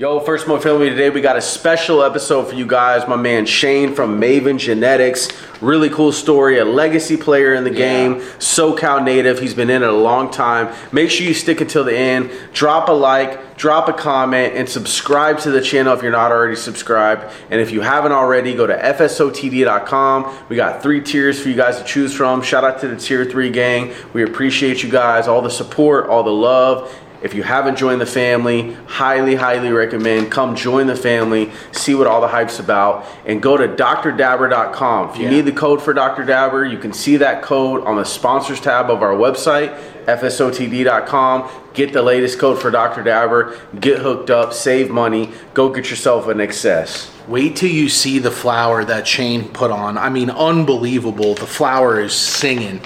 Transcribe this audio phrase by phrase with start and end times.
[0.00, 3.08] Yo, First Smoke Family, today we got a special episode for you guys.
[3.08, 5.28] My man Shane from Maven Genetics.
[5.60, 6.60] Really cool story.
[6.60, 9.40] A legacy player in the game, SoCal native.
[9.40, 10.72] He's been in it a long time.
[10.92, 12.30] Make sure you stick until the end.
[12.52, 16.54] Drop a like, drop a comment, and subscribe to the channel if you're not already
[16.54, 17.24] subscribed.
[17.50, 20.46] And if you haven't already, go to FSOTD.com.
[20.48, 22.40] We got three tiers for you guys to choose from.
[22.42, 23.92] Shout out to the Tier 3 gang.
[24.12, 26.96] We appreciate you guys, all the support, all the love.
[27.20, 32.06] If you haven't joined the family, highly, highly recommend come join the family, see what
[32.06, 35.10] all the hype's about, and go to drdabber.com.
[35.10, 35.30] If you Yeah.
[35.30, 36.22] need the code for Dr.
[36.24, 39.72] Dabber, you can see that code on the sponsors tab of our website,
[40.06, 41.44] fsotd.com.
[41.74, 43.02] Get the latest code for Dr.
[43.02, 47.08] Dabber, get hooked up, save money, go get yourself an XS.
[47.28, 49.98] Wait till you see the flower that Shane put on.
[49.98, 51.34] I mean, unbelievable.
[51.34, 52.80] The flower is singing.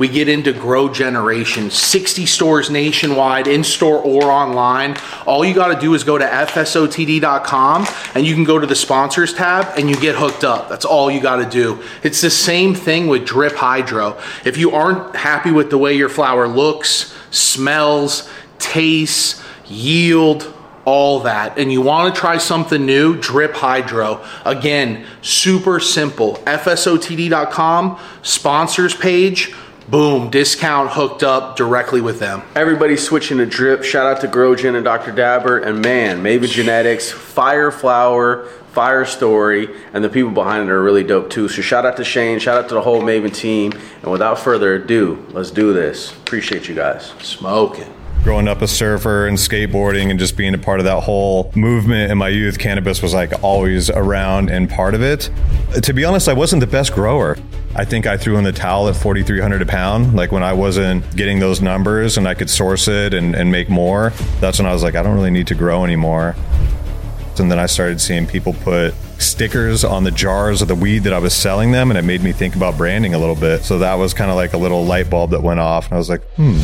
[0.00, 4.96] We get into Grow Generation, 60 stores nationwide, in store or online.
[5.26, 8.74] All you got to do is go to FSOTD.com and you can go to the
[8.74, 10.68] sponsors tab and you get hooked up.
[10.68, 11.80] That's all you got to do.
[12.02, 14.20] It's the same thing with Drip Hydro.
[14.44, 20.52] If you aren't happy with the way your flower looks, smells, tastes, yield,
[20.84, 27.98] all that and you want to try something new drip hydro again super simple fsotd.com
[28.22, 29.54] sponsors page
[29.88, 33.82] boom discount hooked up directly with them Everybody's switching to drip.
[33.82, 35.10] Shout out to GrowGen and Dr.
[35.10, 35.58] Dabber.
[35.58, 41.02] And man, Maven Genetics, Fire Flower, Fire Story, and the people behind it are really
[41.02, 41.48] dope too.
[41.48, 43.72] So shout out to Shane, shout out to the whole Maven team.
[44.02, 46.12] And without further ado, let's do this.
[46.12, 47.12] Appreciate you guys.
[47.20, 47.92] smoking
[48.24, 52.10] growing up a surfer and skateboarding and just being a part of that whole movement
[52.10, 55.30] in my youth, cannabis was like always around and part of it.
[55.82, 57.36] To be honest, I wasn't the best grower.
[57.76, 60.16] I think I threw in the towel at 4,300 a pound.
[60.16, 63.68] Like when I wasn't getting those numbers and I could source it and, and make
[63.68, 66.34] more, that's when I was like, I don't really need to grow anymore.
[67.38, 71.12] And then I started seeing people put stickers on the jars of the weed that
[71.12, 73.64] I was selling them, and it made me think about branding a little bit.
[73.64, 75.86] So that was kind of like a little light bulb that went off.
[75.86, 76.60] And I was like, hmm,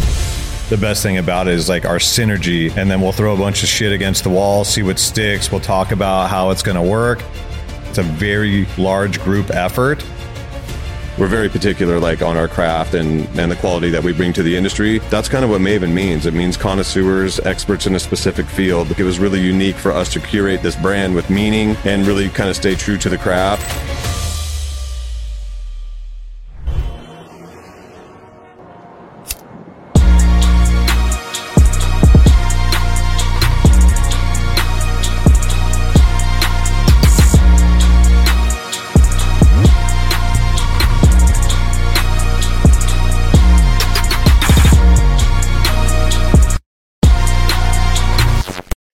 [0.71, 3.65] the best thing about it is like our synergy and then we'll throw a bunch
[3.65, 6.83] of shit against the wall see what sticks we'll talk about how it's going to
[6.83, 7.21] work.
[7.89, 10.05] It's a very large group effort.
[11.19, 14.45] We're very particular like on our craft and and the quality that we bring to
[14.45, 15.01] the industry.
[15.11, 16.25] That's kind of what maven means.
[16.25, 18.93] It means connoisseurs experts in a specific field.
[18.97, 22.49] It was really unique for us to curate this brand with meaning and really kind
[22.49, 24.20] of stay true to the craft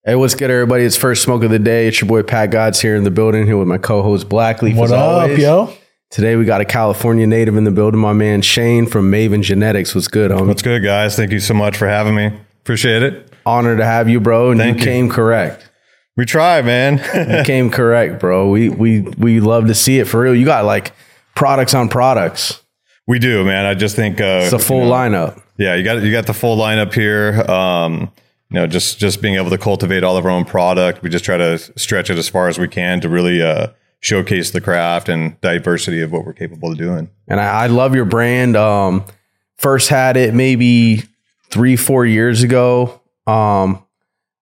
[0.07, 0.85] Hey, what's good, everybody?
[0.85, 1.89] It's first smoke of the day.
[1.89, 4.77] It's your boy Pat Gods here in the building, here with my co-host Blackleaf.
[4.77, 5.39] What as up, always.
[5.41, 5.73] yo?
[6.11, 9.97] Today we got a California native in the building, my man Shane from Maven Genetics.
[9.97, 10.47] What's good, homie?
[10.47, 12.31] what's good guys thank you so much for having me
[12.63, 14.53] appreciate it Honor to have you, bro.
[14.53, 14.87] And Thank you you.
[14.87, 15.69] came correct.
[16.17, 16.99] we try man
[17.39, 18.49] You came correct, bro.
[18.49, 20.35] We we we love to see it for real.
[20.37, 20.93] You got like
[21.35, 22.63] products on products.
[23.09, 25.43] we do man i just think uh, It's a full lineup.
[25.59, 28.11] yeah you got you got the full lineup here um
[28.51, 31.25] you know just just being able to cultivate all of our own product we just
[31.25, 33.69] try to stretch it as far as we can to really uh
[34.01, 37.95] showcase the craft and diversity of what we're capable of doing And I, I love
[37.95, 38.57] your brand.
[38.57, 39.05] Um,
[39.57, 41.03] first had it maybe
[41.51, 43.01] three, four years ago.
[43.27, 43.83] Um,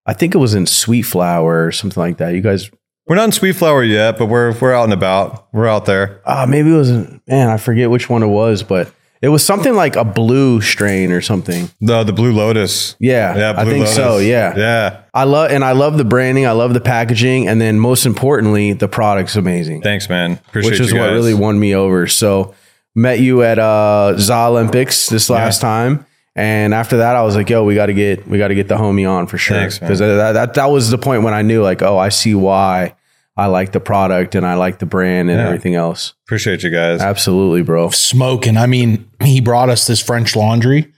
[0.04, 2.34] I think it was in Sweet Flower or something like that.
[2.34, 2.68] You guys,
[3.06, 5.48] We're not in Sweet Flower yet, but we're we're out and about.
[5.54, 6.20] We're out there.
[6.26, 6.90] uh, maybe it was,
[7.26, 8.92] man, I forget which one it was, but
[9.24, 11.70] it was something like a blue strain or something.
[11.80, 12.94] The the Blue Lotus.
[13.00, 14.18] Yeah, Yeah, I think so.
[14.18, 14.54] Yeah.
[14.54, 15.00] Yeah.
[15.14, 16.44] I love, and I love the branding.
[16.44, 17.48] I love the packaging.
[17.48, 19.80] And then most importantly, the product's amazing.
[19.80, 20.32] Thanks, man.
[20.48, 22.06] Appreciate which is what really won me over.
[22.06, 22.54] So
[22.94, 26.04] met you at uh Za Olympics this last time.
[26.36, 28.68] And after that, I was like, "Yo, we got to get, we got to get
[28.68, 31.62] the homie on for sure." Because that, that that was the point when I knew,
[31.62, 32.94] like, oh, I see why
[33.36, 35.46] I like the product and I like the brand and Yeah.
[35.46, 36.14] everything else.
[36.26, 37.00] Appreciate you guys.
[37.00, 37.90] Absolutely, bro.
[37.90, 40.92] smoking i mean he brought us this french laundry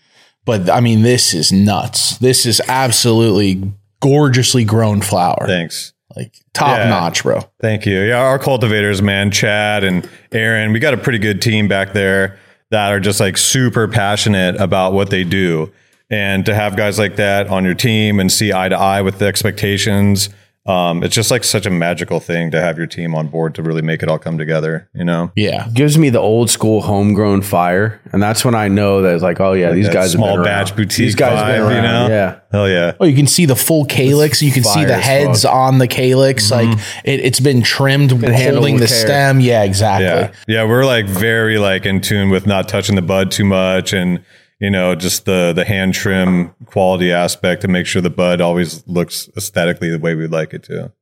[0.45, 3.63] but i mean this is nuts this is absolutely
[4.01, 5.93] gorgeously grown flower Thanks.
[6.15, 6.89] like top Yeah.
[6.91, 8.01] notch bro Thank you.
[8.01, 12.39] Yeah, our cultivators, man, Chad and Aaron, we got a pretty good team back there
[12.71, 15.73] that are just like super passionate about what they do.
[16.11, 19.19] And to have guys like that on your team and see eye to eye with
[19.19, 20.29] the expectations,
[20.67, 23.63] um, it's just like such a magical thing to have your team on board to
[23.63, 25.31] really make it all come together, you know?
[25.37, 29.23] yeah Gives me the old school homegrown fire, and that's when I know that it's
[29.23, 30.77] like, oh yeah, these that guys have small been batch around.
[30.77, 32.09] boutique These guys have been vibe, you know?
[32.09, 32.93] Yeah, Hell yeah.
[33.01, 34.43] Oh, you can see the full calyx.
[34.43, 35.53] You can see the heads fuck.
[35.53, 36.51] on the calyx.
[36.51, 39.07] Like it, it's been trimmed, handled holding the care.
[39.07, 39.41] stem.
[39.41, 40.07] Yeah, exactly.
[40.47, 40.63] Yeah.
[40.63, 40.69] Yeah.
[40.69, 44.25] We're like very like in tune with not touching the bud too much and,
[44.61, 48.87] you know, just the, the hand trim quality aspect to make sure the bud always
[48.87, 50.93] looks aesthetically the way we'd like it to.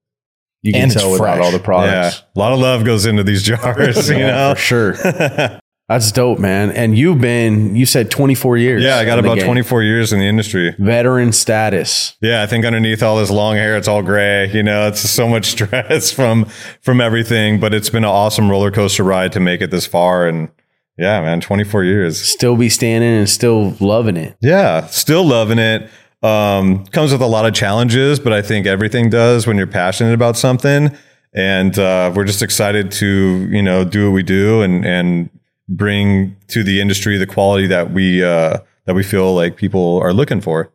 [0.62, 2.18] You can And tell without all the products.
[2.18, 2.24] Yeah.
[2.34, 4.54] A lot of love goes into these jars, you know?
[4.54, 4.92] for sure.
[5.88, 6.70] That's dope, man.
[6.70, 8.82] And you've been, you said 24 years.
[8.82, 8.96] Yeah.
[8.96, 10.74] I got about 24 years in the industry.
[10.78, 12.16] veteran status.
[12.22, 14.50] Yeah, I think underneath all this long hair, it's all gray.
[14.50, 16.46] You know, it's so much stress from
[16.80, 17.60] from everything.
[17.60, 20.26] But it's been an awesome roller coaster ride to make it this far.
[20.26, 20.48] And
[20.96, 22.20] yeah, man, 24 years.
[22.20, 24.37] Still be standing and still loving it.
[24.41, 25.91] Yeah, still loving it.
[26.23, 30.14] Um, comes with a lot of challenges, but I think everything does when you're passionate
[30.14, 30.96] about something.
[31.35, 35.31] And uh, we're just excited to you know do what we do and and
[35.69, 40.12] bring to the industry the quality that we uh, that we feel like people are
[40.12, 40.73] looking for.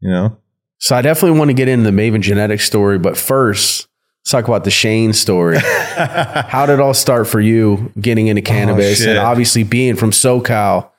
[0.00, 0.36] You know.
[0.78, 3.86] So I definitely want to get into the Maven genetics story, but first,
[4.20, 5.58] let's talk about the Shane story.
[5.96, 9.08] How did it all start for you getting into cannabis shit.
[9.08, 10.90] and obviously being from SoCal?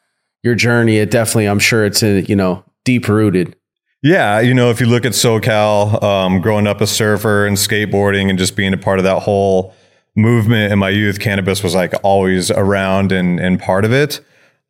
[0.44, 3.56] Your journey, it definitely, I'm sure it's uh, you know deep rooted.
[4.03, 8.31] Yeah, you know, if you look at SoCal, um, growing up a surfer and skateboarding
[8.31, 9.75] and just being a part of that whole
[10.15, 14.19] movement in my youth, cannabis was like always around and, and part of it.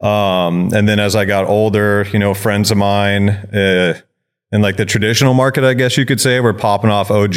[0.01, 4.01] Um, and then as I got older, you know, friends of mine uh,
[4.51, 7.35] in like the traditional market, I guess you could say, were popping off OG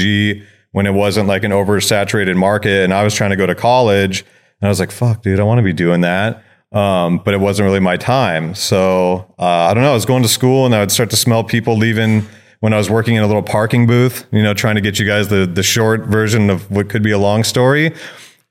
[0.74, 2.82] when it wasn't like an oversaturated market.
[2.82, 4.24] And I was trying to go to college
[4.60, 6.42] and I was like, fuck, dude, I want to be doing that.
[6.72, 8.56] Um, but it wasn't really my time.
[8.56, 9.92] So uh, I don't know.
[9.92, 12.26] I was going to school and I would start to smell people leaving
[12.58, 15.06] when I was working in a little parking booth, you know, trying to get you
[15.06, 17.94] guys the the short version of what could be a long story.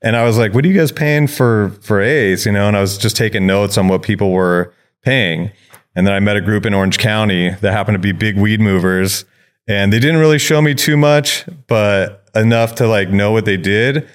[0.00, 2.46] And I was like, what are you guys paying for for A's?
[2.46, 4.72] You know, and I was just taking notes on what people were
[5.02, 5.50] paying.
[5.94, 8.60] And then I met a group in Orange County that happened to be big weed
[8.60, 9.26] movers.
[9.66, 13.56] And they didn't really show me too much, but enough to like know what they
[13.56, 14.08] did.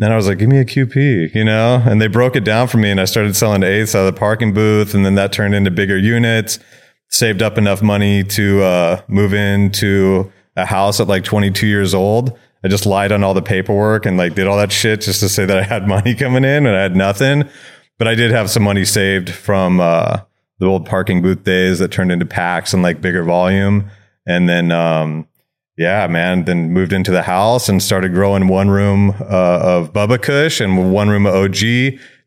[0.00, 1.82] And I was like, give me a QP, you know?
[1.86, 4.18] And they broke it down for me and I started selling eighths out of the
[4.18, 4.94] parking booth.
[4.94, 6.58] And then that turned into bigger units,
[7.08, 12.38] saved up enough money to uh, move into a house at like 22 years old.
[12.64, 15.28] I just lied on all the paperwork and like did all that shit just to
[15.28, 17.48] say that I had money coming in and I had nothing.
[17.98, 20.20] But I did have some money saved from uh,
[20.58, 23.90] the old parking booth days that turned into packs and like bigger volume.
[24.30, 25.26] And then, um,
[25.76, 30.22] yeah, man, then moved into the house and started growing one room uh, of Bubba
[30.22, 31.58] Kush and one room of OG.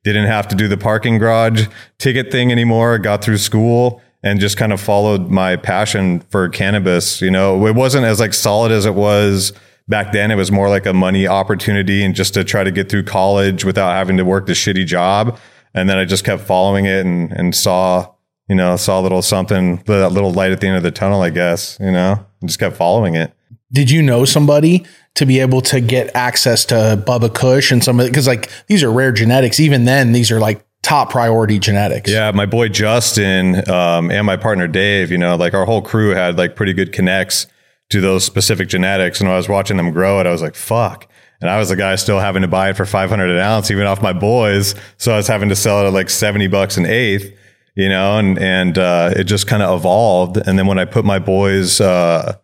[0.03, 1.67] Didn't have to do the parking garage
[1.97, 2.99] ticket thing anymore.
[2.99, 7.21] Got through school and just kind of followed my passion for cannabis.
[7.21, 9.53] You know, it wasn't as like solid as it was
[9.87, 10.29] back then.
[10.29, 13.63] It was more like a money opportunity and just to try to get through college
[13.63, 15.39] without having to work the shitty job.
[15.73, 18.12] And then I just kept following it and, and saw,
[18.53, 21.23] you know, saw a little something, that little light at the end of the tunnel,
[21.23, 23.33] I guess, you know, and just kept following it.
[23.71, 24.85] Did you know somebody
[25.15, 28.09] to be able to get access to Bubba Kush and some of it?
[28.09, 29.59] because like these are rare genetics.
[29.59, 32.11] Even then, these are like top priority genetics.
[32.11, 36.11] Yeah, my boy Justin um, and my partner Dave, you know, like our whole crew
[36.11, 37.47] had like pretty good connects
[37.89, 39.19] to those specific genetics.
[39.19, 41.09] And when I was watching them grow it, I was like, fuck.
[41.41, 43.87] And I was the guy still having to buy it for 500 an ounce, even
[43.87, 44.75] off my boys.
[44.97, 47.35] So I was having to sell it at like 70 bucks an eighth,
[47.75, 50.37] you know, and, and, uh, it just kind of evolved.
[50.37, 52.37] And then when I put my boys, uh,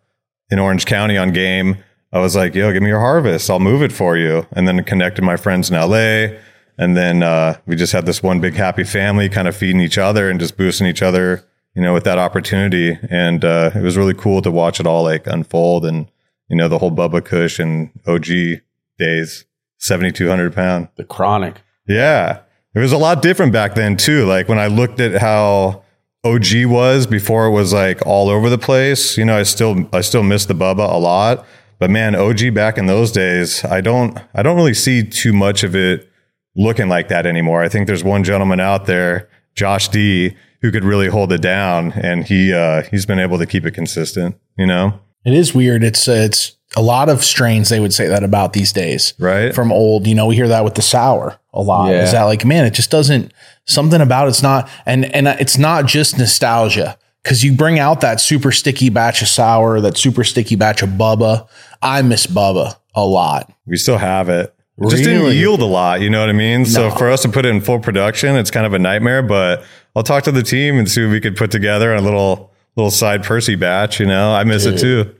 [0.50, 1.82] in Orange County on game,
[2.12, 3.48] I was like, yo, give me your harvest.
[3.48, 4.46] I'll move it for you.
[4.52, 6.36] And then connected my friends in LA.
[6.76, 9.98] And then uh, we just had this one big happy family kind of feeding each
[9.98, 12.98] other and just boosting each other, you know, with that opportunity.
[13.08, 16.10] And uh, it was really cool to watch it all like unfold and,
[16.48, 18.62] you know, the whole Bubba Kush and OG
[18.98, 19.44] days,
[19.78, 20.88] 7,200 pound.
[20.96, 21.62] The chronic.
[21.86, 22.40] Yeah.
[22.74, 24.26] It was a lot different back then too.
[24.26, 25.82] Like when I looked at how
[26.24, 30.02] OG was before it was like all over the place, you know, I still I
[30.02, 31.46] still miss the Bubba a lot.
[31.78, 35.64] But man, OG back in those days, I don't I don't really see too much
[35.64, 36.08] of it
[36.54, 37.62] looking like that anymore.
[37.62, 41.92] I think there's one gentleman out there, Josh D, who could really hold it down
[41.92, 45.00] and he uh he's been able to keep it consistent, you know?
[45.24, 45.82] It is weird.
[45.82, 49.14] It's uh, it's a lot of strains they would say that about these days.
[49.18, 49.54] Right?
[49.54, 51.90] From old, you know, we hear that with the sour a lot.
[51.90, 52.04] Yeah.
[52.04, 53.32] Is that like, man, it just doesn't
[53.66, 58.20] something about it's not and and it's not just nostalgia because you bring out that
[58.20, 61.48] super sticky batch of sour, that super sticky batch of Bubba.
[61.82, 63.52] I miss Bubba a lot.
[63.66, 64.54] We still have it.
[64.78, 66.64] It just didn't yield a lot, you know what I mean?
[66.64, 69.62] So for us to put it in full production, it's kind of a nightmare, but
[69.94, 72.90] I'll talk to the team and see what we could put together a little little
[72.90, 74.32] side Percy batch, you know.
[74.32, 75.14] I miss it too.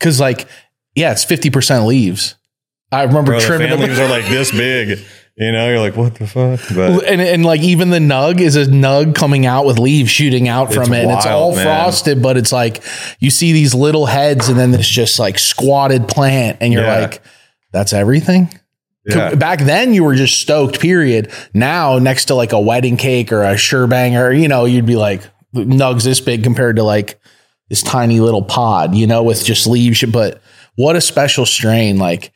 [0.00, 0.46] Cause like,
[0.96, 2.34] yeah, it's 50% leaves.
[2.90, 3.88] I remember Bro, the trimming fan them.
[3.88, 4.98] leaves are like this big.
[5.38, 6.60] You know, you're like, what the fuck?
[6.74, 10.48] But and, and like even the nug is a nug coming out with leaves shooting
[10.48, 11.62] out from it and it's all man.
[11.64, 12.82] frosted but it's like
[13.20, 17.00] you see these little heads and then this just like squatted plant and you're Yeah.
[17.00, 17.22] like
[17.70, 18.48] that's everything
[19.04, 19.34] yeah.
[19.34, 23.42] back then you were just stoked period now next to like a wedding cake or
[23.42, 25.22] a sherbanger you know you'd be like
[25.54, 27.20] nugs this big compared to like
[27.68, 30.40] this tiny little pod you know with just leaves but
[30.76, 32.32] what a special strain like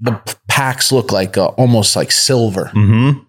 [0.00, 0.12] the
[0.48, 3.20] packs look like uh, almost like silver Mm-hmm.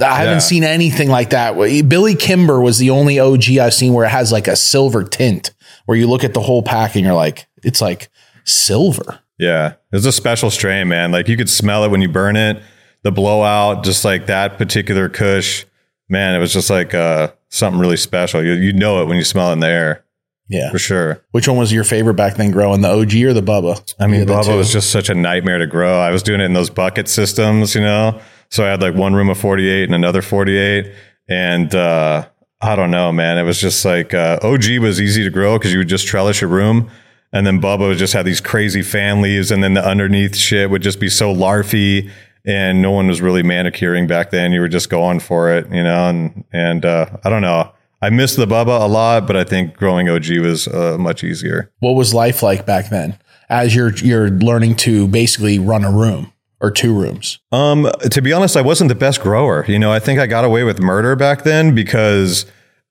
[0.00, 0.38] I haven't Yeah.
[0.40, 1.54] seen anything like that.
[1.88, 5.52] Billy Kimber was the only OG I've seen where it has like a silver tint,
[5.86, 8.08] where you look at the whole pack and you're like, it's like
[8.44, 9.20] silver.
[9.38, 11.12] Yeah, it's a special strain, man.
[11.12, 12.62] Like you could smell it when you burn it.
[13.02, 15.64] The blowout, just like that particular Kush,
[16.08, 18.42] man, it was just like uh, something really special.
[18.44, 20.04] You you know it when you smell it in the air
[20.52, 20.70] Yeah.
[20.70, 21.24] for sure.
[21.32, 23.94] Which one was your favorite back then growing, the OG or the Bubba?
[23.98, 25.98] I mean, Yeah, the Bubba was just such a nightmare to grow.
[25.98, 28.20] I was doing it in those bucket systems, you know.
[28.50, 30.92] So I had like one room of 48 and another 48,
[31.28, 32.28] and uh,
[32.60, 33.38] I don't know, man.
[33.38, 36.40] It was just like uh, OG was easy to grow because you would just trellis
[36.42, 36.90] your room,
[37.32, 40.82] and then Bubba just have these crazy fan leaves, and then the underneath shit would
[40.82, 42.10] just be so larfy,
[42.44, 44.52] and no one was really manicuring back then.
[44.52, 46.08] You were just going for it, you know.
[46.10, 47.72] And and uh, I don't know.
[48.02, 51.70] I miss the Bubba a lot, but I think growing OG was uh, much easier.
[51.78, 53.16] What was life like back then
[53.48, 57.38] as you're you're learning to basically run a room or two rooms?
[57.52, 59.64] Um, to be honest, I wasn't the best grower.
[59.68, 62.44] You know, I think I got away with murder back then because,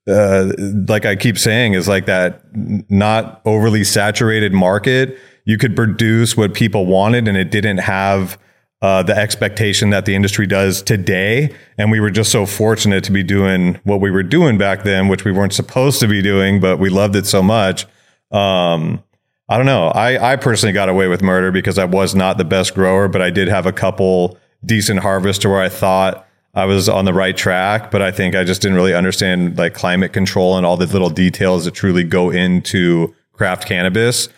[0.07, 0.53] uh,
[0.87, 5.17] like I keep saying, is like that not overly saturated market.
[5.43, 8.37] You could produce what people wanted, and it didn't have
[8.81, 11.53] uh, the expectation that the industry does today.
[11.77, 15.07] And we were just so fortunate to be doing what we were doing back then,
[15.07, 17.85] which we weren't supposed to be doing, but we loved it so much.
[18.31, 19.03] Um,
[19.47, 19.87] I don't know.
[19.89, 23.21] I, I personally got away with murder because I was not the best grower, but
[23.21, 27.35] I did have a couple decent harvests where I thought I was on the right
[27.35, 27.91] track.
[27.91, 31.09] But I think I just didn't really understand like climate control and all the little
[31.09, 34.29] details that truly go into craft cannabis.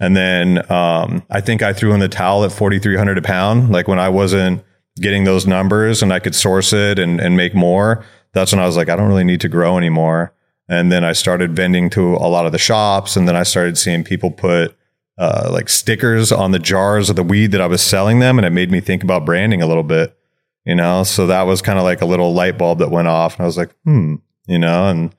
[0.00, 3.70] And then um, I think I threw in the towel at 4,300 a pound.
[3.70, 4.64] Like when I wasn't
[4.96, 8.66] getting those numbers and I could source it and, and make more, that's when I
[8.66, 10.32] was like, I don't really need to grow anymore.
[10.68, 13.16] And then I started vending to a lot of the shops.
[13.16, 14.74] And then I started seeing people put
[15.18, 18.38] uh, like stickers on the jars of the weed that I was selling them.
[18.38, 20.16] And it made me think about branding a little bit,
[20.64, 21.02] you know?
[21.02, 23.34] So that was kind of like a little light bulb that went off.
[23.34, 24.16] And I was like, hmm,
[24.46, 24.88] you know?
[24.88, 25.14] And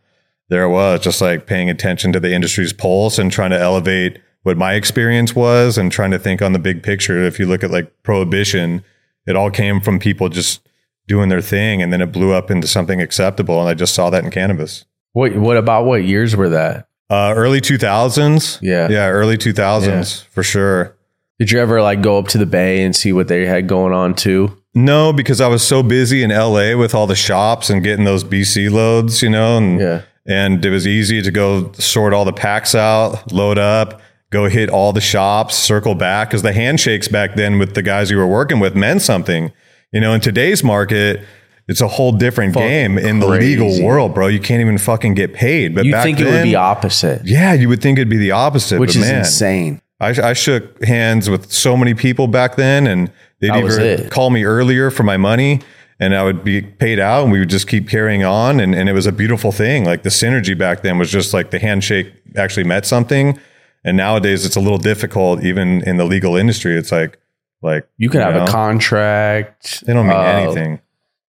[0.49, 4.19] there it was, just like paying attention to the industry's pulse and trying to elevate
[4.43, 7.21] what my experience was and trying to think on the big picture.
[7.23, 8.83] If you look at like prohibition,
[9.27, 10.67] it all came from people just
[11.07, 13.59] doing their thing and then it blew up into something acceptable.
[13.59, 14.85] And I just saw that in cannabis.
[15.13, 16.87] What what about what years were that?
[17.09, 18.59] Uh, early 2000s.
[18.61, 18.87] Yeah.
[18.89, 19.09] Yeah.
[19.09, 20.95] Early 2000s for sure.
[21.39, 23.93] Did you ever like go up to the bay and see what they had going
[23.93, 24.57] on too?
[24.73, 28.23] No, because I was so busy in LA with all the shops and getting those
[28.23, 30.01] BC loads, you know, and Yeah.
[30.25, 33.99] and it was easy to go sort all the packs out, load up,
[34.31, 38.09] go hit all the shops, circle back because the handshakes back then with the guys
[38.09, 39.51] you were working with meant something.
[39.91, 41.21] You know, in today's market,
[41.67, 43.57] it's a whole different Fucking game in the crazy.
[43.57, 44.27] legal world, bro.
[44.27, 45.75] You can't even fucking get paid.
[45.75, 48.31] But You back think it would be opposite, Yeah, you would think it'd be the
[48.31, 49.81] opposite, which but is man, insane.
[49.99, 54.29] I, I shook hands with so many people back then, and they'd That either call
[54.31, 55.61] me earlier for my money,
[55.99, 58.89] and I would be paid out, and we would just keep carrying on, and, and
[58.89, 59.85] it was a beautiful thing.
[59.85, 63.39] Like the synergy back then was just like the handshake actually meant something,
[63.83, 66.77] and nowadays it's a little difficult, even in the legal industry.
[66.77, 67.17] It's like
[67.61, 69.83] like You could have know, a contract.
[69.85, 70.81] They don't mean uh, anything.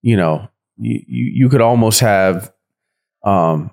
[0.03, 2.53] You know, you, you you could almost have
[3.25, 3.71] um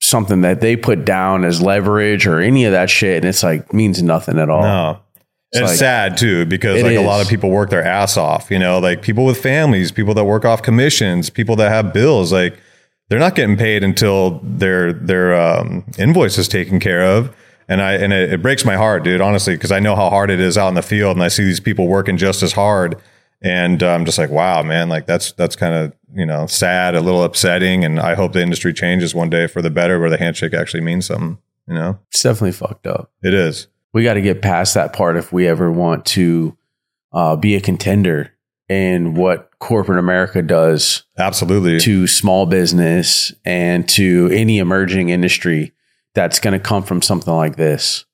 [0.00, 3.72] something that they put down as leverage or any of that shit, and it's like
[3.72, 4.62] means nothing at all.
[4.62, 5.00] No.
[5.52, 8.50] It's It's like- sad too because like a lot of people work their ass off,
[8.50, 12.32] you know, like people with families, people that work off commissions, people that have bills,
[12.32, 12.58] like
[13.08, 17.34] they're not getting paid until their their um, invoice is taken care of.
[17.68, 20.30] And I and it, it breaks my heart, dude, honestly, because I know how hard
[20.30, 23.00] it is out in the field, and I see these people working just as hard,
[23.42, 26.94] and uh, I'm just like, wow, man, like that's that's kind of you know sad,
[26.94, 30.10] a little upsetting, and I hope the industry changes one day for the better, where
[30.10, 31.38] the handshake actually means something.
[31.66, 33.10] You know, It's definitely fucked up.
[33.24, 33.66] it is.
[33.92, 36.56] we got to get past that part if we ever want to
[37.12, 38.32] uh, be a contender
[38.68, 41.80] in what corporate America does Absolutely.
[41.80, 45.72] to small business and to any emerging industry
[46.16, 48.04] that's going to come from something like this.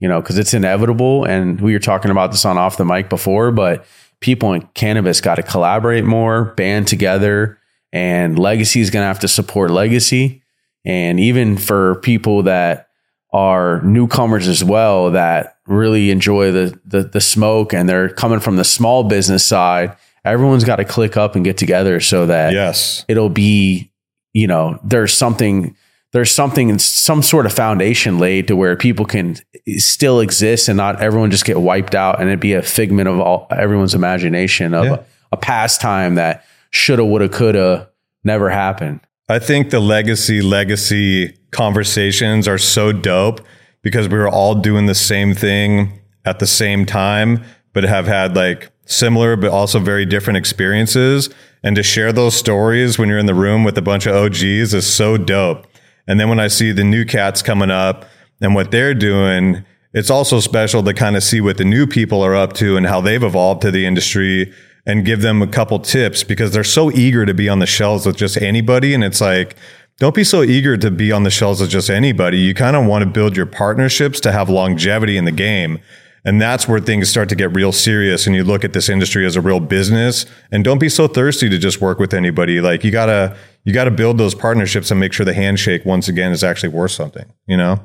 [0.00, 1.24] You know, because it's inevitable.
[1.24, 3.84] And we were talking about this on off the mic before, but
[4.20, 7.58] people in cannabis got to collaborate more, band together,
[7.92, 10.42] and legacy is going to have to support legacy.
[10.86, 12.88] And even for people that
[13.32, 18.56] are newcomers as well that really enjoy the, the the smoke and they're coming from
[18.56, 23.04] the small business side everyone's got to click up and get together so that Yes.
[23.08, 23.92] it'll be,
[24.32, 25.76] you know, there's something,
[26.12, 29.36] there's something, some sort of foundation laid to where people can
[29.76, 33.20] still exist and not everyone just get wiped out and it'd be a figment of
[33.20, 34.94] all everyone's imagination of Yeah.
[34.94, 35.00] a,
[35.32, 37.88] a pastime that shoulda, woulda, coulda
[38.24, 39.00] never happened.
[39.28, 43.40] I think the legacy legacy conversations are so dope
[43.82, 48.34] because we were all doing the same thing at the same time, but have had
[48.34, 51.30] like similar but also very different experiences.
[51.62, 54.74] And to share those stories when you're in the room with a bunch of OGs
[54.74, 55.66] is so dope.
[56.10, 58.04] And then when I see the new cats coming up
[58.40, 62.20] and what they're doing, it's also special to kind of see what the new people
[62.20, 64.52] are up to and how they've evolved to the industry
[64.84, 68.06] and give them a couple tips because they're so eager to be on the shelves
[68.06, 68.92] with just anybody.
[68.92, 69.54] And it's like,
[70.00, 72.38] don't be so eager to be on the shelves with just anybody.
[72.38, 75.78] You kind of want to build your partnerships to have longevity in the game.
[76.24, 79.24] And that's where things start to get real serious and you look at this industry
[79.24, 82.60] as a real business and don't be so thirsty to just work with anybody.
[82.60, 86.32] Like you gotta, you gotta build those partnerships and make sure the handshake once again
[86.32, 87.80] is actually worth something, you know?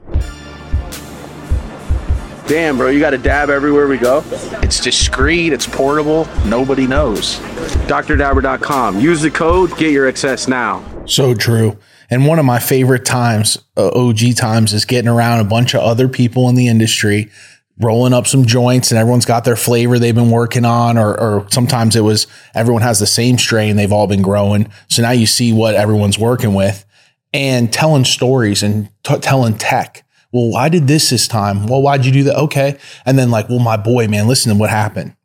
[2.47, 4.23] Damn, bro, you got a dab everywhere we go.
[4.61, 7.39] It's discreet, it's portable, nobody knows.
[7.87, 8.99] DrDabber.com.
[8.99, 10.83] Use the code, get your access now.
[11.07, 11.79] So true.
[12.09, 15.81] And one of my favorite times, uh, OG times, is getting around a bunch of
[15.81, 17.31] other people in the industry,
[17.79, 21.47] rolling up some joints, and everyone's got their flavor they've been working on, or, or
[21.49, 24.71] sometimes it was everyone has the same strain they've all been growing.
[24.89, 26.85] So now you see what everyone's working with
[27.33, 30.03] and telling stories and t- telling tech.
[30.31, 31.67] Well, why did this this time?
[31.67, 32.37] Well, why'd you do that?
[32.37, 32.77] Okay.
[33.05, 35.15] And then, like, well, my boy, man, listen to what happened.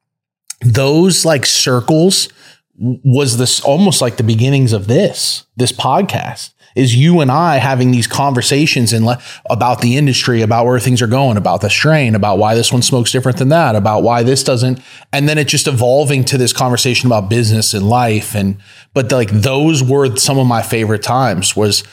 [0.60, 2.28] Those like circles
[2.76, 7.90] was this almost like the beginnings of this this podcast is you and I having
[7.90, 12.14] these conversations and le- about the industry, about where things are going, about the strain,
[12.14, 14.80] about why this one smokes different than that, about why this doesn't,
[15.12, 18.34] and then it just evolving to this conversation about business and life.
[18.34, 18.58] And
[18.94, 21.56] but like those were some of my favorite times.
[21.56, 21.84] Was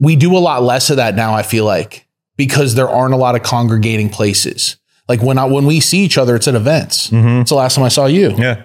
[0.00, 1.34] we do a lot less of that now.
[1.34, 2.06] I feel like
[2.36, 4.76] because there aren't a lot of congregating places.
[5.08, 7.10] Like when I when we see each other, it's at events.
[7.10, 7.40] Mm-hmm.
[7.40, 8.62] It's the last time I saw you Yeah.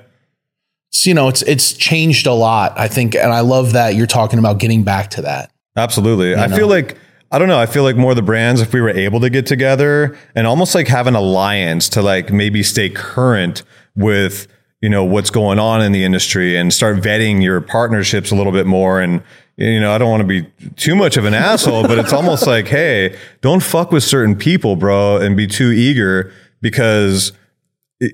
[0.94, 4.08] So, you know, it's it's changed a lot, I think, and I love that you're
[4.08, 5.52] talking about getting back to that.
[5.76, 6.36] Absolutely.
[6.36, 6.98] I feel like
[7.34, 7.58] I don't know.
[7.58, 10.46] I feel like more of the brands, if we were able to get together and
[10.46, 13.64] almost like have an alliance to like maybe stay current
[13.96, 14.48] with,
[14.82, 18.52] you know, what's going on in the industry and start vetting your partnerships a little
[18.52, 19.02] bit more.
[19.02, 19.24] And,
[19.56, 20.44] you know, I don't want to be
[20.76, 24.76] too much of an asshole, but it's almost like, hey, don't fuck with certain people,
[24.76, 26.32] bro, and be too eager
[26.62, 27.32] because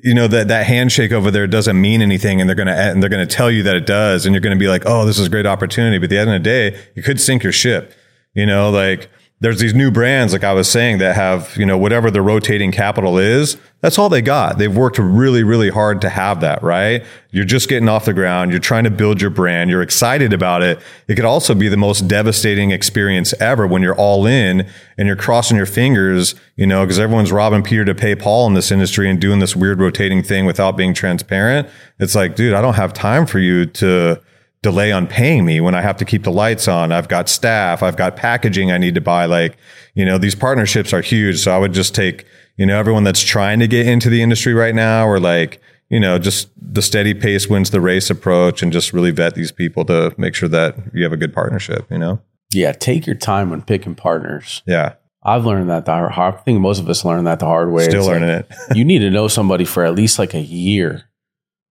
[0.03, 3.01] you know that that handshake over there doesn't mean anything and they're going to and
[3.01, 5.05] they're going to tell you that it does and you're going to be like oh
[5.05, 5.97] this is a great opportunity.
[5.97, 7.93] But at the end of the day you could sink your ship
[8.33, 11.77] you know like there's these new brands like i was saying that have you know
[11.77, 14.57] whatever the rotating capital is that's all they got.
[14.57, 17.03] They've worked really really hard to have that right?
[17.31, 18.51] You're just getting off the ground.
[18.51, 19.69] You're trying to build your brand.
[19.69, 20.79] You're excited about it.
[21.07, 25.15] It could also be the most devastating experience ever when you're all in and you're
[25.15, 29.09] crossing your fingers you know because everyone's robbing peter to pay paul in this industry
[29.09, 31.67] and doing this weird rotating thing without being transparent.
[31.99, 34.21] It's like dude i don't have time for you to
[34.61, 36.91] delay on paying me when I have to keep the lights on.
[36.91, 39.25] I've got staff, I've got packaging I need to buy.
[39.25, 39.57] Like,
[39.93, 41.39] you know, these partnerships are huge.
[41.39, 42.25] So I would just take,
[42.59, 45.99] you know, everyone that's trying to get into the industry right now or like, you
[45.99, 49.85] know, just the steady pace wins the race approach and just really vet these people
[49.85, 52.21] to make sure that you have a good partnership, you know?
[52.51, 54.61] Yeah, take your time when picking partners.
[54.67, 54.95] Yeah.
[55.23, 56.35] I've learned that the hard.
[56.35, 57.85] I think most of us learned that the hard way.
[57.85, 58.51] Still It's like, learning it.
[58.75, 61.03] you need to know somebody for at least like a year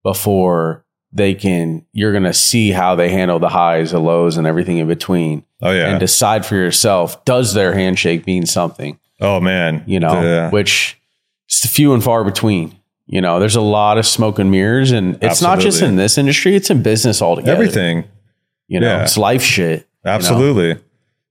[0.02, 1.84] before they can.
[1.92, 5.70] You're gonna see how they handle the highs, the lows, and everything in between, Oh,
[5.70, 5.88] yeah.
[5.90, 7.24] and decide for yourself.
[7.24, 8.98] Does their handshake mean something?
[9.20, 9.82] Oh, man.
[9.86, 10.50] You know, Yeah.
[10.50, 10.98] which
[11.48, 12.74] is few and far between.
[13.06, 16.18] You know, there's a lot of smoke and mirrors, and it's not just in this
[16.18, 17.52] industry; it's in business altogether.
[17.52, 18.04] Everything.
[18.68, 19.02] You know, Yeah.
[19.02, 19.80] it's life shit.
[19.80, 20.10] you know?
[20.12, 20.76] Absolutely.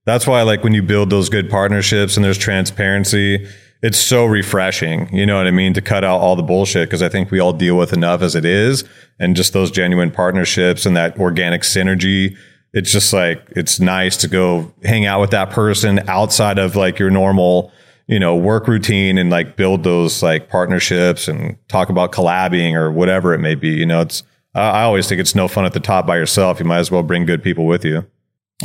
[0.04, 3.46] That's why, like, when you build those good partnerships and there's transparency,
[3.82, 5.08] it's so refreshing.
[5.14, 5.72] You know what I mean?
[5.74, 8.34] To cut out all the bullshit because I think we all deal with enough as
[8.34, 8.82] it is.
[9.20, 12.36] And just those genuine partnerships and that organic synergy.
[12.72, 16.98] It's just like, it's nice to go hang out with that person outside of like
[16.98, 17.72] your normal,
[18.06, 22.92] you know, work routine and like build those like partnerships and talk about collabing or
[22.92, 23.70] whatever it may be.
[23.70, 24.22] You know, it's,
[24.54, 26.58] I always think it's no fun at the top by yourself.
[26.58, 28.06] You might as well bring good people with you.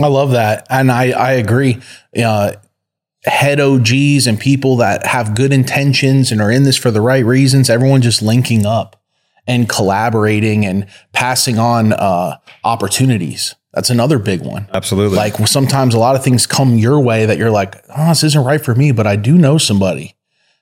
[0.01, 1.79] I love that, and I I agree.
[2.17, 2.53] Uh,
[3.25, 7.23] head OGs and people that have good intentions and are in this for the right
[7.23, 7.69] reasons.
[7.69, 9.01] Everyone just linking up
[9.47, 13.55] and collaborating and passing on uh, opportunities.
[13.73, 14.67] That's another big one.
[14.71, 15.17] Absolutely.
[15.17, 18.45] Like sometimes a lot of things come your way that you're like, oh, this isn't
[18.45, 20.15] right for me, but I do know somebody.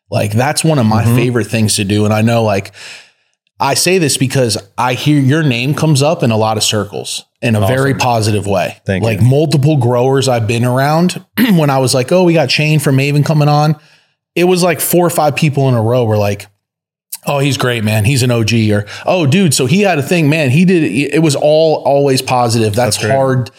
[0.09, 1.15] Like that's one of my mm-hmm.
[1.15, 2.05] favorite things to do.
[2.05, 2.71] And I know like
[3.59, 7.25] I say this because I hear your name comes up in a lot of circles
[7.41, 8.79] in a very positive way.
[8.85, 9.09] Thank you.
[9.09, 12.97] like multiple growers I've been around when I was like, oh, we got Shane from
[12.97, 13.75] Maven coming on.
[14.35, 16.47] It was like four or five people in a row were like,
[17.25, 18.05] oh, he's great, man.
[18.05, 18.53] He's an OG.
[18.71, 20.49] Or, oh, dude, so he had a thing, man.
[20.49, 21.13] He did it.
[21.13, 22.75] It was all always positive.
[22.75, 23.11] That's, great.
[23.11, 23.51] hard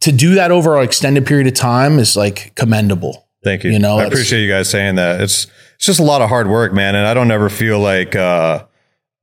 [0.00, 3.26] to do that over an extended period of time is like commendable.
[3.42, 3.70] Thank you.
[3.70, 5.20] You know, I appreciate you guys saying that.
[5.20, 8.16] It's it's just a lot of hard work, man, and I don't ever feel like
[8.16, 8.64] uh,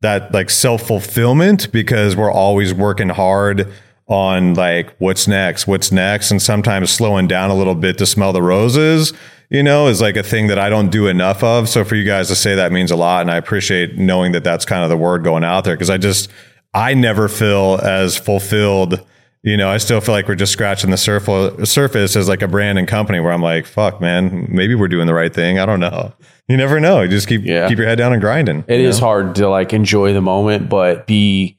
[0.01, 3.71] that like self fulfillment because we're always working hard
[4.07, 8.33] on like what's next, what's next, and sometimes slowing down a little bit to smell
[8.33, 9.13] the roses.
[9.49, 11.69] You know, is like a thing that I don't do enough of.
[11.69, 14.43] So for you guys to say that means a lot, and I appreciate knowing that
[14.43, 16.29] that's kind of the word going out there because I just
[16.73, 19.05] I never feel as fulfilled.
[19.43, 22.47] You know, I still feel like we're just scratching the surf- surface as like a
[22.47, 25.59] brand and company where I'm like, fuck, man, maybe we're doing the right thing.
[25.59, 26.13] I don't know.
[26.47, 27.01] You never know.
[27.01, 27.67] You just keep Yeah.
[27.67, 28.63] keep your head down and grinding.
[28.67, 29.05] It is know?
[29.07, 31.57] hard to like enjoy the moment, but be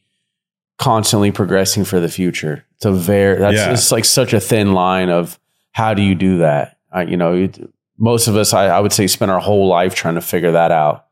[0.84, 2.64] constantly progressing for the future.
[2.76, 3.72] It's a very that's Yeah.
[3.72, 5.38] it's like such a thin line of
[5.72, 6.76] how do you do that?
[6.92, 7.58] I, you know, it,
[7.98, 10.70] most of us, I, I would say, spend our whole life trying to figure that
[10.72, 11.06] out.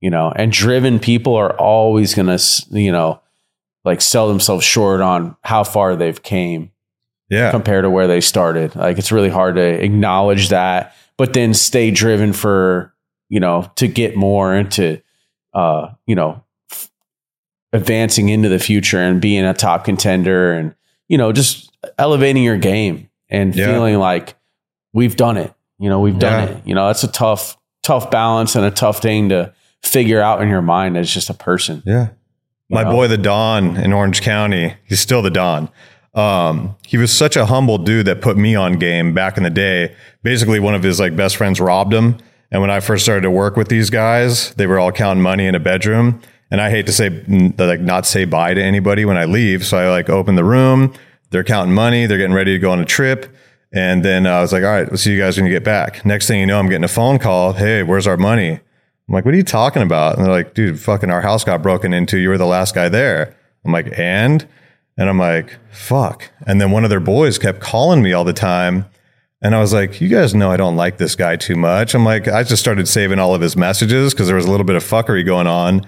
[0.00, 2.38] You know, and driven people are always gonna,
[2.70, 3.20] you know,
[3.84, 6.72] like sell themselves short on how far they've came
[7.30, 7.52] Yeah.
[7.52, 8.74] compared to where they started.
[8.74, 12.92] Like it's really hard to acknowledge that, but then stay driven for,
[13.28, 15.00] you know, to get more and to,
[15.54, 16.41] uh, you know,
[17.72, 20.74] advancing into the future and being a top contender and,
[21.08, 23.66] you know, just elevating your game and Yeah.
[23.66, 24.34] feeling like
[24.92, 25.52] we've done it.
[25.78, 26.54] You know, we've done Yeah.
[26.56, 26.62] it.
[26.66, 30.48] You know, that's a tough, tough balance and a tough thing to figure out in
[30.48, 31.82] your mind as just a person.
[31.86, 32.08] Yeah.
[32.70, 32.92] My know?
[32.92, 35.68] boy, the Don in Orange County, he's still the Don.
[36.14, 39.50] Um, he was such a humble dude that put me on game back in the
[39.50, 39.94] day.
[40.22, 42.18] Basically, one of his like best friends robbed him.
[42.50, 45.46] And when I first started to work with these guys, they were all counting money
[45.46, 46.20] in a bedroom.
[46.52, 47.08] And I hate to say,
[47.56, 49.64] like, not say bye to anybody when I leave.
[49.64, 50.92] So I like open the room.
[51.30, 52.04] They're counting money.
[52.04, 53.34] They're getting ready to go on a trip.
[53.72, 55.64] And then uh, I was like, all right, we'll see you guys when you get
[55.64, 56.04] back.
[56.04, 57.54] Next thing you know, I'm getting a phone call.
[57.54, 58.50] Hey, where's our money?
[58.50, 58.60] I'm
[59.08, 60.18] like, what are you talking about?
[60.18, 62.18] And they're like, dude, fucking our house got broken into.
[62.18, 63.34] You were the last guy there.
[63.64, 64.46] I'm like, and?
[64.98, 66.30] And I'm like, fuck.
[66.46, 68.84] And then one of their boys kept calling me all the time.
[69.40, 71.94] And I was like, you guys know I don't like this guy too much.
[71.94, 74.66] I'm like, I just started saving all of his messages because there was a little
[74.66, 75.86] bit of fuckery going on.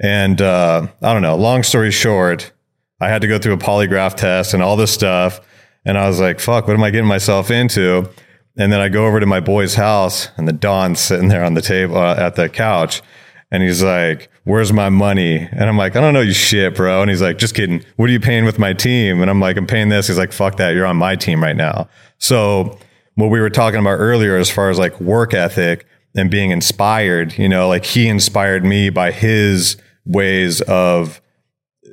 [0.00, 1.36] And uh, I don't know.
[1.36, 2.52] Long story short,
[3.00, 5.40] I had to go through a polygraph test and all this stuff.
[5.84, 8.08] And I was like, fuck, what am I getting myself into?
[8.56, 11.54] And then I go over to my boy's house and the Don's sitting there on
[11.54, 13.02] the table uh, at the couch.
[13.50, 15.36] And he's like, where's my money?
[15.38, 17.02] And I'm like, I don't know you shit, bro.
[17.02, 17.84] And he's like, just kidding.
[17.96, 19.20] What are you paying with my team?
[19.20, 20.08] And I'm like, I'm paying this.
[20.08, 20.70] He's like, fuck that.
[20.70, 21.88] You're on my team right now.
[22.18, 22.78] So
[23.14, 27.38] what we were talking about earlier, as far as like work ethic and being inspired,
[27.38, 31.20] you know, like he inspired me by his ways of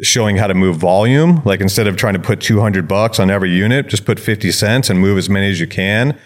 [0.01, 1.41] showing how to move volume.
[1.45, 4.89] Like instead of trying to put 200 bucks on every unit, just put 50 cents
[4.89, 6.17] and move as many as you can.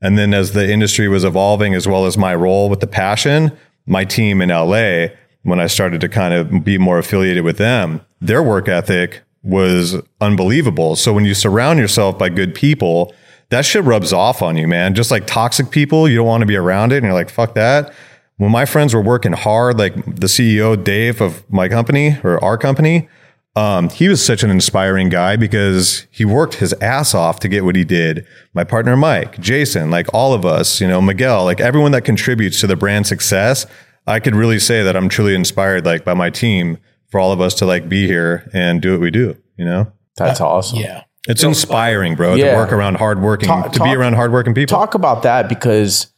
[0.00, 3.56] And then as the industry was evolving, as well as my role with the passion,
[3.86, 5.06] my team in LA,
[5.42, 9.96] when I started to kind of be more affiliated with them, their work ethic was
[10.20, 10.96] unbelievable.
[10.96, 13.14] So when you surround yourself by good people,
[13.52, 14.94] that shit rubs off on you, man.
[14.94, 16.96] Just like toxic people, you don't want to be around it.
[16.96, 17.92] And you're like, fuck that.
[18.38, 22.56] When my friends were working hard, like the CEO, Dave of my company or our
[22.56, 23.10] company,
[23.54, 27.62] um, he was such an inspiring guy because he worked his ass off to get
[27.62, 28.26] what he did.
[28.54, 32.58] My partner, Mike, Jason, like all of us, you know, Miguel, like everyone that contributes
[32.62, 33.66] to the brand success,
[34.06, 36.78] I could really say that I'm truly inspired, like by my team
[37.10, 39.92] for all of us to like be here and do what we do, you know?
[40.16, 40.78] That's awesome.
[40.78, 41.04] Yeah.
[41.28, 44.76] It's inspiring, bro, to work around hardworking, Talk- to be talk- around hardworking people.
[44.76, 46.08] talk about that because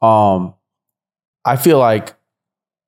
[0.00, 0.54] um
[1.44, 2.14] I feel like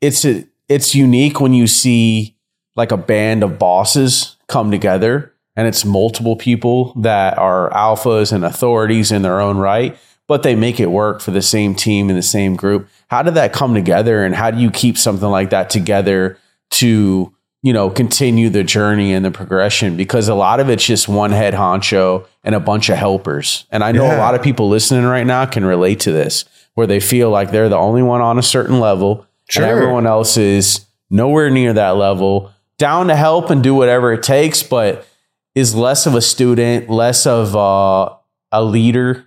[0.01, 2.37] it's a, it's unique when you see
[2.77, 8.45] like a band of bosses come together and it's multiple people that are alphas and
[8.45, 9.97] authorities in their own right
[10.29, 13.35] but they make it work for the same team and the same group how did
[13.35, 16.39] that come together and how do you keep something like that together
[16.71, 17.34] to
[17.65, 21.31] you know continue the journey and the progression because a lot of it's just one
[21.33, 23.65] head honcho and a bunch of helpers.
[23.71, 26.87] And i know a lot of people listening right now can relate to this where
[26.87, 29.63] they feel like they're the only one on a certain level Sure.
[29.63, 32.51] and everyone else is nowhere near that level.
[32.79, 35.07] Down to help and do whatever it takes but
[35.55, 38.15] is less of a student less of uh,
[38.53, 39.27] a leader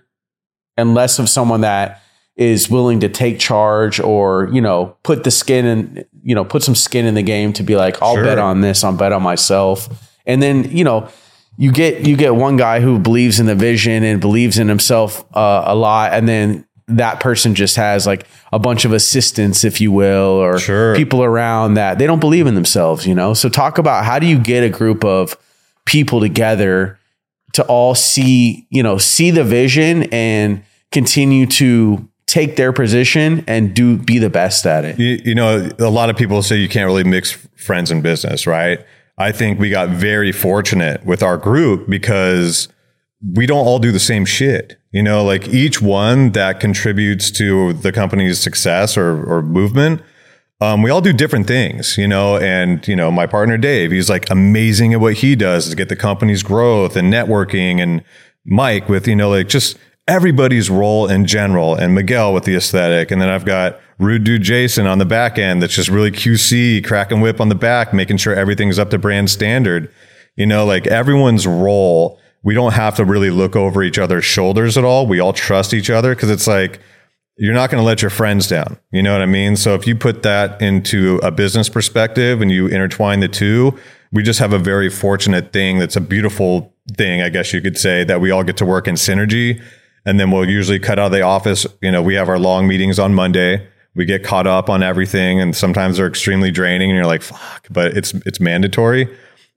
[0.76, 2.02] and less of someone that
[2.38, 6.62] is willing to take charge or you know put the skin in you know put
[6.62, 8.24] some skin in the game to be like I'll Sure.
[8.24, 9.88] bet on this I'll bet on myself
[10.24, 11.08] and then you know
[11.58, 15.24] you get you get one guy who believes in the vision and believes in himself
[15.36, 19.78] uh, a lot and then that person just has like a bunch of assistants, if
[19.78, 20.96] you will, or Sure.
[20.96, 23.34] people around that they don't believe in themselves, you know?
[23.34, 25.36] So talk about how do you get a group of
[25.84, 26.98] people together
[27.52, 33.74] to all see, you know, see the vision and continue to take their position and
[33.74, 34.98] do be the best at it.
[34.98, 38.46] You, you know, a lot of people say you can't really mix friends and business,
[38.46, 38.78] right?
[39.16, 42.68] I think we got very fortunate with our group because
[43.34, 44.78] we don't all do the same shit.
[44.92, 50.02] You know, like each one that contributes to the company's success or, or movement,
[50.60, 54.10] um, we all do different things, you know, and, you know, my partner Dave, he's
[54.10, 58.02] like amazing at what he does to get the company's growth and networking and
[58.44, 63.10] Mike with, you know, like just everybody's role in general and Miguel with the aesthetic.
[63.10, 66.84] And then I've got rude dude Jason on the back end that's just really QC,
[66.84, 69.92] crack and whip on the back, making sure everything's up to brand standard.
[70.34, 74.78] You know, like everyone's role, we don't have to really look over each other's shoulders
[74.78, 75.06] at all.
[75.06, 76.80] We all trust each other because it's like,
[77.36, 78.78] you're not going to let your friends down.
[78.90, 79.54] You know what I mean?
[79.54, 83.78] So if you put that into a business perspective and you intertwine the two,
[84.10, 87.78] we just have a very fortunate thing that's a beautiful thing, I guess you could
[87.78, 89.62] say, that we all get to work in synergy.
[90.08, 91.66] And then we'll usually cut out of the office.
[91.82, 93.68] You know, we have our long meetings on Monday.
[93.94, 97.66] We get caught up on everything, and sometimes they're extremely draining, and you're like, "Fuck!"
[97.68, 99.06] But it's it's mandatory.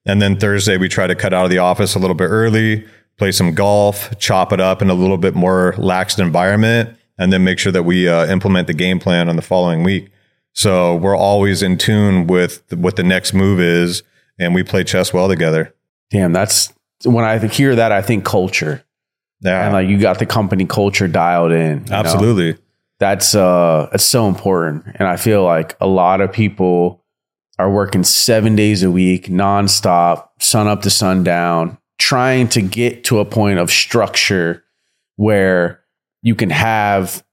[0.06, 2.86] And then Thursday, we try to cut out of the office a little bit early,
[3.18, 7.46] play some golf, chop it up in a little bit more laxed environment, and then
[7.46, 10.12] make sure that we uh, implement the game plan on the following week.
[10.52, 14.04] So we're always in tune with what the next move is,
[14.38, 15.74] and we play chess well together.
[16.10, 16.74] Damn, that's
[17.06, 18.84] when I hear that, I think culture.
[19.42, 21.80] Yeah, And like you got the company culture dialed in.
[21.80, 21.96] you know?
[21.96, 22.58] absolutely.
[23.00, 27.04] that's uh it's so important and i feel like a lot of people
[27.58, 33.20] are working seven days a week nonstop sun up to sundown trying to get to
[33.20, 34.64] a point of structure
[35.16, 35.82] where
[36.22, 37.24] you can have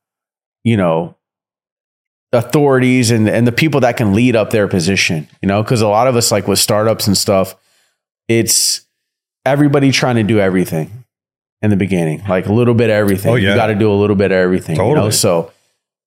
[0.65, 1.15] you know
[2.33, 5.89] authorities and and the people that can lead up their position you know because a
[5.89, 7.55] lot of us like with startups and stuff
[8.29, 8.83] it's
[9.47, 10.98] everybody trying to do everything
[11.63, 13.51] in the beginning like a little bit of everything Oh, yeah.
[13.51, 15.11] you got to do a little bit of everything you know Totally.
[15.13, 15.51] so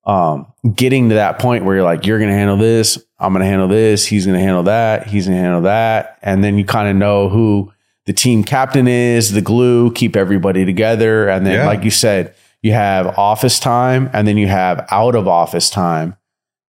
[0.04, 3.68] um getting to that point where you're like you're gonna handle this i'm gonna handle
[3.68, 7.28] this he's gonna handle that he's gonna handle that and then you kind of know
[7.28, 7.72] who
[8.06, 11.66] the team captain is the glue keep everybody together and then Yeah.
[11.66, 16.16] like you said you have office time and then you have out of office time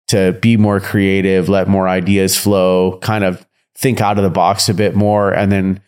[0.09, 4.69] to be more creative let more ideas flow kind of think out of the box
[4.69, 5.81] a bit more and then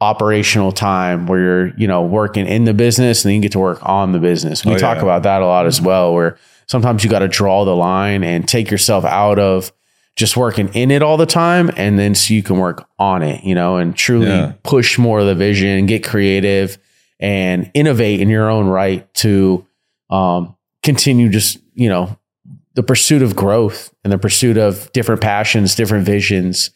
[0.00, 3.58] operational time where you're you know working in the business and then you get to
[3.58, 5.02] work on the business we Oh, talk yeah.
[5.02, 8.48] about that a lot as well where sometimes you got to draw the line and
[8.48, 9.72] take yourself out of
[10.16, 13.44] just working in it all the time and then so you can work on it
[13.44, 14.52] you know and truly Yeah.
[14.62, 16.78] push more of the vision get creative
[17.18, 19.66] and innovate in your own right to
[20.08, 22.16] um, continue just you know
[22.74, 26.70] the pursuit of growth and the pursuit of different passions different visions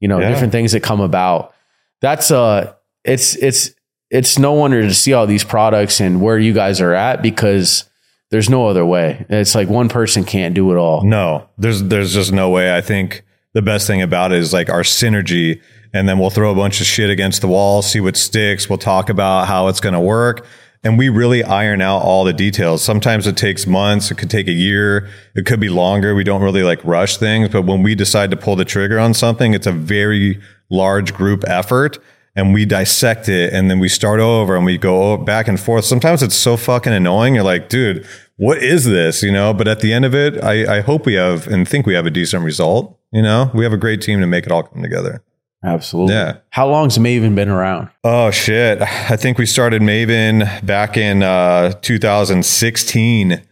[0.00, 0.28] you know Yeah.
[0.30, 1.54] different things that come about
[2.00, 2.72] that's uh
[3.04, 3.74] it's it's
[4.10, 7.84] it's no wonder to see all these products and where you guys are at because
[8.30, 12.14] there's no other way it's like one person can't do it all No, there's there's
[12.14, 12.76] just no way.
[12.76, 15.60] I think the best thing about it is like our synergy,
[15.94, 18.68] and then we'll throw a bunch of shit against the wall, see what sticks.
[18.68, 20.46] We'll talk about how it's going to work,
[20.84, 22.84] and we really iron out all the details.
[22.84, 24.10] Sometimes it takes months.
[24.10, 25.08] It could take a year.
[25.34, 26.14] It could be longer.
[26.14, 29.14] We don't really like rush things, but when we decide to pull the trigger on
[29.14, 31.98] something, it's a very large group effort.
[32.36, 35.84] And we dissect it and then we start over and we go back and forth.
[35.84, 37.34] Sometimes it's so fucking annoying.
[37.34, 39.24] You're like, dude, what is this?
[39.24, 41.84] You know, but at the end of it, I, I hope we have and think
[41.84, 42.96] we have a decent result.
[43.10, 45.20] You know, we have a great team to make it all come together.
[45.64, 46.36] absolutely Yeah.
[46.50, 48.80] how long's maven been around Oh shit.
[48.82, 53.42] I think we started Maven back in uh 2016,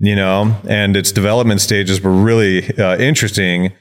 [0.00, 3.72] you know, and its development stages were really uh, interesting.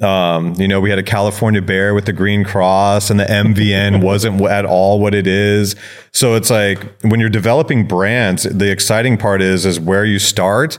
[0.00, 4.02] Um, you know, we had a California bear with the green cross and the MVN
[4.02, 5.76] wasn't at all what it is.
[6.12, 10.78] So it's like when you're developing brands, the exciting part is is where you start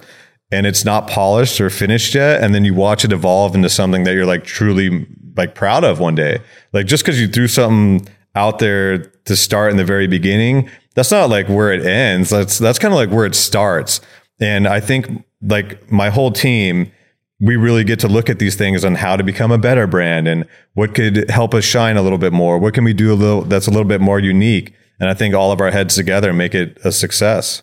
[0.52, 4.04] and it's not polished or finished yet and then you watch it evolve into something
[4.04, 6.40] that you're like truly like proud of one day.
[6.74, 11.12] Like just cuz you threw something out there to start in the very beginning, that's
[11.12, 12.30] not like where it ends.
[12.30, 14.02] That's that's kind of like where it starts.
[14.42, 16.92] And I think like my whole team
[17.40, 20.28] we really get to look at these things on how to become a better brand
[20.28, 22.58] and what could help us shine a little bit more.
[22.58, 24.74] What can we do a little that's a little bit more unique?
[25.00, 27.62] And I think all of our heads together make it a success.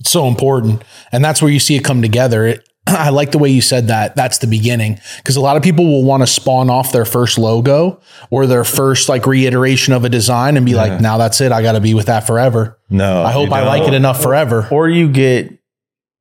[0.00, 0.82] It's so important.
[1.12, 2.46] And that's where you see it come together.
[2.46, 4.16] It, I like the way you said that.
[4.16, 4.98] That's the beginning.
[5.18, 8.64] Because a lot of people will want to spawn off their first logo or their
[8.64, 11.52] first like reiteration of a design and be like, now that's it.
[11.52, 12.80] I got to be with that forever.
[12.90, 14.66] No, I hope I like it enough forever.
[14.72, 15.56] or you get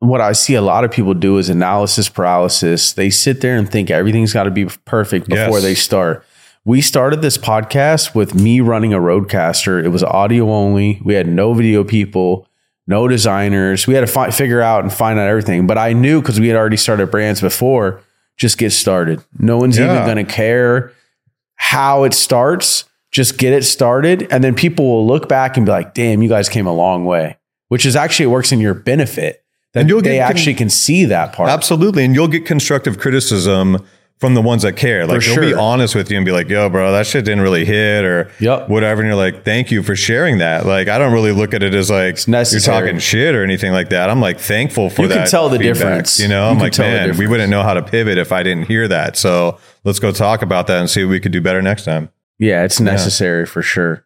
[0.02, 2.92] what I see a lot of people do is analysis paralysis.
[2.94, 5.62] They sit there and think everything's got to be perfect before Yes.
[5.62, 6.26] they start.
[6.66, 9.84] We started this podcast with me running a RODECaster.
[9.84, 11.00] It was audio only.
[11.04, 12.48] We had no video people,
[12.88, 13.86] no designers.
[13.88, 15.66] We had to fi- figure out and find out everything.
[15.68, 18.02] But I knew because we had already started brands before,
[18.38, 19.24] just get started.
[19.40, 20.92] No one's even going to care
[21.56, 22.86] how it starts.
[23.12, 24.28] Just get it started.
[24.32, 27.06] And then people will look back and be like, damn, you guys came a long
[27.06, 27.38] way,
[27.68, 31.06] which is actually, it works in your benefit that they get con- actually can see
[31.06, 31.50] that part.
[31.50, 32.04] Absolutely.
[32.06, 33.86] And you'll get constructive criticism
[34.18, 35.08] from the ones that care.
[35.08, 37.66] Like they'll be honest with you and be like, yo, bro, that shit didn't really
[37.66, 38.70] hit or Yep.
[38.70, 39.02] whatever.
[39.02, 40.68] And you're like, thank you for sharing that.
[40.68, 43.90] Like, I don't really look at it as like you're talking shit or anything like
[43.90, 44.12] that.
[44.12, 45.14] I'm like thankful for You that.
[45.16, 45.74] You can tell the feedback.
[45.76, 46.20] difference.
[46.20, 48.66] You know, You I'm like, man, we wouldn't know how to pivot if I didn't
[48.68, 49.18] hear that.
[49.18, 52.10] So let's go talk about that and see what we could do better next time.
[52.38, 54.06] Yeah, it's necessary for sure.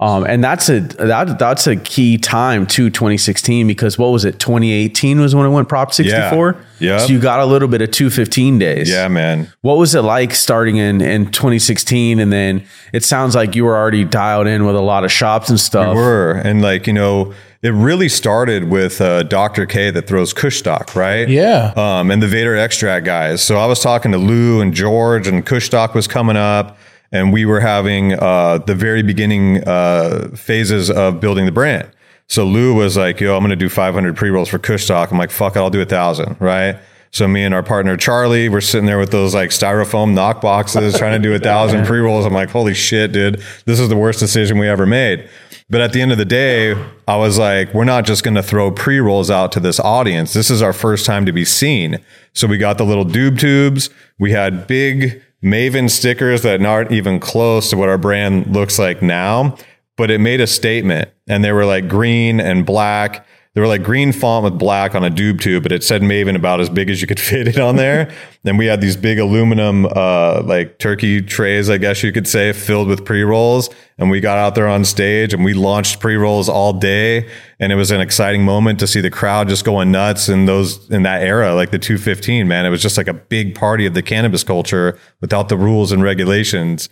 [0.00, 4.40] Um, and that's a that that's a key time to 2016, because what was it?
[4.40, 6.56] 2018 was when it went Prop 64.
[6.80, 6.98] Yeah.
[6.98, 8.90] So you got a little bit of 215 days.
[8.90, 9.52] Yeah, man.
[9.62, 12.18] What was it like starting in in 2016?
[12.18, 15.48] And then it sounds like you were already dialed in with a lot of shops
[15.48, 15.94] and stuff.
[15.94, 20.58] were and like you know it really started with uh, dr k that throws kush
[20.58, 21.72] stock right Yeah.
[21.76, 25.46] um, and the vader extract guys so i was talking to lou and george and
[25.46, 26.76] kush stock was coming up
[27.14, 31.90] and we were having uh, the very beginning uh, phases of building the brand
[32.26, 35.30] so lou was like yo i'm gonna do 500 pre-rolls for kush Talk." i'm like
[35.30, 36.76] fuck it i'll do a thousand right
[37.14, 40.98] so me and our partner Charlie, we're sitting there with those like styrofoam knock boxes,
[40.98, 42.26] trying to do a thousand pre rolls.
[42.26, 45.30] I'm like, holy shit, dude, this is the worst decision we ever made.
[45.70, 46.74] But at the end of the day,
[47.06, 50.32] I was like, we're not just going to throw pre rolls out to this audience.
[50.32, 52.04] This is our first time to be seen.
[52.32, 53.90] So we got the little doob tubes.
[54.18, 59.02] We had big Maven stickers that aren't even close to what our brand looks like
[59.02, 59.56] now,
[59.96, 63.23] but it made a statement and they were like green and black.
[63.54, 66.34] They were like green font with black on a doob tube, but it said Maven
[66.34, 68.12] about as big as you could fit it on there.
[68.42, 72.52] then we had these big aluminum, uh, like turkey trays, I guess you could say,
[72.52, 73.70] filled with pre rolls.
[73.96, 77.30] And we got out there on stage and we launched pre rolls all day.
[77.60, 80.90] And it was an exciting moment to see the crowd just going nuts in those,
[80.90, 82.66] in that era, like the 215, man.
[82.66, 86.02] It was just like a big party of the cannabis culture without the rules and
[86.02, 86.88] regulations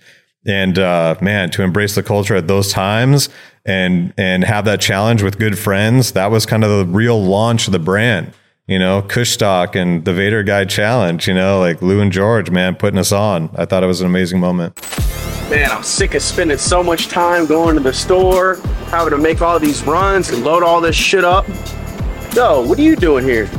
[0.46, 3.28] and uh, man to embrace the culture at those times
[3.64, 7.68] and and have that challenge with good friends that was kind of the real launch
[7.68, 8.32] of the brand
[8.66, 12.74] you know Kushstock and the vader guy challenge you know like lou and george man
[12.74, 14.76] putting us on i thought it was an amazing moment
[15.50, 18.54] Man, I'm sick of spending so much time going to the store,
[18.86, 21.46] having to make all these runs and load all this shit up.
[22.34, 23.50] Yo, what are you doing here?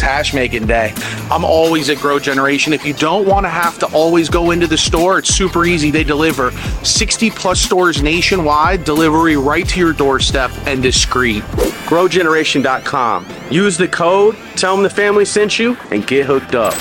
[0.00, 0.94] It's hash making day.
[1.30, 2.72] I'm always at Grow Generation.
[2.72, 5.90] If you don't want to have to always go into the store, it's super easy.
[5.90, 11.42] They deliver 60 plus stores nationwide, delivery right to your doorstep and discreet.
[11.84, 13.26] GrowGeneration.com.
[13.50, 16.72] Use the code, tell them the family sent you, and get hooked up.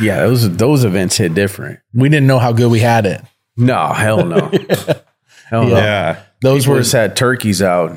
[0.00, 1.80] Yeah, those those events hit different.
[1.92, 3.22] We didn't know how good we had it.
[3.56, 4.38] No, hell no.
[5.48, 5.76] hell no.
[5.76, 7.96] yeah Those People were just had turkeys out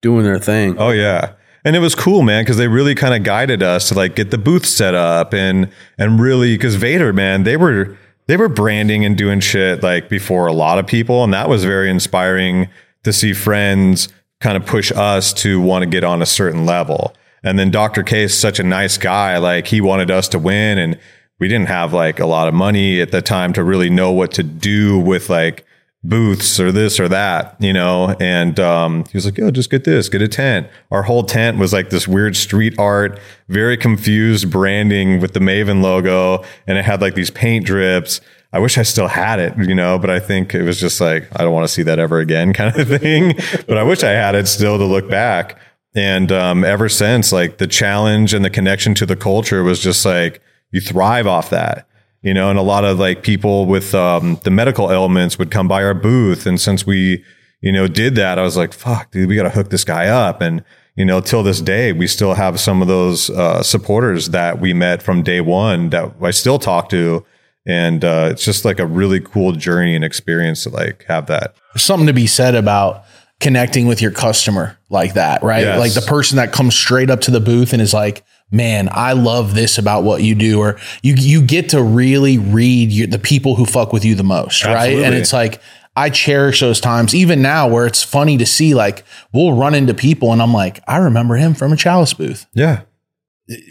[0.00, 0.76] doing their thing.
[0.78, 1.34] Oh yeah.
[1.64, 4.30] And it was cool, man, because they really kind of guided us to like get
[4.30, 7.96] the booth set up and and really because Vader, man, they were
[8.26, 11.64] they were branding and doing shit like before a lot of people, and that was
[11.64, 12.68] very inspiring
[13.04, 14.08] to see friends
[14.40, 17.14] kind of push us to want to get on a certain level.
[17.44, 18.02] And then Dr.
[18.02, 20.98] K is such a nice guy, like he wanted us to win, and
[21.38, 24.32] we didn't have like a lot of money at the time to really know what
[24.32, 25.64] to do with like
[26.04, 28.16] booths or this or that, you know.
[28.20, 31.58] And um, he was like, "Yo, just get this, get a tent." Our whole tent
[31.58, 36.84] was like this weird street art, very confused branding with the Maven logo, and it
[36.84, 38.20] had like these paint drips.
[38.54, 41.28] I wish I still had it, you know, but I think it was just like
[41.38, 43.34] I don't want to see that ever again, kind of thing.
[43.66, 45.58] but I wish I had it still to look back.
[45.94, 50.06] And um, ever since, like the challenge and the connection to the culture was just
[50.06, 51.86] like you thrive off that
[52.22, 55.68] you know, and a lot of like people with um, the medical elements would come
[55.68, 56.46] by our booth.
[56.46, 57.24] And since we,
[57.60, 60.06] you know, did that, I was like, fuck, dude, we got to hook this guy
[60.06, 60.40] up.
[60.40, 64.60] And, you know, till this day, we still have some of those uh, supporters that
[64.60, 67.24] we met from day one that I still talk to.
[67.66, 71.54] And uh, it's just like a really cool journey and experience to like have that.
[71.74, 73.04] There's something to be said about
[73.40, 75.62] connecting with your customer like that, right?
[75.62, 75.78] Yes.
[75.78, 79.14] Like the person that comes straight up to the booth and is like, "Man, I
[79.14, 83.18] love this about what you do," or you you get to really read your, the
[83.18, 84.98] people who fuck with you the most, right?
[84.98, 85.60] And it's like
[85.96, 89.94] I cherish those times, even now, where it's funny to see like we'll run into
[89.94, 92.82] people and I'm like, I remember him from a chalice booth Yeah.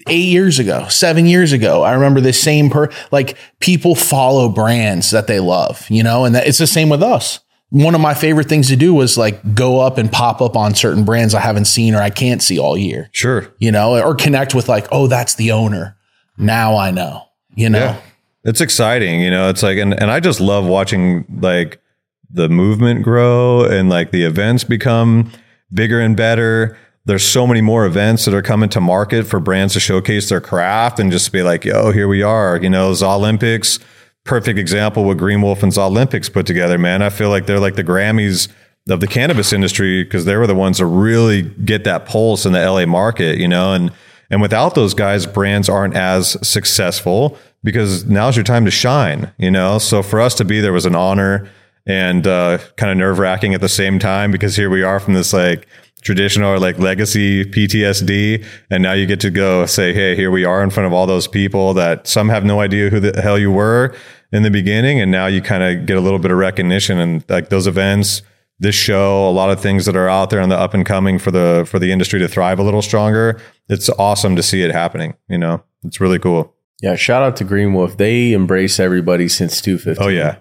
[0.07, 1.81] eight years ago, seven years ago.
[1.83, 6.35] I remember the same per like people follow brands that they love, you know, and
[6.35, 7.39] that it's the same with us.
[7.71, 10.75] One of my favorite things to do was like go up and pop up on
[10.75, 13.51] certain brands I haven't seen or I can't see all year, Sure.
[13.59, 15.97] you know, or connect with like, oh, that's the owner.
[16.37, 17.23] Now I know,
[17.55, 17.79] you know.
[17.79, 18.01] Yeah.
[18.43, 19.49] It's exciting, you know.
[19.49, 21.81] It's like and, and I just love watching like
[22.29, 25.31] the movement grow and like the events become
[25.73, 26.77] bigger and better.
[27.05, 30.41] There's so many more events that are coming to market for brands to showcase their
[30.41, 32.57] craft and just be like, yo, here we are.
[32.61, 33.79] You know, Olympics,
[34.23, 37.01] perfect example what Green Wolf and Olympics put together, man.
[37.01, 38.47] I feel like they're like the Grammys
[38.89, 42.53] of the cannabis industry because they were the ones to really get that pulse in
[42.53, 43.91] the LA market, you know, and
[44.31, 49.51] and without those guys, brands aren't as successful because now's your time to shine, you
[49.51, 49.77] know?
[49.77, 51.49] So for us to be there was an honor
[51.85, 55.15] and uh, kind of nerve wracking at the same time because here we are from
[55.15, 55.67] this like
[56.01, 58.45] traditional or like legacy PTSD.
[58.69, 61.05] And now you get to go say, Hey, here we are in front of all
[61.05, 63.95] those people that some have no idea who the hell you were
[64.31, 64.99] in the beginning.
[64.99, 68.21] And now you kind of get a little bit of recognition and like those events,
[68.59, 71.19] this show, a lot of things that are out there on the up and coming
[71.19, 73.39] for the, for the industry to thrive a little stronger.
[73.69, 75.15] It's awesome to see it happening.
[75.29, 76.55] You know, it's really cool.
[76.81, 77.97] Yeah, shout out to Green Wolf.
[77.97, 80.03] They embrace everybody since 250.
[80.03, 80.37] Oh yeah.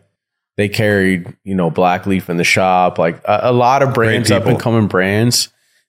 [0.57, 4.31] They carried, you know, Black Leaf in the shop, like a, a lot of brands,
[4.31, 5.49] up and coming brands.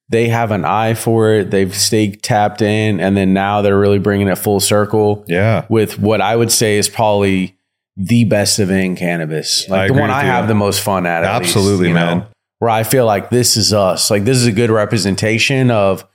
[0.09, 1.51] They have an eye for it.
[1.51, 5.65] They've stayed tapped in, and then now they're really bringing it full circle Yeah.
[5.69, 7.55] with what I would say is probably
[7.97, 9.69] the best event in cannabis.
[9.69, 11.23] I Like the one I have the most fun at.
[11.23, 12.25] at least, Absolutely, know, man.
[12.59, 14.11] Where I feel like this is us.
[14.11, 16.05] Like this is a good representation of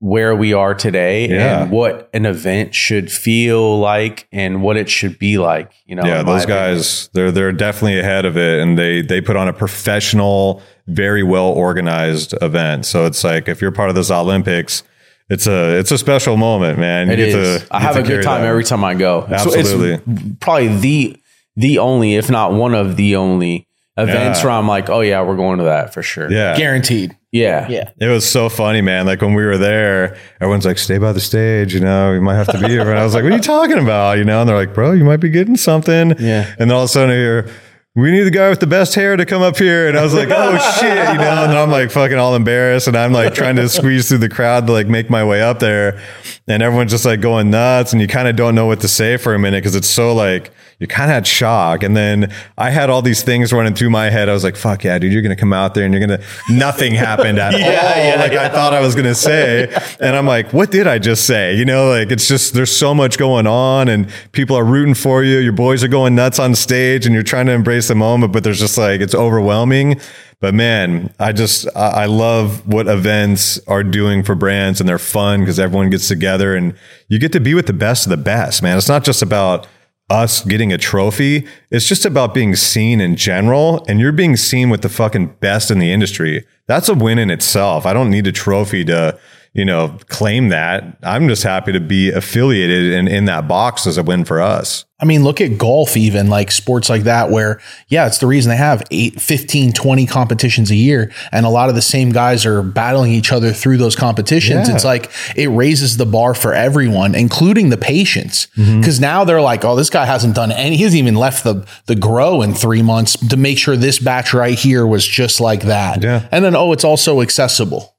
[0.00, 1.62] where we are today Yeah.
[1.62, 5.70] and what an event should feel like and what it should be like.
[5.86, 6.74] You know, yeah, those opinion.
[6.74, 11.22] guys, they're they're definitely ahead of it, and they they put on a professional, very
[11.22, 12.86] well organized event.
[12.86, 14.82] So it's like if you're part of this Olympics,
[15.28, 17.08] it's a it's a special moment, man.
[17.08, 17.62] You It is.
[17.62, 19.26] to- I have a good time every time I go.
[19.28, 19.92] So Absolutely.
[19.94, 21.16] it's probably the
[21.56, 23.66] the only, if not one of the only
[23.98, 24.44] events Yeah.
[24.46, 26.30] where I'm like, oh yeah, we're going to that for sure.
[26.32, 27.16] Yeah, Guaranteed.
[27.32, 27.90] Yeah, Yeah.
[28.00, 29.06] It was so funny, man.
[29.06, 32.12] Like when we were there, everyone's like, "Stay by the stage," you know.
[32.12, 32.88] You might have to be here.
[32.88, 34.40] And I was like, "What are you talking about?" You know.
[34.40, 36.46] And they're like, "Bro, you might be getting something." Yeah.
[36.58, 37.48] And then all of a sudden, I hear,
[37.94, 40.12] "We need the guy with the best hair to come up here." And I was
[40.12, 41.44] like, "Oh shit," you know.
[41.44, 44.66] And I'm like fucking all embarrassed, and I'm like trying to squeeze through the crowd
[44.66, 46.00] to like make my way up there,
[46.48, 49.16] and everyone's just like going nuts, and you kind of don't know what to say
[49.16, 50.50] for a minute because it's so like
[50.80, 51.82] you kind of had shock.
[51.82, 54.30] And then I had all these things running through my head.
[54.30, 56.18] I was like, fuck yeah, dude, you're going to come out there and you're going
[56.18, 57.60] to, nothing happened at all.
[57.60, 59.68] Yeah, like I thought I was going to say.
[60.00, 61.54] And I'm like, what did I just say?
[61.54, 65.22] You know, like it's just, there's so much going on and people are rooting for
[65.22, 65.38] you.
[65.38, 68.42] Your boys are going nuts on stage and you're trying to embrace the moment, but
[68.42, 70.00] there's just like, it's overwhelming.
[70.40, 75.40] But man, I just, I love what events are doing for brands and they're fun
[75.40, 76.74] because everyone gets together and
[77.08, 78.78] you get to be with the best of the best, man.
[78.78, 79.66] It's not just about,
[80.10, 81.46] us getting a trophy.
[81.70, 85.70] It's just about being seen in general, and you're being seen with the fucking best
[85.70, 86.44] in the industry.
[86.66, 87.86] That's a win in itself.
[87.86, 89.18] I don't need a trophy to,
[89.52, 90.96] you know, claim that.
[91.02, 94.84] I'm just happy to be affiliated and in that box as a win for us.
[95.00, 98.50] I mean, look at golf, even like sports like that, where, yeah, it's the reason
[98.50, 101.10] they have eight, 15, 20 competitions a year.
[101.32, 104.68] And a lot of the same guys are battling each other through those competitions.
[104.68, 104.74] Yeah.
[104.74, 108.46] It's like it raises the bar for everyone, including the patients.
[108.58, 108.80] Mm-hmm.
[108.80, 111.66] Because now they're like, oh, this guy hasn't done any, he hasn't even left the,
[111.86, 115.62] the grow in three months to make sure this batch right here was just like
[115.62, 116.02] that.
[116.02, 116.28] Yeah.
[116.30, 117.89] And then, oh, it's also accessible.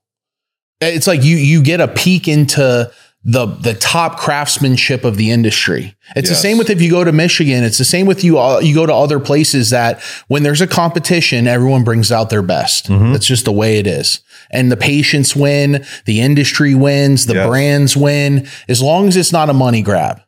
[0.81, 2.91] It's like you you get a peek into
[3.23, 5.95] the the top craftsmanship of the industry.
[6.15, 7.63] It's the same with if you go to Michigan.
[7.63, 8.39] It's the same with you.
[8.39, 12.41] all, You go to other places that when there's a competition, everyone brings out their
[12.41, 12.87] best.
[12.89, 13.13] Mm-hmm.
[13.13, 14.21] That's just the way it is.
[14.49, 17.47] And the patients win, the industry wins, the Yes.
[17.47, 20.19] brands win, as long as it's not a money grab.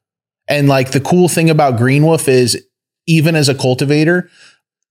[0.48, 2.64] And like the cool thing about Green Wolf is,
[3.08, 4.30] even as a cultivator,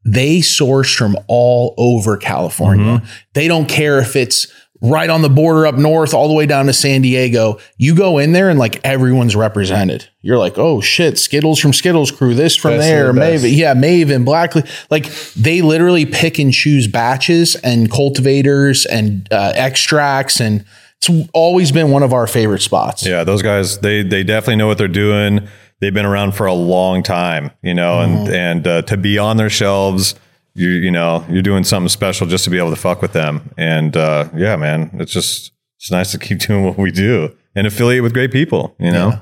[0.04, 2.96] they source from all over California.
[2.98, 3.06] Mm-hmm.
[3.34, 4.48] They don't care if it's
[4.82, 7.58] right on the border up north, all the way down to San Diego.
[7.78, 10.08] You go in there and like everyone's represented.
[10.20, 13.20] You're like, oh shit, Skittles from Skittles Crew, this from Best there, the.
[13.20, 14.90] Maven, yeah, Maven, Black Leaf.
[14.90, 20.64] Like they literally pick and choose batches and cultivators and uh, extracts, and
[20.98, 23.06] it's always been one of our favorite spots.
[23.06, 25.48] Yeah, those guys they they definitely know what they're doing.
[25.80, 29.36] They've been around for a long time, you know, and and uh, to be on
[29.36, 30.14] their shelves,
[30.54, 33.50] you you know, you're doing something special just to be able to fuck with them.
[33.56, 37.66] And uh, yeah, man, it's just it's nice to keep doing what we do and
[37.66, 39.20] affiliate with great people, you know.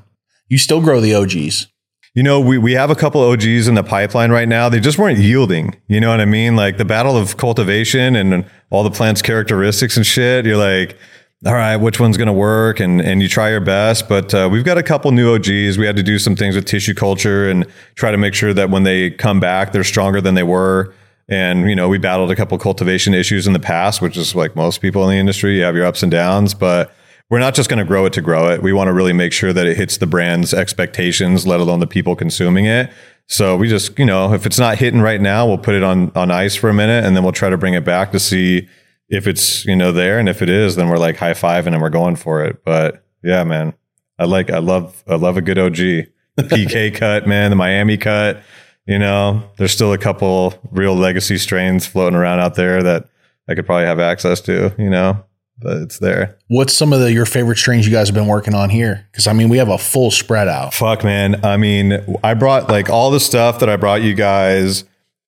[0.48, 1.68] You still grow the OGs.
[2.14, 4.68] You know, we, we have a couple OGs in the pipeline right now.
[4.68, 5.76] They just weren't yielding.
[5.86, 6.56] You know what I mean?
[6.56, 10.44] Like the battle of cultivation and all the plant's characteristics and shit.
[10.44, 10.98] You're like,
[11.46, 12.80] all right, which one's going to work?
[12.80, 14.08] And, and you try your best.
[14.08, 15.78] But uh, we've got a couple new OGs.
[15.78, 17.64] We had to do some things with tissue culture and
[17.94, 20.92] try to make sure that when they come back, they're stronger than they were
[21.30, 24.56] And you know, we battled a couple cultivation issues in the past, which is like
[24.56, 25.56] most people in the industry.
[25.56, 26.92] You have your ups and downs, but
[27.30, 28.62] we're not just going to grow it to grow it.
[28.62, 31.86] We want to really make sure that it hits the brand's expectations, let alone the
[31.86, 32.90] people consuming it.
[33.28, 36.10] So we just, you know, if it's not hitting right now, we'll put it on
[36.16, 38.68] on ice for a minute, and then we'll try to bring it back to see
[39.08, 41.80] if it's you know there, and if it is, then we're like high five and
[41.80, 42.64] we're going for it.
[42.64, 43.74] But yeah, man,
[44.18, 45.76] I like, I love, I love a good OG.
[45.76, 46.08] The
[46.38, 48.42] PK cut, man, the Miami cut.
[48.90, 53.08] You know, there's still a couple real legacy strains floating around out there that
[53.48, 54.74] I could probably have access to.
[54.76, 55.24] You know,
[55.60, 56.36] but it's there.
[56.48, 59.06] What's some of the your favorite strains you guys have been working on here?
[59.12, 60.74] Because I mean, we have a full spread out.
[60.74, 61.44] Fuck, man.
[61.44, 64.82] I mean, I brought like all the stuff that I brought you guys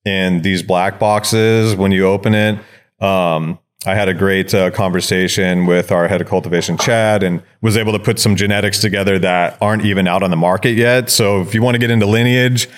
[0.04, 2.58] in these black boxes when you open it.
[3.00, 7.76] Um, I had a great uh, conversation with our head of cultivation, Chad, and was
[7.76, 11.10] able to put some genetics together that aren't even out on the market yet.
[11.10, 12.68] So if you want to get into lineage,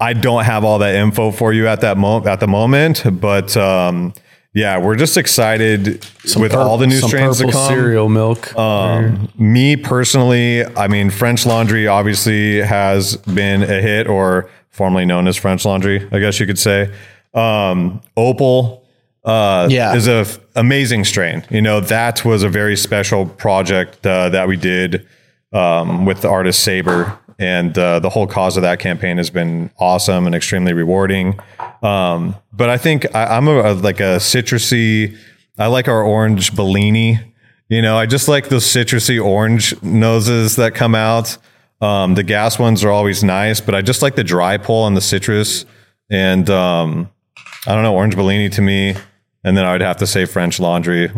[0.00, 3.56] I don't have all that info for you at that moment at the moment, but
[3.56, 4.12] um,
[4.54, 6.04] yeah, we're just excited
[6.36, 7.68] with all the new Some strains to come.
[7.68, 8.56] cereal milk.
[8.56, 15.28] Um, me personally, I mean, French Laundry obviously has been a hit, or formerly known
[15.28, 16.90] as French Laundry, I guess you could say.
[17.34, 18.82] Um, Opal,
[19.24, 19.94] uh, Yeah.
[19.94, 21.44] is a f- amazing strain.
[21.50, 25.06] You know, that was a very special project uh, that we did
[25.52, 29.70] um, with the artist Saber, and uh, the whole cause of that campaign has been
[29.78, 31.40] awesome and extremely rewarding.
[31.82, 35.16] Um, but I think I, I'm a, a- like a citrusy.
[35.58, 37.18] I like our orange Bellini.
[37.68, 41.38] You know, I just like those citrusy orange noses that come out.
[41.80, 44.94] Um, the gas ones are always nice, but I just like the dry pull on
[44.94, 45.64] the citrus.
[46.10, 47.08] And um,
[47.66, 48.96] I don't know, orange Bellini to me.
[49.44, 51.10] And then I would have to say French Laundry.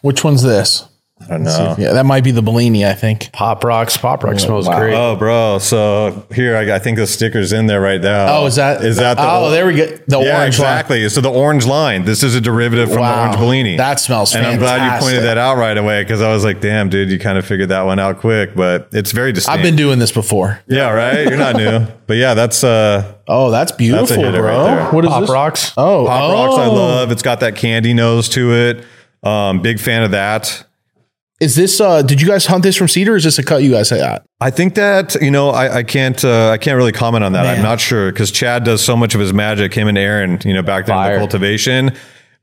[0.00, 0.88] Which one's this?
[1.20, 1.74] I don't know.
[1.78, 3.30] Yeah, that might be the Bellini, I think.
[3.32, 3.96] Pop Rocks.
[3.96, 4.78] Pop Rock smells wow.
[4.78, 4.94] great.
[4.94, 5.58] Oh, bro.
[5.58, 8.38] So here, I, I think the sticker's in there right now.
[8.38, 9.86] Oh, is that is that the Oh, there we go.
[10.06, 10.68] The yeah, orange one.
[10.68, 11.08] exactly.
[11.08, 12.04] So the orange line.
[12.04, 13.14] This is a derivative from Wow.
[13.14, 13.76] the orange Bellini.
[13.76, 16.60] That smells And I'm glad you pointed that out right away because I was like,
[16.60, 18.54] damn, dude, you kind of figured that one out quick.
[18.54, 19.58] But it's very distinct.
[19.58, 20.60] I've been doing this before.
[20.68, 21.28] yeah, right.
[21.28, 24.56] You're not new, but yeah, that's uh, Oh, that's beautiful, hitter bro.
[24.56, 24.90] right there.
[24.92, 25.30] what is Pop this?
[25.30, 25.72] Rocks.
[25.76, 26.32] Oh, Pop oh.
[26.32, 26.58] Rocks.
[26.58, 27.10] I love.
[27.10, 28.84] It's got that candy nose to it.
[29.22, 30.64] Um, big fan of that.
[31.40, 31.80] Is this?
[31.80, 33.14] uh Did you guys hunt this from Cedar?
[33.14, 34.26] Or is this a cut you guys got?
[34.40, 37.44] I think that you know I, I can't uh, I can't really comment on that.
[37.44, 37.56] Man.
[37.56, 39.74] I'm not sure because Chad does so much of his magic.
[39.74, 41.92] Him and Aaron, you know, back there in the cultivation.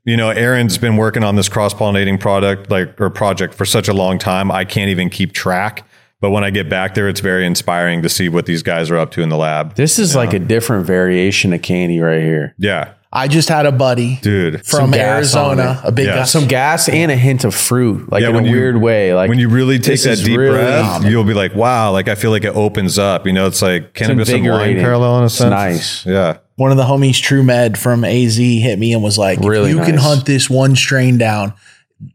[0.04, 3.88] You know, Aaron's been working on this cross pollinating product like or project for such
[3.88, 4.50] a long time.
[4.50, 5.86] I can't even keep track.
[6.20, 8.96] But when I get back there, it's very inspiring to see what these guys are
[8.96, 9.74] up to in the lab.
[9.74, 12.54] This is like a different variation of candy right here.
[12.56, 14.66] Yeah, I just had a buddy dude.
[14.66, 16.16] from Some gas on Arizona, a big Yeah.
[16.16, 16.24] guy.
[16.24, 19.14] Some gas and a hint of fruit, like Yeah, in a you- weird way.
[19.14, 22.14] Like when you really take that deep really- breath, you'll be like, wow, like I
[22.14, 23.26] feel like it opens up.
[23.26, 25.50] You know, it's like cannabis and wine parallel in a It's sense.
[25.50, 26.04] nice.
[26.06, 26.36] Yeah.
[26.56, 29.76] One of the homies, True Med from AZ, hit me and was like, Really "If
[29.76, 31.54] you can hunt this one strain down."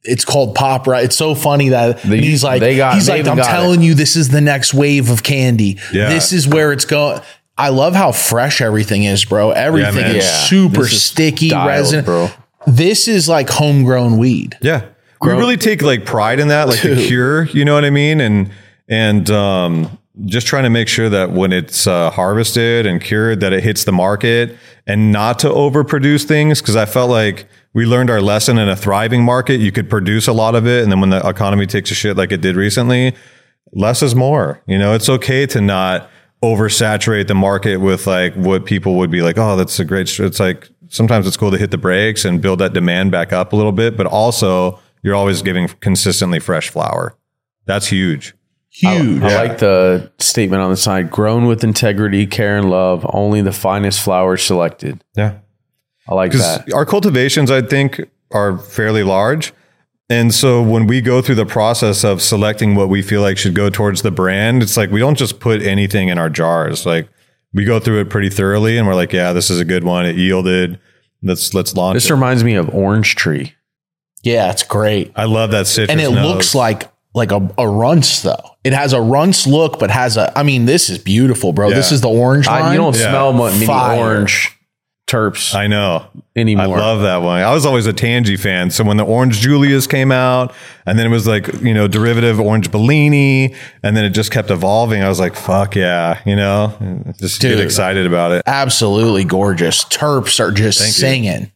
[0.03, 1.05] It's called pop, right?
[1.05, 3.81] It's so funny that They- he's like, they got- he's they like, I'm got telling
[3.81, 5.77] you, this is the next wave of candy.
[5.91, 6.09] Yeah.
[6.09, 7.19] This is where it's going.
[7.57, 9.51] I love how fresh everything is, bro.
[9.51, 10.15] Everything man.
[10.15, 10.43] is Yeah.
[10.45, 12.05] super is sticky, dialed, resin.
[12.05, 12.29] bro.
[12.67, 14.57] This is like homegrown weed.
[14.61, 14.85] Yeah.
[15.21, 18.19] We really take like pride in that, like the cure, you know what I mean?
[18.21, 18.49] And
[18.89, 23.53] and um just trying to make sure that when it's uh, harvested and cured that
[23.53, 28.09] it hits the market and not to overproduce things because I felt like we learned
[28.09, 29.61] our lesson in a thriving market.
[29.61, 32.17] You could produce a lot of it and then when the economy takes a shit
[32.17, 33.15] like it did recently,
[33.73, 34.61] less is more.
[34.67, 36.09] You know, it's okay to not
[36.43, 40.19] oversaturate the market with like what people would be like, oh, that's a great.
[40.19, 43.53] It's like sometimes it's cool to hit the brakes and build that demand back up
[43.53, 47.15] a little bit, but also you're always giving consistently fresh flour.
[47.65, 48.33] That's huge.
[48.69, 49.21] Huge.
[49.21, 53.05] I like the statement on the side: "Grown with integrity, care, and love.
[53.09, 55.39] Only the finest flowers selected." Yeah.
[56.07, 56.73] I like Because that.
[56.73, 59.53] our cultivations, I think, are fairly large.
[60.11, 63.55] And so when we go through the process of selecting what we feel like should
[63.55, 66.85] go towards the brand, it's like we don't just put anything in our jars.
[66.85, 67.07] Like
[67.53, 70.05] we go through it pretty thoroughly and we're like, yeah, this is a good one.
[70.05, 70.79] It yielded.
[71.23, 72.13] Let's let's launch This it.
[72.13, 73.53] reminds me of Orange Tree.
[74.23, 75.11] Yeah, it's great.
[75.15, 75.89] I love that citrus.
[75.91, 76.25] and it nose.
[76.25, 78.49] looks like like a, a Runtz though.
[78.63, 80.37] It has a Runtz look, but has a.
[80.37, 81.69] I mean, this is beautiful, bro.
[81.69, 82.63] This is the orange line.
[82.63, 83.09] I, you don't Yeah.
[83.09, 84.57] smell much orange
[85.11, 86.05] terps I know.
[86.35, 86.77] anymore.
[86.77, 87.41] I love that one.
[87.41, 88.71] I was always a Tangie fan.
[88.71, 90.53] So when the Orange Julius came out,
[90.85, 93.53] and then it was like, you know, derivative Orange Bellini,
[93.83, 96.73] and then it just kept evolving, I was like, fuck yeah, you know,
[97.19, 97.57] just Dude.
[97.57, 98.43] get excited about it.
[98.45, 99.83] absolutely gorgeous.
[99.85, 100.85] Terps are just you.
[100.87, 101.51] singing.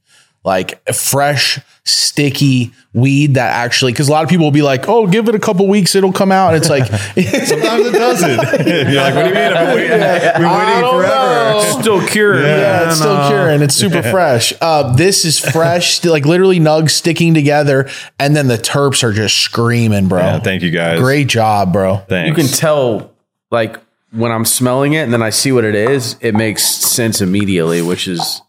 [0.46, 5.08] Like fresh, sticky weed that actually, because a lot of people will be like, "Oh,
[5.08, 6.86] give it a couple weeks, it'll come out." And it's like,
[7.48, 8.30] Sometimes it doesn't.
[8.94, 9.54] You're like, what do you mean?
[9.54, 11.52] I've been waiting, been I waiting don't forever.
[11.74, 11.78] know.
[11.82, 12.44] Still curing.
[12.46, 13.62] yeah, it's still curing.
[13.64, 14.54] it's super fresh.
[14.62, 17.90] Uh, this is fresh, like literally nugs sticking together,
[18.20, 20.20] and then the terps are just screaming, bro.
[20.20, 21.00] Yeah, thank you guys.
[21.00, 21.98] Great job, bro.
[22.08, 22.30] Thanks.
[22.30, 23.12] You can tell,
[23.50, 23.78] like,
[24.12, 27.82] when I'm smelling it and then I see what it is, it makes sense immediately,
[27.82, 28.42] which is,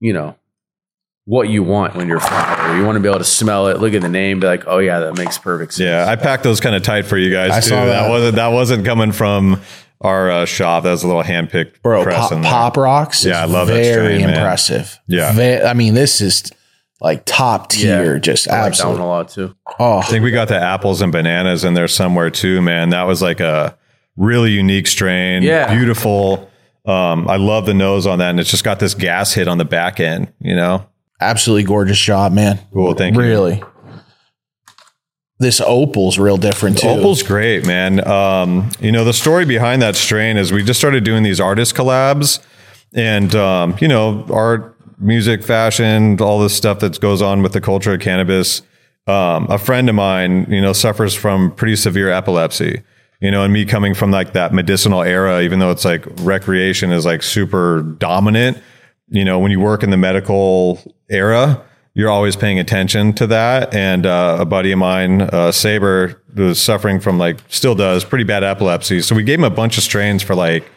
[0.00, 0.36] you know,
[1.26, 2.76] what you want when you're flower.
[2.76, 4.78] You want to be able to smell it, look at the name, be like, oh
[4.78, 5.84] yeah, that makes perfect sense.
[5.84, 7.68] Yeah, I packed those kind of tight for you guys I too.
[7.70, 8.02] saw that.
[8.02, 8.08] that.
[8.10, 9.60] wasn't that wasn't coming from
[10.00, 10.84] our uh, shop.
[10.84, 12.50] That was a little handpicked Bro, press pop, in there.
[12.50, 13.24] pop rocks.
[13.24, 14.36] Yeah, I love that Very strain, man.
[14.38, 15.00] impressive.
[15.08, 15.32] Yeah.
[15.32, 16.52] Ve- I mean, this is
[17.00, 18.18] like top tier.
[18.20, 19.02] just I like that one absolutely.
[19.02, 19.56] a lot too.
[19.80, 22.90] Oh, I think we got the apples and bananas in there somewhere too, man.
[22.90, 23.76] That was like a
[24.16, 25.42] really unique strain.
[25.42, 25.74] Yeah.
[25.74, 26.50] Beautiful.
[26.86, 29.58] Um, I love the nose on that, and it's just got this gas hit on
[29.58, 30.86] the back end, you know?
[31.20, 32.58] Absolutely gorgeous job, man.
[32.72, 33.22] Cool, thank you.
[33.22, 33.62] Really.
[35.38, 36.88] This opal's real different too.
[36.88, 38.06] Opal's great, man.
[38.08, 41.74] Um, you know, the story behind that strain is we just started doing these artist
[41.74, 42.42] collabs
[42.94, 47.60] and, um, you know, art, music, fashion, all this stuff that goes on with the
[47.60, 48.62] culture of cannabis.
[49.06, 52.82] Um, a friend of mine, you know, suffers from pretty severe epilepsy,
[53.20, 56.92] you know, and me coming from like that medicinal era, even though it's like recreation
[56.92, 58.58] is like super dominant,
[59.08, 61.62] you know, when you work in the medical era,
[61.94, 63.74] you're always paying attention to that.
[63.74, 68.24] And uh, a buddy of mine, uh, Saber, was suffering from like, still does pretty
[68.24, 69.00] bad epilepsy.
[69.00, 70.70] So we gave him a bunch of strains for like,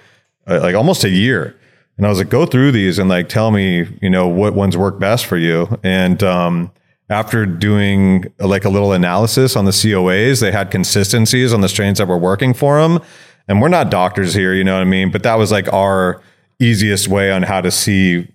[0.47, 1.55] uh, like almost a year.
[1.97, 4.77] And I was like, go through these and like tell me, you know, what ones
[4.77, 5.77] work best for you.
[5.83, 6.71] And um,
[7.09, 11.97] after doing like a little analysis on the COAs, they had consistencies on the strains
[11.97, 13.01] that were working for them.
[13.49, 15.11] And we're not doctors here, you know what I mean?
[15.11, 16.21] But that was like our
[16.59, 18.27] easiest way on how to see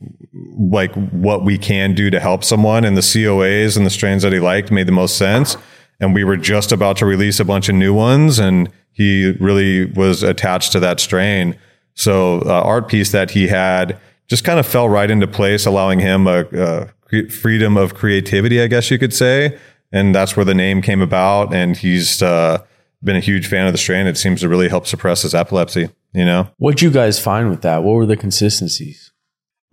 [0.59, 2.85] like what we can do to help someone.
[2.85, 5.57] And the COAs and the strains that he liked made the most sense.
[6.01, 9.87] And we were just about to release a bunch of new ones, and he really
[9.87, 11.57] was attached to that strain.
[11.95, 16.01] So uh, art piece that he had just kind of fell right into place, allowing
[16.01, 19.59] him a, a freedom of creativity, I guess you could say.
[19.93, 21.55] And that's where the name came about.
[21.55, 22.65] And he's uh,
[23.05, 24.07] been a huge fan of the strain.
[24.07, 25.91] It seems to really help suppress his epilepsy.
[26.13, 27.83] You know, What'd you guys find with that?
[27.83, 29.11] What were the consistencies?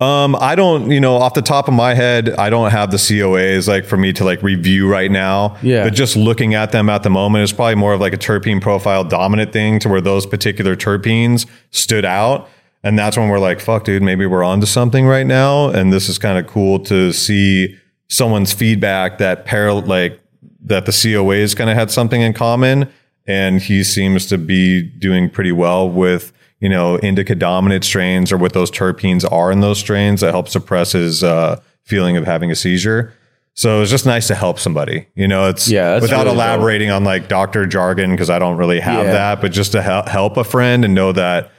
[0.02, 2.96] um, I don't, you know, off the top of my head, I don't have the
[2.96, 5.56] COAs like for me to like review right now.
[5.62, 5.84] Yeah.
[5.84, 8.60] But just looking at them at the moment, it's probably more of like a terpene
[8.60, 12.48] profile dominant thing to where those particular terpenes stood out.
[12.82, 15.68] And that's when we're like, fuck, dude, maybe we're onto something right now.
[15.68, 17.78] And this is kind of cool to see
[18.08, 20.20] someone's feedback that parallel, like
[20.64, 22.90] that the COAs kind of had something in common.
[23.26, 28.36] And he seems to be doing pretty well with, you know, indica dominant strains or
[28.36, 32.50] what those terpenes are in those strains that help suppress his uh, feeling of having
[32.50, 33.12] a seizure.
[33.54, 36.34] So it's just nice to help somebody, you know, it's Yeah, without really dope.
[36.34, 39.12] elaborating on like doctor jargon because I don't really have Yeah.
[39.12, 41.50] that, but just to hel- help a friend and know that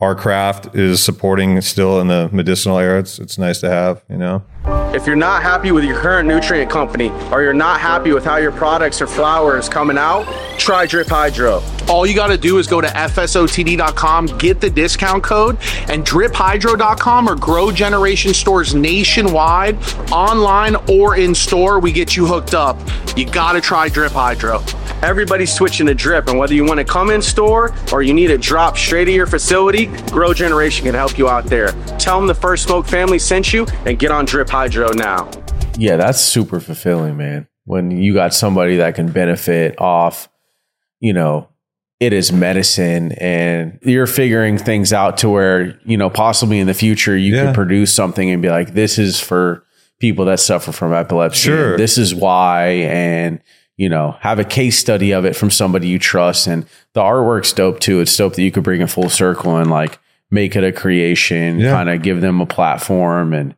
[0.00, 2.98] our craft is supporting still in the medicinal era.
[2.98, 4.42] It's, it's nice to have, you know?
[4.96, 8.36] If you're not happy with your current nutrient company or you're not happy with how
[8.36, 10.24] your products or flowers coming out,
[10.58, 11.60] try Drip Hydro.
[11.88, 15.56] All you got to do is go to fsotd.com, get the discount code,
[15.88, 19.76] and driphydro.com or Grow Generation stores nationwide,
[20.10, 21.78] online or in store.
[21.78, 22.78] We get you hooked up.
[23.16, 24.62] You got to try Drip Hydro.
[25.02, 28.30] Everybody's switching to drip, and whether you want to come in store or you need
[28.30, 31.72] a drop straight to your facility, Grow Generation can help you out there.
[31.98, 35.30] Tell them the First Smoke family sent you and get on Drip Hydro now.
[35.78, 37.46] Yeah, that's super fulfilling, man.
[37.64, 40.28] When you got somebody that can benefit off,
[41.00, 41.48] you know,
[42.00, 46.74] it is medicine and you're figuring things out to where, you know, possibly in the
[46.74, 47.46] future you Yeah.
[47.46, 49.64] could produce something and be like, this is for
[49.98, 51.48] people that suffer from epilepsy.
[51.48, 51.76] Sure.
[51.78, 52.66] This is why.
[52.86, 53.40] And,
[53.78, 56.46] you know, have a case study of it from somebody you trust.
[56.46, 58.00] And the artwork's dope too.
[58.00, 59.98] It's dope that you could bring it full circle and like
[60.30, 61.70] make it a creation, Yeah.
[61.70, 63.54] kind of give them a platform and,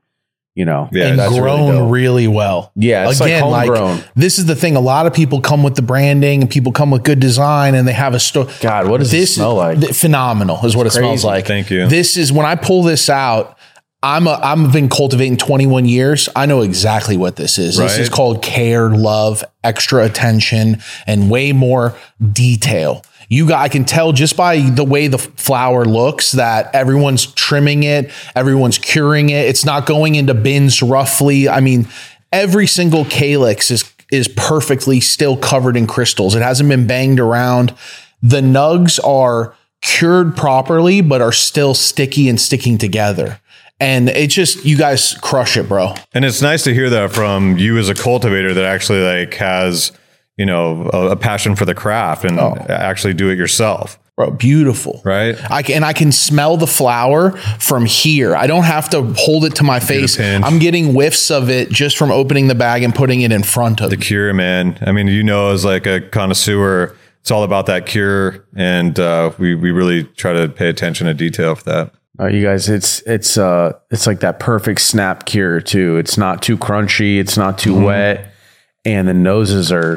[0.58, 1.92] you know, Yeah, and that's really grown dope.
[1.92, 2.72] really, well.
[2.74, 4.02] Yeah, it's like homegrown.
[4.16, 4.74] this is the thing.
[4.74, 7.86] A lot of people come with the branding, and people come with good design, and
[7.86, 8.48] they have a store.
[8.60, 9.80] God, what does it smell like?
[9.80, 11.46] th- phenomenal is what it smells like.
[11.46, 11.86] Thank you.
[11.86, 13.56] This is when I pull this out.
[14.00, 16.28] I'm a, I've been cultivating 21 years.
[16.36, 17.76] I know exactly what this is.
[17.76, 21.96] This is called care, love, extra attention, and way more
[22.32, 23.02] detail.
[23.28, 27.82] You got, I can tell just by the way the flower looks that everyone's trimming
[27.82, 29.46] it, everyone's curing it.
[29.46, 31.48] It's not going into bins roughly.
[31.48, 31.88] I mean,
[32.32, 36.34] every single calyx is is perfectly still covered in crystals.
[36.34, 37.74] It hasn't been banged around.
[38.22, 43.40] The nugs are cured properly, but are still sticky and sticking together.
[43.80, 45.94] And it's just you guys crush it, bro.
[46.12, 49.92] And it's nice to hear that from you as a cultivator that actually like has,
[50.38, 52.56] you know, a, a passion for the craft and Oh.
[52.68, 53.98] actually do it yourself.
[54.16, 55.00] Bro, beautiful.
[55.04, 55.36] Right.
[55.50, 58.34] I can, and I can smell the flower from here.
[58.34, 60.18] I don't have to hold it to my face.
[60.18, 63.80] I'm getting whiffs of it just from opening the bag and putting it in front
[63.80, 64.02] of the me.
[64.04, 64.76] cure, man.
[64.80, 69.30] I mean, you know, as like a connoisseur, it's all about that cure, and uh,
[69.38, 71.92] we we really try to pay attention to detail for that.
[72.18, 75.96] Uh, you guys, it's it's uh it's like that perfect snap cure too.
[75.98, 77.18] It's not too crunchy.
[77.20, 78.32] It's not too wet,
[78.84, 79.96] and the noses are.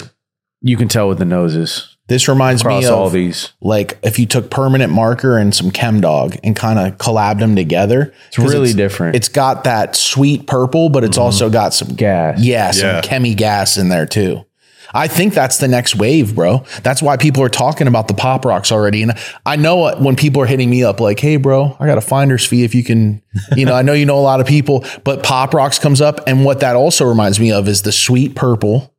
[0.61, 3.51] You can tell with the noses This reminds me of all these.
[3.61, 7.55] like if you took permanent marker and some chem dog and kind of collabed them
[7.55, 8.13] together.
[8.27, 9.15] It's really different.
[9.15, 11.25] It's got that sweet purple, but it's mm-hmm.
[11.25, 12.39] also got some Gas.
[12.39, 13.01] Yeah, some Yeah.
[13.01, 14.45] chemi gas in there too.
[14.93, 16.65] I think that's the next wave, bro.
[16.83, 19.01] That's why people are talking about the pop rocks already.
[19.03, 19.13] And
[19.45, 22.01] I know what- when people are hitting me up like, "Hey, bro, I got a
[22.01, 23.21] finder's fee if you can."
[23.55, 26.19] You know, I know you know a lot of people, but pop rocks comes up,
[26.27, 28.93] and what that also reminds me of is the sweet purple.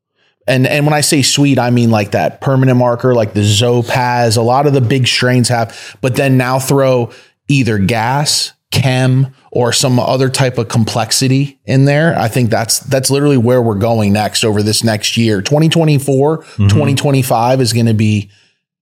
[0.46, 4.36] And and when I say sweet, I mean like that permanent marker, like the Zopaz.
[4.36, 7.12] A lot of the big strains have, but then now throw
[7.48, 12.18] either gas, chem, or some other type of complexity in there.
[12.18, 15.42] I think that's that's literally where we're going next over this next year.
[15.42, 16.68] 2024, mm-hmm.
[16.68, 18.30] 2025 is going to be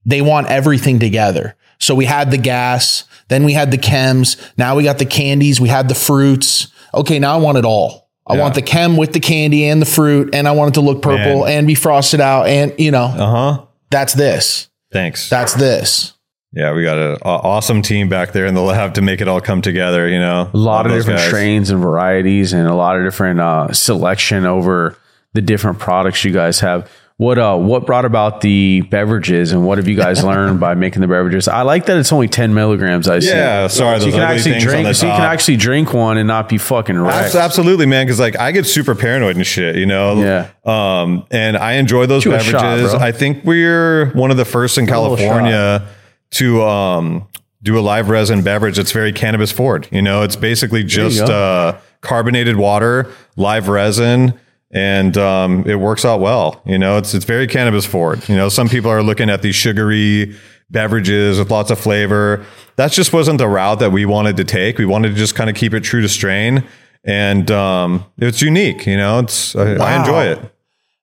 [0.06, 1.56] they want everything together.
[1.78, 5.60] So we had the gas, then we had the chems, now we got the candies,
[5.60, 6.68] we had the fruits.
[6.94, 7.99] Okay, now I want it all.
[8.26, 10.80] I want the chem with the candy and the fruit, and I want it to
[10.82, 11.52] look purple Man.
[11.52, 13.62] and be frosted out, and you know, Uh huh.
[13.90, 14.68] that's this.
[14.92, 15.28] Thanks.
[15.28, 16.12] That's this.
[16.52, 19.40] yeah, we got an awesome team back there in the lab to make it all
[19.40, 20.08] come together.
[20.08, 23.72] You know, a lot of different strains and varieties and a lot of different uh,
[23.72, 24.96] selection over
[25.32, 26.88] the different products you guys have.
[27.20, 31.02] What uh what brought about the beverages and what have you guys learned by making
[31.02, 31.48] the beverages?
[31.48, 33.10] I like that it's only ten milligrams.
[33.10, 33.28] I see.
[33.28, 34.96] Yeah, sorry, so you can actually drink.
[34.96, 37.34] So you can actually drink one and not be fucking wrecked.
[37.34, 38.06] Absolutely, man.
[38.06, 40.14] Because like I get super paranoid and shit, you know.
[40.14, 40.48] Yeah.
[40.64, 42.92] Um, and I enjoy those a beverages.
[42.92, 43.02] shot.
[43.02, 45.86] I think we're one of the first in California
[46.30, 47.28] to um
[47.62, 49.86] do a live resin beverage that's very cannabis forward.
[49.90, 54.40] You know, it's basically just uh carbonated water, live resin.
[54.72, 56.62] And um, it works out well.
[56.64, 58.28] You know, it's it's very cannabis forward.
[58.28, 60.36] You know, some people are looking at these sugary
[60.70, 62.44] beverages with lots of flavor.
[62.76, 64.78] That just wasn't the route that we wanted to take.
[64.78, 66.64] We wanted to just kind of keep it true to strain,
[67.04, 68.86] and um, it's unique.
[68.86, 70.54] You know, it's I, I enjoy it.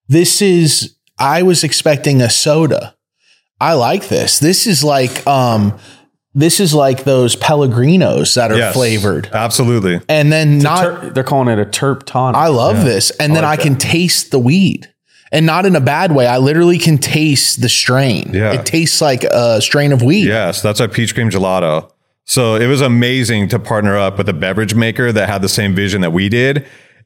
[0.07, 2.95] This is I was expecting a soda.
[3.59, 4.39] I like this.
[4.39, 5.78] This is like um
[6.38, 9.30] this is like those Pellegrinos that are Yes, flavored.
[9.34, 10.00] absolutely.
[10.08, 12.38] And then not Ter- they're calling it a terp tonic.
[12.38, 13.10] I love this.
[13.12, 14.88] And then I can taste the weed.
[15.32, 16.26] And not in a bad way.
[16.26, 18.32] I literally can taste the strain.
[18.34, 18.54] Yeah.
[18.54, 20.28] It tastes like a strain of weed.
[20.28, 21.92] Yes, that's our peach cream gelato.
[22.24, 25.74] So it was amazing to partner up with a beverage maker that had the same
[25.76, 26.66] vision that we did.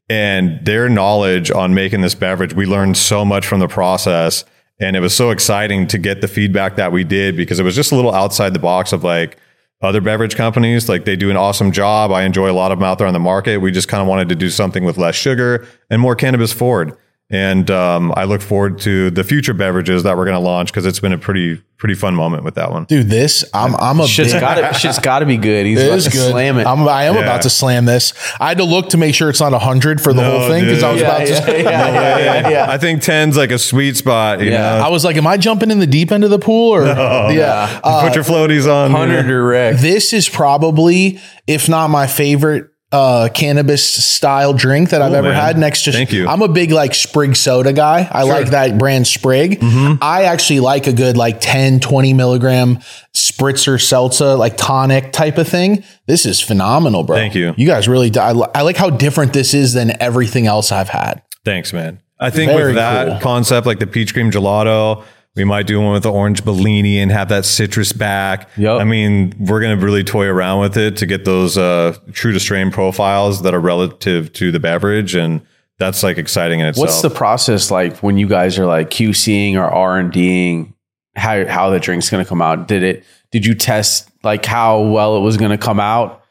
[0.10, 4.44] And their knowledge on making this beverage, we learned so much from the process.
[4.82, 7.76] And it was so exciting to get the feedback that we did because it was
[7.76, 9.38] just a little outside the box of like
[9.82, 10.90] other beverage companies.
[10.90, 12.12] Like they do an awesome job.
[12.12, 13.58] I enjoy a lot of them out there on the market.
[13.58, 16.98] We just kind of wanted to do something with less sugar and more cannabis forward.
[17.32, 20.86] And um, I look forward to the future beverages that we're going to launch because
[20.86, 22.84] it's been a pretty pretty fun moment with that one.
[22.84, 25.66] Dude, this I'm I'm a Shit's big, got to shit's got to be good.
[25.66, 26.30] He's It about is to good.
[26.32, 26.68] slam it.
[26.68, 27.22] I'm, I am Yeah.
[27.22, 28.14] about to slam this.
[28.40, 30.66] I had to look to make sure it's not hundred for the No, whole thing
[30.66, 31.08] because I was dude.
[31.10, 31.64] about to.
[31.64, 32.66] yeah, yeah, yeah.
[32.70, 34.42] I think 10's like a sweet spot.
[34.42, 34.58] You Yeah.
[34.78, 34.86] know?
[34.86, 36.84] I was like, am I jumping in the deep end of the pool or?
[37.32, 37.80] Yeah.
[37.84, 38.92] Uh, Put your floaties on.
[38.92, 39.80] Hunter direct.
[39.80, 45.42] this is probably, if not my favorite uh cannabis style drink that I've ever man.
[45.42, 46.28] had next to Thank you.
[46.28, 48.08] I'm a big like Sprig soda guy.
[48.12, 49.60] I like that brand Sprig.
[49.60, 49.96] Mm-hmm.
[50.02, 52.80] I actually like a good like 10 20 milligram
[53.14, 55.84] spritzer seltzer like tonic type of thing.
[56.06, 57.16] This is phenomenal, bro.
[57.16, 57.54] Thank you.
[57.56, 60.90] You guys really I, li- I like how different this is than everything else I've
[60.90, 61.22] had.
[61.46, 62.02] Thanks, man.
[62.20, 63.20] I think Very with that cool.
[63.20, 65.04] concept, like the peach cream gelato,
[65.36, 68.50] we might do one with the orange Bellini and have that citrus back.
[68.58, 68.82] Yep.
[68.82, 72.34] I mean, we're going to really toy around with it to get those uh, true
[72.34, 75.16] to strain profiles that are relative to the beverage.
[75.16, 75.42] And
[75.80, 76.88] that's like exciting in itself.
[76.88, 80.76] What's the process like when you guys are like QCing or R and Ding?
[81.16, 82.68] How how the drink's going to come out?
[82.68, 83.04] Did it?
[83.32, 86.24] Did you test like how well it was going to come out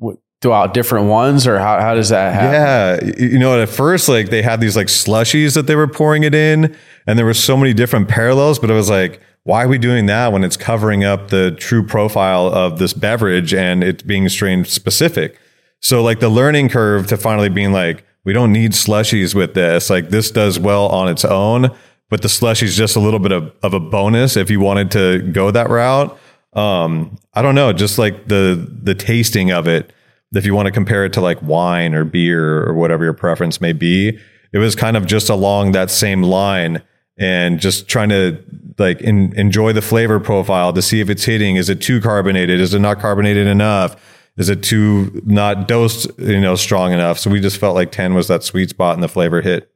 [0.00, 3.08] w- throughout different ones, or how how does that happen?
[3.08, 6.22] Yeah, you know, at first, like they had these like slushies that they were pouring
[6.22, 6.76] it in,
[7.06, 8.58] and there were so many different parallels.
[8.58, 11.82] But it was like, why are we doing that when it's covering up the true
[11.82, 15.40] profile of this beverage and it's being strain specific?
[15.80, 19.88] So, like the learning curve to finally being like, we don't need slushies with this.
[19.88, 21.74] Like this does well on its own,
[22.10, 24.90] but the slushie is just a little bit of, of a bonus if you wanted
[24.90, 26.18] to go that route.
[26.52, 29.90] Um, I don't know, just like the the tasting of it
[30.34, 33.60] if you want to compare it to like wine or beer or whatever your preference
[33.60, 34.18] may be,
[34.52, 36.82] it was kind of just along that same line.
[37.16, 38.42] and just trying to
[38.78, 41.56] like in, enjoy the flavor profile to see if it's hitting.
[41.56, 42.60] Is it too carbonated?
[42.60, 43.96] Is it not carbonated enough?
[44.36, 47.18] Is it too not dosed, you know, strong enough?
[47.18, 49.70] So we just felt like 10 was that sweet spot and the flavor hit.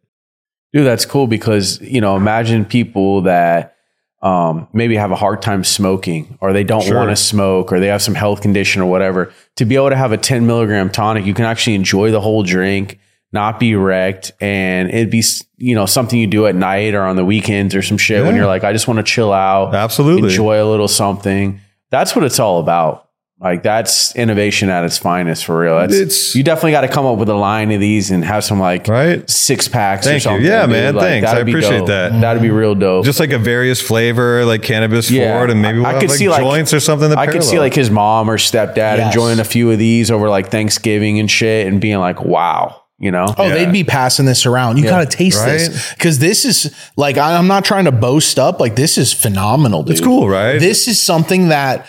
[0.73, 3.77] Dude, that's cool because, you know, imagine people that
[4.21, 6.97] um, maybe have a hard time smoking or they don't Sure.
[6.97, 9.33] want to smoke or they have some health condition or whatever.
[9.57, 12.43] To be able to have a 10 milligram tonic, you can actually enjoy the whole
[12.43, 12.99] drink,
[13.33, 15.23] not be wrecked, and it'd be,
[15.57, 18.35] you know, something you do at night or on the weekends or some shit when
[18.35, 20.31] you're like, I just want to chill out, Absolutely.
[20.31, 21.61] enjoy a little something.
[21.91, 23.08] That's what it's all about.
[23.41, 25.79] Like that's innovation at its finest for real.
[25.79, 28.43] That's, It's- you definitely got to come up with a line of these and have
[28.43, 29.29] some like Right?
[29.31, 30.21] six packs or Thank you.
[30.23, 30.45] something.
[30.45, 30.71] Yeah, dude.
[30.71, 30.95] man.
[30.97, 31.27] Like, Thanks.
[31.29, 31.87] that'd I be appreciate dope.
[31.87, 32.21] that.
[32.21, 33.05] That'd be real dope.
[33.05, 35.31] Just like a various flavor, like cannabis Yeah.
[35.35, 37.11] forward, and maybe we'll I have could like see, like- joints or something.
[37.11, 37.67] That I could see parallel.
[37.67, 39.07] like his mom or stepdad Yes.
[39.15, 43.13] enjoying a few of these over like Thanksgiving and shit and being like, wow, you
[43.13, 43.33] know?
[43.39, 43.55] Oh, Yeah.
[43.55, 44.79] they'd be passing this around.
[44.79, 48.59] You gotta taste this because this is like I- I'm not trying to boast up.
[48.59, 49.85] Like this is phenomenal.
[49.85, 49.93] Dude.
[49.93, 50.59] It's cool, right?
[50.59, 51.87] This is something that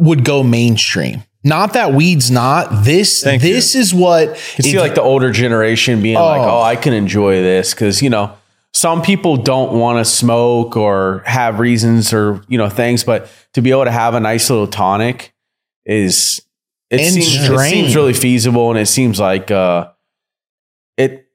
[0.00, 1.22] would go mainstream.
[1.44, 2.84] Not that weed's not.
[2.84, 4.28] This Thank this is what
[4.58, 6.58] You see like the older generation being like, Oh.
[6.58, 8.32] oh, I can enjoy this because, you know,
[8.72, 13.60] some people don't want to smoke or have reasons or, you know, things, but to
[13.60, 15.34] be able to have a nice little tonic
[15.84, 16.40] is,
[16.90, 19.90] it, seems, it seems really feasible and it seems like, uh,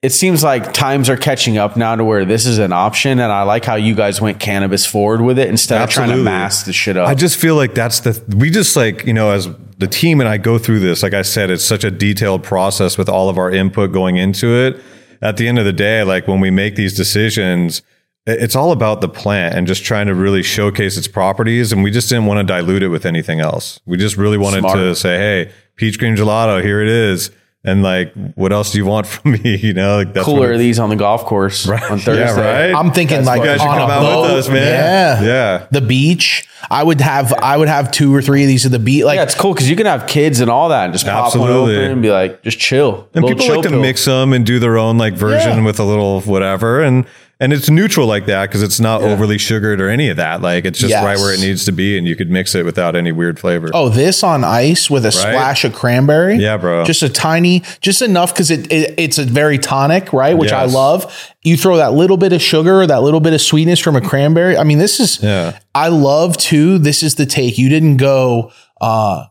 [0.01, 3.31] it, seems like times are catching up now to where this is an option, and
[3.31, 6.65] I like how you guys went cannabis forward with it instead of trying to mask
[6.65, 7.07] the shit up.
[7.07, 10.29] I just feel like that's the we just like you know as the team and
[10.29, 11.03] I go through this.
[11.03, 14.47] Like I said, it's such a detailed process with all of our input going into
[14.53, 14.81] it.
[15.21, 17.81] At the end of the day, like when we make these decisions,
[18.25, 21.71] it's all about the plant and just trying to really showcase its properties.
[21.71, 23.79] And we just didn't want to dilute it with anything else.
[23.85, 24.77] We just really wanted Smart.
[24.77, 27.31] to say, "Hey, peach cream gelato, here it is."
[27.63, 29.57] And like, what else do you want from me?
[29.57, 31.81] You know, like that's Cooler what are these on the golf course right.
[31.91, 32.23] on Thursday.
[32.41, 32.73] Yeah, right.
[32.73, 34.21] I'm thinking like you guys should on come a out boat.
[34.21, 34.63] with us, man.
[34.63, 35.67] Yeah, Yeah.
[35.71, 36.47] The beach.
[36.69, 37.33] I would have.
[37.33, 39.03] I would have two or three of these at the beach.
[39.03, 41.35] Like Yeah, it's cool because you can have kids and all that and just pop
[41.35, 43.09] one open and be like, just chill.
[43.13, 43.81] And people chill like to pill.
[43.81, 45.65] mix them and do their own like version Yeah.
[45.65, 47.05] with a little whatever, and
[47.39, 50.41] and it's neutral like that because it's not overly sugared or any of that.
[50.41, 51.03] Like it's just Yes.
[51.03, 53.69] right where it needs to be, and you could mix it without any weird flavor.
[53.73, 56.37] Oh, this on ice with a splash of cranberry.
[56.37, 56.83] Yeah, bro.
[56.85, 60.37] Just a tiny, just enough because it, it it's a very tonic, right?
[60.37, 61.33] Which I love.
[61.43, 64.57] You throw that little bit of sugar, that little bit of sweetness from a cranberry.
[64.57, 65.21] I mean, this is.
[65.21, 65.59] Yeah.
[65.75, 66.77] I love too.
[66.79, 67.57] This is the take.
[67.57, 69.25] You didn't go uh,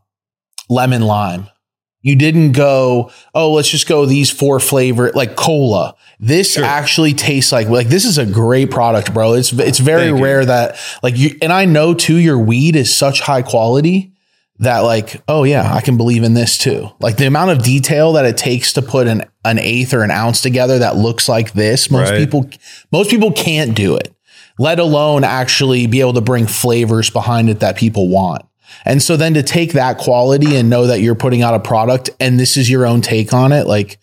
[0.69, 1.49] lemon lime.
[2.07, 3.11] You didn't go.
[3.35, 5.97] Oh, let's just go these four flavor like cola.
[6.21, 9.33] This actually tastes like like this is a great product, bro.
[9.33, 10.25] It's it's very Thank you.
[10.25, 12.17] rare that like you and I know too.
[12.17, 14.13] Your weed is such high quality
[14.59, 18.15] that like oh yeah i can believe in this too like the amount of detail
[18.15, 21.53] that it takes to put an an eighth or an ounce together that looks like
[21.53, 22.21] this most Right.
[22.21, 22.49] people
[22.91, 24.15] most people can't do it
[24.59, 28.47] let alone actually be able to bring flavors behind it that people want
[28.85, 32.11] and so then to take that quality and know that you're putting out a product
[32.21, 33.99] and this is your own take on it like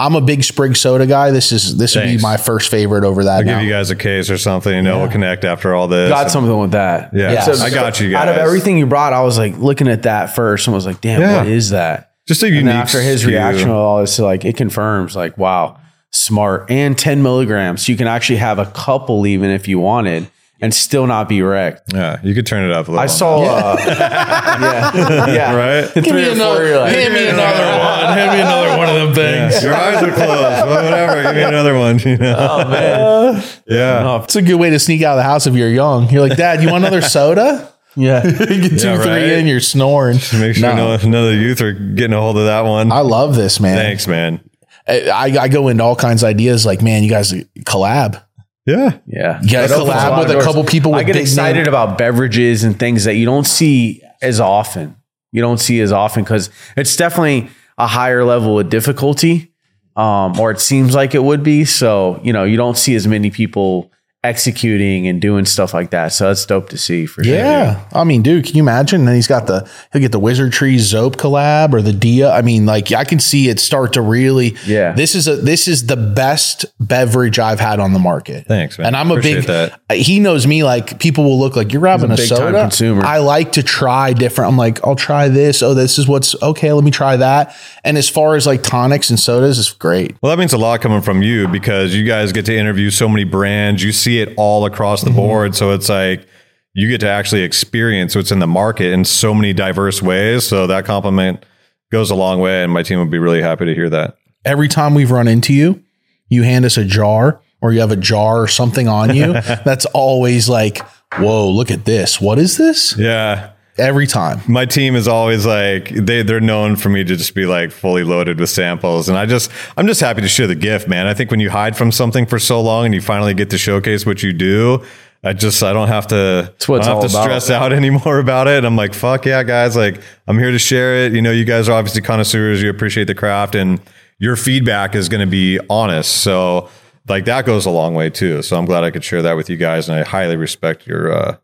[0.00, 3.24] i'm a big sprig soda guy this is this would be my first favorite over
[3.24, 3.58] that I'll now.
[3.58, 4.72] give you guys a case or something.
[4.72, 6.08] You know, we'll connect after all this.
[6.08, 7.10] Got And- something with that.
[7.12, 7.60] Yeah, Yes.
[7.60, 8.22] I got you guys.
[8.22, 11.00] Out of everything you brought, I was like looking at that first and was like,
[11.00, 11.38] damn, Yeah.
[11.38, 12.10] what is that?
[12.28, 12.66] just a And unique.
[12.66, 13.32] then after his skew.
[13.32, 15.78] reaction with all this, like it confirms, like, wow,
[16.12, 16.70] smart.
[16.70, 17.84] And 10 milligrams.
[17.86, 20.28] So you can actually have a couple even if you wanted
[20.60, 21.92] and still not be wrecked.
[21.92, 23.02] Yeah, you could turn it up a little.
[23.02, 25.54] I saw, uh, yeah, yeah,
[25.84, 25.94] Right?
[25.94, 29.14] Give three or four, like, hand me another one hand me another one of them
[29.14, 30.66] things Your eyes are closed.
[30.66, 31.22] Well, whatever.
[31.22, 31.98] Give me another one.
[31.98, 32.36] You know?
[32.38, 34.22] oh man, yeah.
[34.22, 36.36] it's a good way to sneak out of the house if you're young you're like
[36.36, 38.24] dad you want another soda yeah.
[38.24, 40.96] you get two Yeah, three in you're snoring Make sure No.
[40.96, 42.92] no, none of the youth are getting a hold of that one.
[42.92, 43.76] I love this, man.
[43.76, 44.40] Thanks, man.
[44.86, 48.22] I, I go into all kinds of ideas like, man, you guys collab.
[48.68, 48.98] Yeah.
[49.06, 49.40] Yeah.
[49.42, 51.60] You guys It a collab with of a couple people with I get big excited
[51.60, 54.94] name- about beverages and things that you don't see as often.
[55.32, 57.48] You don't see as often because it's definitely
[57.78, 59.52] a higher level of difficulty,
[59.96, 61.64] um, or it seems like it would be.
[61.64, 63.90] So, you know, you don't see as many people
[64.24, 66.08] executing and doing stuff like that.
[66.08, 67.32] So that's dope to see for sure.
[67.32, 67.88] Yeah.
[67.92, 69.06] I mean, dude, can you imagine?
[69.06, 72.32] And he's got the, he'll get the Wizard Tree Zoap collab or the Dia.
[72.32, 74.92] I mean, like, I can see it start to really, Yeah.
[74.92, 78.48] This is a, this is the best beverage I've had on the market.
[78.48, 78.88] Thanks, man.
[78.88, 79.80] And I'm a big, that.
[79.92, 82.60] he knows me like people will look like you're grabbing a, big time soda.
[82.62, 83.04] consumer.
[83.04, 84.50] I like to try different.
[84.50, 85.62] I'm like, I'll try this.
[85.62, 86.72] Oh, this is what's okay.
[86.72, 87.54] Let me try that.
[87.84, 90.16] And as far as like tonics and sodas, it's great.
[90.20, 93.08] Well, that means a lot coming from you because you guys get to interview so
[93.08, 93.84] many brands.
[93.84, 95.14] You see it all across Mm-hmm.
[95.14, 95.54] the board.
[95.54, 96.26] So it's like
[96.74, 100.46] you get to actually experience what's in the market in so many diverse ways.
[100.46, 101.44] So that compliment
[101.92, 102.62] goes a long way.
[102.64, 104.16] And my team would be really happy to hear that.
[104.44, 105.82] every time we've run into you,
[106.28, 109.32] you hand us a jar or you have a jar or something on you,
[109.64, 110.78] that's always like,
[111.16, 112.20] whoa, look at this.
[112.20, 112.96] What is this?
[112.96, 113.50] Yeah.
[113.78, 114.40] Every time.
[114.48, 118.02] my team is always like they they're known for me to just be like fully
[118.04, 119.08] loaded with samples.
[119.08, 121.06] And I just I'm just happy to share the gift man.
[121.06, 123.58] I think when you hide from something for so long and you finally get to
[123.58, 124.84] showcase what you do
[125.24, 127.24] I just I don't have to It's what I don't have to about.
[127.24, 128.64] stress out anymore about it.
[128.64, 129.76] I'm like fuck yeah guys.
[129.76, 131.12] Like I'm here to share it.
[131.12, 132.62] You know you guys are obviously connoisseurs.
[132.62, 133.80] You appreciate the craft and
[134.20, 136.18] your feedback is going to be honest.
[136.18, 136.68] So
[137.08, 138.42] like that goes a long way too.
[138.42, 141.12] So I'm glad I could share that with you guys and I highly respect your
[141.12, 141.36] uh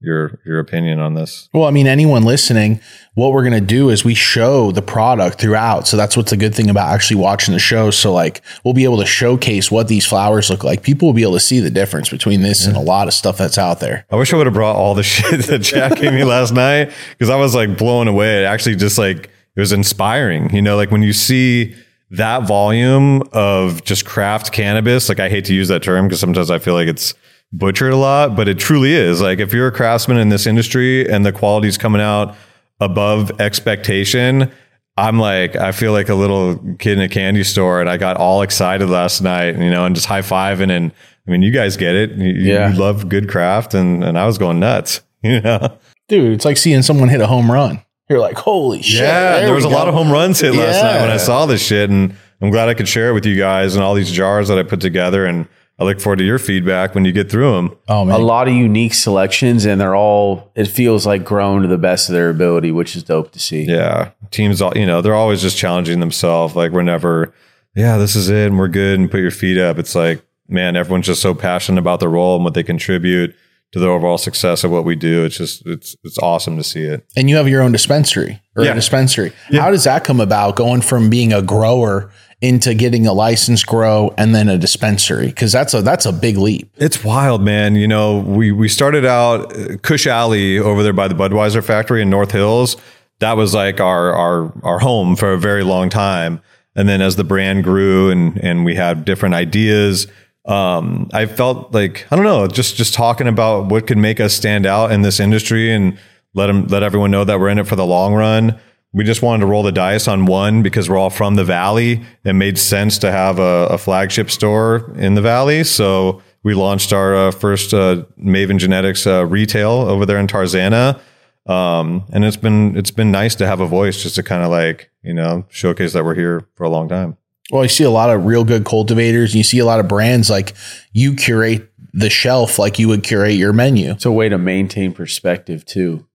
[0.00, 2.80] your your opinion on this Well, I mean, anyone listening,
[3.14, 5.86] what we're going to do is we show the product throughout.
[5.86, 7.90] So that's what's a good thing about actually watching the show.
[7.90, 10.82] So, like, we'll be able to showcase what these flowers look like.
[10.82, 13.36] People will be able to see the difference between this and a lot of stuff
[13.36, 14.06] that's out there.
[14.10, 16.92] I wish I would have brought all the shit that Jack gave me last night
[17.10, 18.42] because I was like blown away.
[18.42, 20.54] It actually just like it was inspiring.
[20.54, 21.74] You know, like when you see
[22.12, 26.50] that volume of just craft cannabis, like I hate to use that term because sometimes
[26.50, 27.14] I feel like it's
[27.52, 29.20] butchered a lot, but it truly is.
[29.20, 32.36] Like if you're a craftsman in this industry and the quality's coming out
[32.80, 34.50] above expectation,
[34.96, 38.16] I'm like, I feel like a little kid in a candy store, and I got
[38.16, 40.70] all excited last night, you know, and just high fiving.
[40.70, 40.92] And
[41.26, 42.10] I mean, you guys get it.
[42.12, 42.70] You, Yeah.
[42.72, 45.02] you love good craft, and and I was going nuts.
[45.22, 45.76] You know,
[46.08, 47.82] Dude, it's like seeing someone hit a home run.
[48.08, 49.02] You're like, holy shit.
[49.02, 49.40] yeah.
[49.40, 51.62] There was a we lot of home runs hit last night when I saw this
[51.62, 54.48] shit, and I'm glad I could share it with you guys and all these jars
[54.48, 55.26] that I put together.
[55.26, 55.46] And
[55.80, 57.76] I look forward to your feedback when you get through them.
[57.88, 60.52] Oh, a lot of unique selections, and they're all.
[60.54, 63.62] It feels like grown to the best of their ability, which is dope to see.
[63.64, 66.54] Yeah, teams, all you know, they're always just challenging themselves.
[66.54, 67.32] Like we're never,
[67.74, 69.78] yeah, this is it, and we're good, and put your feet up.
[69.78, 73.34] It's like, man, everyone's just so passionate about their role and what they contribute
[73.72, 75.24] to the overall success of what we do.
[75.24, 77.06] It's just, it's, it's awesome to see it.
[77.16, 78.72] and you have your own dispensary or Yeah.
[78.72, 79.32] a dispensary.
[79.52, 82.10] How does that come about going from being a grower
[82.40, 85.26] into getting a license grow and then a dispensary?
[85.26, 86.70] Because that's a that's a big leap.
[86.76, 87.76] It's wild, man.
[87.76, 92.02] You know, we we started out uh, Cush Alley over there by the Budweiser factory
[92.02, 92.76] in North Hills.
[93.18, 96.40] That was like our our our home for a very long time.
[96.76, 100.06] And then as the brand grew and and we had different ideas,
[100.46, 104.32] um, I felt like I don't know, just just talking about what could make us
[104.32, 105.98] stand out in this industry and
[106.34, 108.58] let them let everyone know that we're in it for the long run.
[108.92, 112.04] We just wanted to roll the dice on one because we're all from the valley.
[112.24, 116.92] It made sense to have a, a flagship store in the valley, so we launched
[116.92, 121.00] our uh, first uh, Maven Genetics uh, retail over there in Tarzana.
[121.46, 124.50] Um, and it's been it's been nice to have a voice just to kind of
[124.50, 127.16] like you know showcase that we're here for a long time.
[127.50, 129.32] Well, you see a lot of real good cultivators.
[129.32, 130.54] And you see a lot of brands like
[130.92, 133.90] you curate the shelf like you would curate your menu.
[133.90, 136.06] It's a way to maintain perspective too,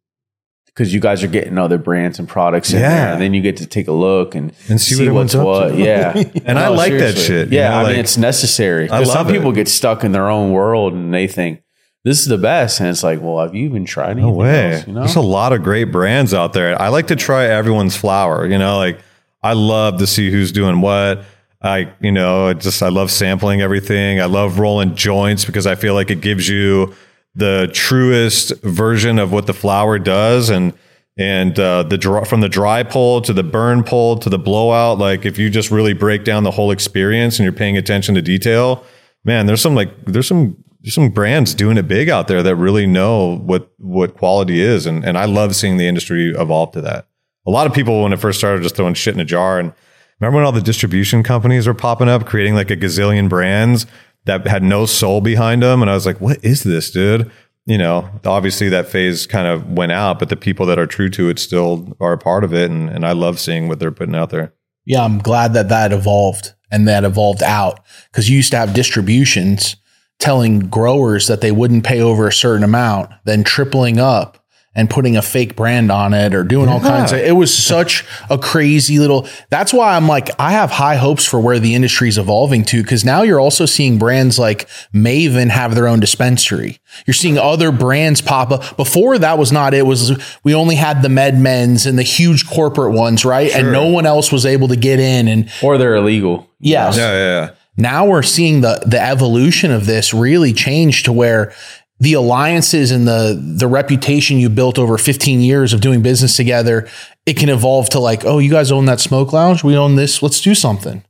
[0.75, 2.89] because you guys are getting other brands and products in Yeah.
[3.05, 5.69] there, and then you get to take a look and, And see see, what's what.
[5.69, 5.77] to.
[5.77, 6.11] Yeah,
[6.45, 7.23] And I like that seriously.
[7.23, 8.85] shit, you Yeah, know, I like- mean it's necessary.
[8.89, 11.61] I 'Cause some love people get stuck in their own world and they think
[12.03, 14.73] this is the best, and it's like, well, have you even tried anything No way.
[14.73, 14.85] else?
[14.87, 16.79] You know, There's a lot of great brands out there.
[16.79, 18.45] I like to try everyone's flower.
[18.45, 18.99] You know, like
[19.41, 21.23] I love to see who's doing what.
[21.63, 24.21] I, you know, I just I love sampling everything.
[24.21, 26.93] I love rolling joints because I feel like it gives you
[27.35, 30.73] the truest version of what the flower does, and
[31.17, 34.97] and uh, the from the dry pull to the burn pull to the blowout.
[34.97, 38.21] Like if you just really break down the whole experience and you're paying attention to
[38.21, 38.83] detail,
[39.23, 42.55] man, there's some like there's some there's some brands doing it big out there that
[42.55, 46.81] really know what what quality is, and and I love seeing the industry evolve to
[46.81, 47.07] that.
[47.47, 49.73] A lot of people when it first started just throwing shit in a jar, and
[50.19, 53.85] remember when all the distribution companies were popping up, creating like a gazillion brands
[54.25, 57.31] that had no soul behind them, and I was like, what is this, dude?
[57.65, 61.09] You know, obviously that phase kind of went out, but the people that are true
[61.11, 63.91] to it still are a part of it, and and I love seeing what they're
[63.91, 64.53] putting out there.
[64.85, 67.79] Yeah, I'm glad that that evolved and that evolved out
[68.11, 69.75] because you used to have distributions
[70.19, 74.44] telling growers that they wouldn't pay over a certain amount, then tripling up
[74.75, 78.05] and putting a fake brand on it or doing all kinds of it was such
[78.29, 82.17] a crazy little that's why I'm like I have high hopes for where the industry's
[82.17, 86.79] evolving to because now you're also seeing brands like Maven have their own dispensary.
[87.07, 88.75] You're seeing other brands pop up.
[88.77, 92.93] Before that was not it was we only had the MedMens and the huge corporate
[92.93, 93.51] ones, right?
[93.53, 96.49] And no one else was able to get in and or they're illegal.
[96.59, 97.17] yes Yeah, yeah,
[97.47, 97.51] yeah.
[97.77, 101.53] now we're seeing the the evolution of this really change to where
[101.99, 106.87] the alliances and the the reputation you built over 15 years of doing business together
[107.25, 109.63] it can evolve to like oh you guys own that smoke lounge?
[109.63, 110.21] We own this.
[110.21, 111.03] Let's do something.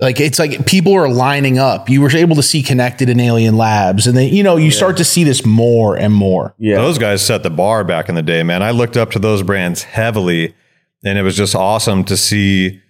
[0.00, 1.88] Like it's like people are lining up.
[1.88, 4.96] You were able to see connected in alien labs and then you know you start
[4.96, 6.54] to see this more and more.
[6.58, 8.62] Yeah, Those guys set the bar back in the day, man.
[8.62, 10.54] I looked up to those brands heavily,
[11.04, 12.80] and it was just awesome to see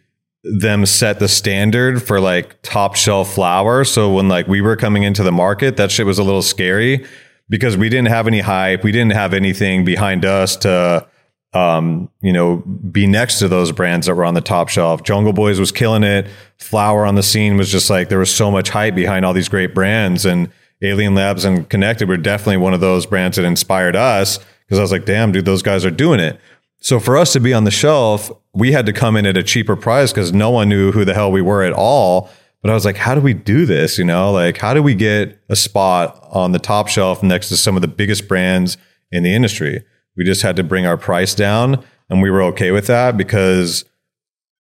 [0.45, 3.85] them set the standard for like top shelf flower.
[3.85, 7.05] So when like we were coming into the market, that shit was a little scary
[7.49, 8.85] because we didn't have any hype.
[8.85, 11.07] We didn't have anything behind us to,
[11.53, 15.03] um, you know, be next to those brands that were on the top shelf.
[15.03, 16.27] Jungle Boys was killing it.
[16.59, 19.49] Flower on the scene was just like there was so much hype behind all these
[19.49, 20.51] great brands, and
[20.83, 24.83] Alien Labs and Connected were definitely one of those brands that inspired us because I
[24.83, 26.41] was like, damn, dude, those guys are doing it.
[26.81, 29.43] So for us to be on the shelf, we had to come in at a
[29.43, 32.29] cheaper price because no one knew who the hell we were at all.
[32.65, 33.99] But I was like, how do we do this?
[33.99, 37.59] You know, like how do we get a spot on the top shelf next to
[37.59, 38.79] some of the biggest brands
[39.13, 39.85] in the industry?
[40.17, 43.85] We just had to bring our price down and we were okay with that because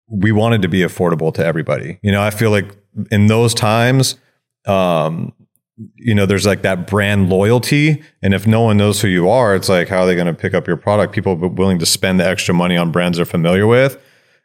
[0.08, 1.98] we wanted to be affordable to everybody.
[2.02, 2.74] You know, I feel like
[3.10, 4.16] in those times,
[4.64, 5.34] um,
[5.96, 8.02] you know, there's like that brand loyalty.
[8.22, 10.32] And if no one knows who you are, it's like, how are they going to
[10.32, 11.14] pick up your product?
[11.14, 14.02] People are willing to spend the extra money on brands they're familiar with.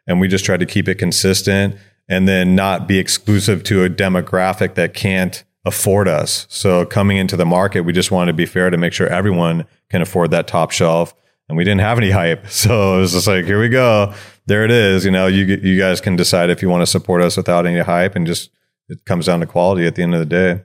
[0.07, 1.77] And we just tried to keep it consistent
[2.07, 6.45] and then not be exclusive to a demographic that can't afford us.
[6.49, 9.65] So coming into the market, we just wanted to be fair to make sure everyone
[9.89, 11.15] can afford that top shelf.
[11.47, 12.45] And we didn't have any hype.
[12.49, 14.13] So it was just like, here we go.
[14.47, 15.05] There it is.
[15.05, 17.79] You know, you, you guys can decide if you want to support us without any
[17.79, 18.51] hype and just,
[18.89, 20.63] it comes down to quality at the end of the day.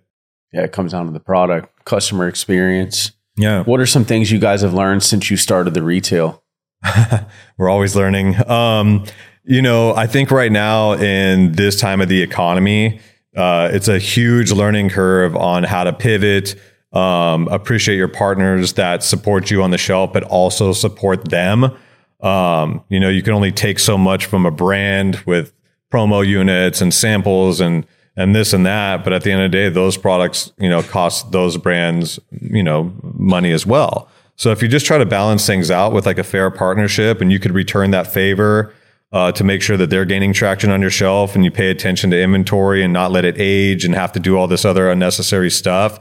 [0.52, 3.12] Yeah, it comes down to the product, customer experience.
[3.36, 3.62] Yeah.
[3.64, 6.42] What are some things you guys have learned since you started the retail?
[7.56, 8.36] We're always learning.
[8.48, 9.06] Um,
[9.44, 13.00] you know, I think right now in this time of the economy,
[13.36, 16.56] uh, it's a huge learning curve on how to pivot,
[16.92, 21.76] um, appreciate your partners that support you on the shelf, but also support them.
[22.20, 25.52] Um, you know, you can only take so much from a brand with
[25.90, 27.86] promo units and samples and
[28.16, 29.04] and this and that.
[29.04, 32.62] But at the end of the day, those products, you know, cost those brands, you
[32.62, 34.08] know, money as well.
[34.36, 37.30] So if you just try to balance things out with like a fair partnership and
[37.30, 38.74] you could return that favor
[39.12, 42.10] uh, to make sure that they're gaining traction on your shelf and you pay attention
[42.10, 45.50] to inventory and not let it age and have to do all this other unnecessary
[45.50, 45.98] stuff.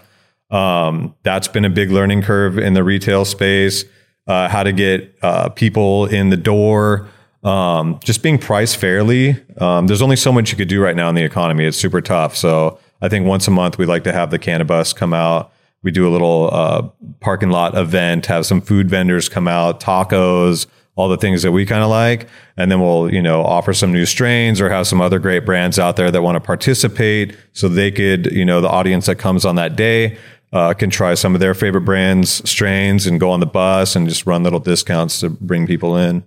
[0.51, 3.85] Um, that's been a big learning curve in the retail space.
[4.27, 7.07] Uh, how to get uh, people in the door,
[7.43, 9.43] um, just being priced fairly.
[9.57, 11.65] Um, there's only so much you could do right now in the economy.
[11.65, 12.35] It's super tough.
[12.35, 15.51] So I think once a month we like to have the cannabis come out.
[15.81, 16.89] We do a little uh,
[17.21, 20.67] parking lot event, have some food vendors come out, tacos,
[20.99, 22.27] all the things that we kind of like,
[22.57, 25.79] and then we'll you know offer some new strains or have some other great brands
[25.79, 29.45] out there that want to participate, so they could you know the audience that comes
[29.45, 30.17] on that day
[30.51, 34.09] uh, can try some of their favorite brands strains and go on the bus and
[34.09, 36.23] just run little discounts to bring people in.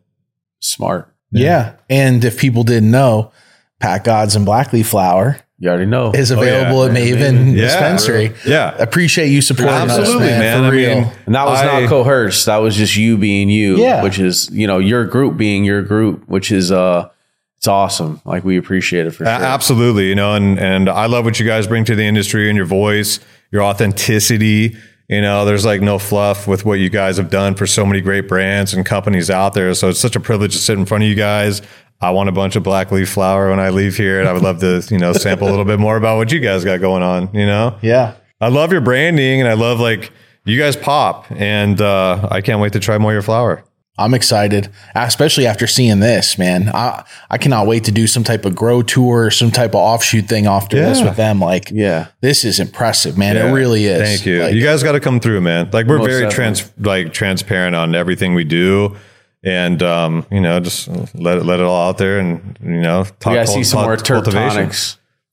[0.60, 1.12] Smart.
[1.30, 1.76] Yeah.
[1.90, 3.32] And if people didn't know,
[3.80, 6.10] Pat Gods and Black Leaf Flower You already know.
[6.10, 6.38] is yeah.
[6.38, 7.62] available at Maven Yeah.
[7.66, 8.32] Dispensary.
[8.44, 8.74] Yeah.
[8.80, 10.40] Appreciate you supporting Absolutely, us, man.
[10.40, 10.58] man.
[10.58, 11.00] For I real.
[11.02, 12.46] mean, and that was I- not coerced.
[12.46, 13.76] That was just you being you.
[13.76, 14.02] Yeah.
[14.02, 17.10] Which is, you know, your group being your group, which is uh
[17.58, 18.20] it's awesome.
[18.24, 19.28] Like we appreciate it for sure.
[19.28, 22.56] Absolutely, you know, and and I love what you guys bring to the industry and
[22.56, 23.20] your voice,
[23.52, 24.76] your authenticity.
[25.08, 28.00] You know, there's like no fluff with what you guys have done for so many
[28.00, 29.74] great brands and companies out there.
[29.74, 31.62] So it's such a privilege to sit in front of you guys.
[32.02, 34.42] I want a bunch of Black Leaf flower when I leave here, and I would
[34.42, 37.02] love to, you know, sample a little bit more about what you guys got going
[37.02, 37.30] on.
[37.32, 38.14] You know, Yeah.
[38.40, 40.10] I love your branding, and I love like
[40.44, 43.62] you guys pop, and uh, I can't wait to try more of your flower.
[43.98, 46.70] I'm excited, especially after seeing this, man.
[46.74, 50.24] I I cannot wait to do some type of grow tour, some type of offshoot
[50.28, 51.40] thing after this with them.
[51.40, 52.06] Like, Yeah.
[52.22, 53.36] this is impressive, man.
[53.36, 53.50] Yeah.
[53.50, 54.00] It really is.
[54.02, 54.42] Thank you.
[54.42, 55.68] Like, you guys got to come through, man.
[55.72, 56.34] Like we're very definitely.
[56.34, 58.96] trans, like transparent on everything we do,
[59.42, 63.04] and um, you know, just let it let it all out there, and you know,
[63.20, 64.70] talk we gotta see some more cultivation.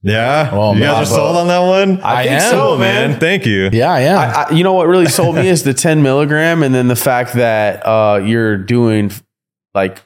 [0.02, 0.94] Yeah, Oh, you man.
[0.94, 2.00] guys are sold on that one.
[2.02, 2.52] I think am.
[2.52, 3.12] so, man.
[3.12, 3.20] man.
[3.20, 3.70] Thank you.
[3.74, 4.18] yeah, yeah.
[4.18, 6.96] I, I, you know what really sold me is the 10 milligram, and then the
[6.96, 9.12] fact that uh, you're doing
[9.74, 10.02] like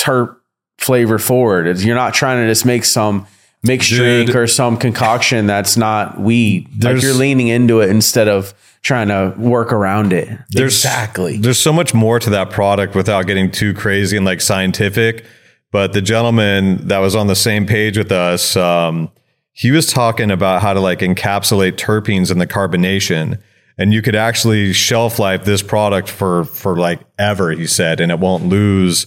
[0.00, 0.36] terp
[0.78, 1.68] flavor forward.
[1.68, 3.28] It's, you're not trying to just make some
[3.62, 4.26] mixed Dude.
[4.26, 6.82] drink or some concoction that's not weed.
[6.82, 8.52] like you're leaning into it instead of
[8.82, 10.28] trying to work around it.
[10.50, 11.38] There's Exactly.
[11.38, 15.24] There's so much more to that product without getting too crazy and like scientific.
[15.70, 19.10] But the gentleman that was on the same page with us, um,
[19.52, 23.40] he was talking about how to like encapsulate terpenes in the carbonation.
[23.78, 28.12] And you could actually shelf life this product for for like ever, he said, and
[28.12, 29.06] it won't lose.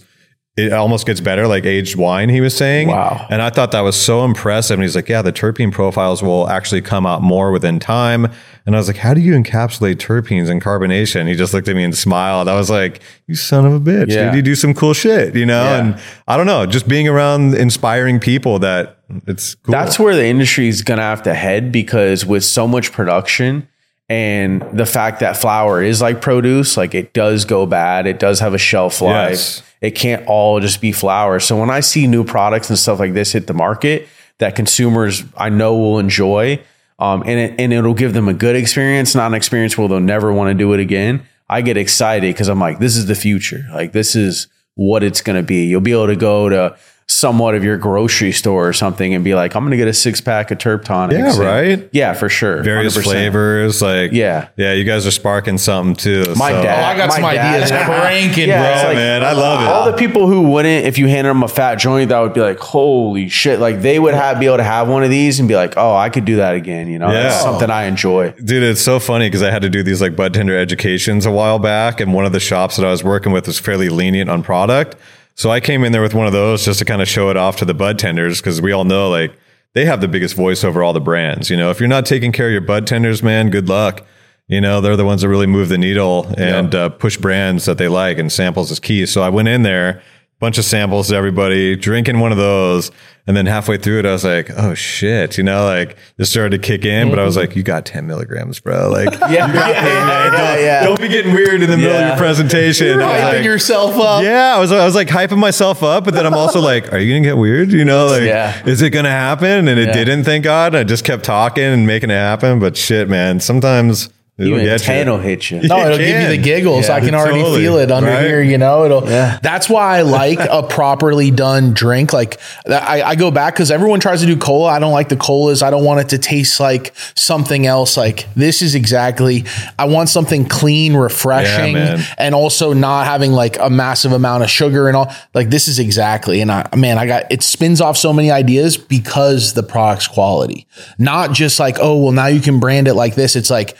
[0.56, 2.30] It almost gets better, like aged wine.
[2.30, 3.26] He was saying, Wow.
[3.28, 4.74] And I thought that was so impressive.
[4.74, 8.32] And he's like, "Yeah, the terpene profiles will actually come out more within time."
[8.64, 11.76] And I was like, "How do you encapsulate terpenes and carbonation?" He just looked at
[11.76, 12.48] me and smiled.
[12.48, 14.26] I was like, "You son of a bitch, Yeah.
[14.30, 14.36] dude!
[14.36, 15.76] You do some cool shit, you know." Yeah.
[15.78, 18.96] And I don't know, just being around inspiring people that
[19.26, 19.72] it's cool.
[19.72, 23.68] That's where the industry is going to have to head because with so much production
[24.08, 28.40] and the fact that flour is like produce, like it does go bad, it does
[28.40, 29.30] have a shelf life.
[29.30, 29.62] Yes.
[29.86, 31.44] It can't all just be flowers.
[31.44, 34.08] So when I see new products and stuff like this hit the market
[34.38, 36.60] that consumers I know will enjoy,
[36.98, 40.00] um, and it, and it'll give them a good experience, not an experience where they'll
[40.00, 41.24] never want to do it again.
[41.48, 43.64] I get excited because I'm like, this is the future.
[43.72, 45.66] Like this is what it's going to be.
[45.66, 46.76] You'll be able to go to
[47.08, 49.92] somewhat of your grocery store or something and be like, I'm going to get a
[49.92, 51.16] six pack of Terp tonics.
[51.20, 51.88] Yeah, And- right?
[51.92, 52.64] Yeah, for sure.
[52.64, 53.02] Various 100%.
[53.04, 54.48] flavors, like Yeah.
[54.56, 54.72] yeah.
[54.72, 56.34] You guys are sparking something too.
[56.36, 56.82] My so- dad.
[56.82, 58.88] Oh, I got some dad- ideas cranking, Yeah, bro.
[58.88, 59.68] like- man, I love it.
[59.68, 62.40] All the people who wouldn't, if you handed them a fat joint, that would be
[62.40, 63.60] like, holy shit.
[63.60, 65.94] Like they would have be able to have one of these and be like, oh,
[65.94, 66.88] I could do that again.
[66.88, 67.22] You know, yeah.
[67.22, 68.32] that's something I enjoy.
[68.32, 71.30] Dude, it's so funny because I had to do these like bud tender educations a
[71.30, 74.28] while back, and one of the shops that I was working with was fairly lenient
[74.28, 74.96] on product.
[75.36, 77.36] So I came in there with one of those just to kind of show it
[77.36, 79.36] off to the bud tenders because we all know like
[79.74, 81.50] they have the biggest voice over all the brands.
[81.50, 84.04] You know, if you're not taking care of your bud tenders, man, good luck.
[84.48, 87.76] You know, they're the ones that really move the needle and uh, push brands that
[87.76, 89.04] they like, and samples is key.
[89.04, 90.02] So I went in there,
[90.38, 92.90] bunch of samples to everybody, drinking one of those,
[93.26, 96.50] and then halfway through it, I was like, "Oh shit!" You know, like this started
[96.50, 97.48] to kick in, but I was mm-hmm.
[97.48, 98.90] like, "You got 10 milligrams, bro.
[98.96, 100.84] Like, Yeah, yeah, yeah, yeah.
[100.84, 103.96] don't be getting weird in the middle of your presentation." I was Hyping like, yourself
[103.96, 104.22] up.
[104.22, 106.98] yeah, I was, I was like hyping myself up, but then I'm also like, are
[106.98, 107.72] you gonna get weird?
[107.72, 109.68] You know, like, is it gonna happen?
[109.68, 110.24] And it didn't.
[110.24, 110.74] Thank God.
[110.74, 112.58] I just kept talking and making it happen.
[112.58, 114.08] But shit, man, sometimes
[114.38, 115.12] it'll Even get 10 you.
[115.12, 115.62] will hit you.
[115.62, 116.88] No, It it'll give you the giggles.
[116.88, 117.60] Yeah, I can already totally.
[117.62, 118.26] feel it under Right?
[118.26, 118.42] here.
[118.42, 119.08] You know, it'll.
[119.08, 119.38] Yeah.
[119.42, 122.12] That's why I like a properly done drink.
[122.12, 122.38] Like
[122.68, 124.68] I, I go back because everyone tries to do cola.
[124.70, 125.62] I don't like the colas.
[125.62, 127.96] I don't want it to taste like something else.
[127.96, 129.44] Like this is exactly.
[129.78, 132.00] I want something clean, refreshing, man.
[132.18, 135.12] and also not having like a massive amount of sugar and all.
[135.34, 136.40] Like this is exactly.
[136.40, 140.66] And I, man, I got it spins off so many ideas because the product's quality,
[140.98, 143.34] not just like oh well now you can brand it like this.
[143.36, 143.76] It's like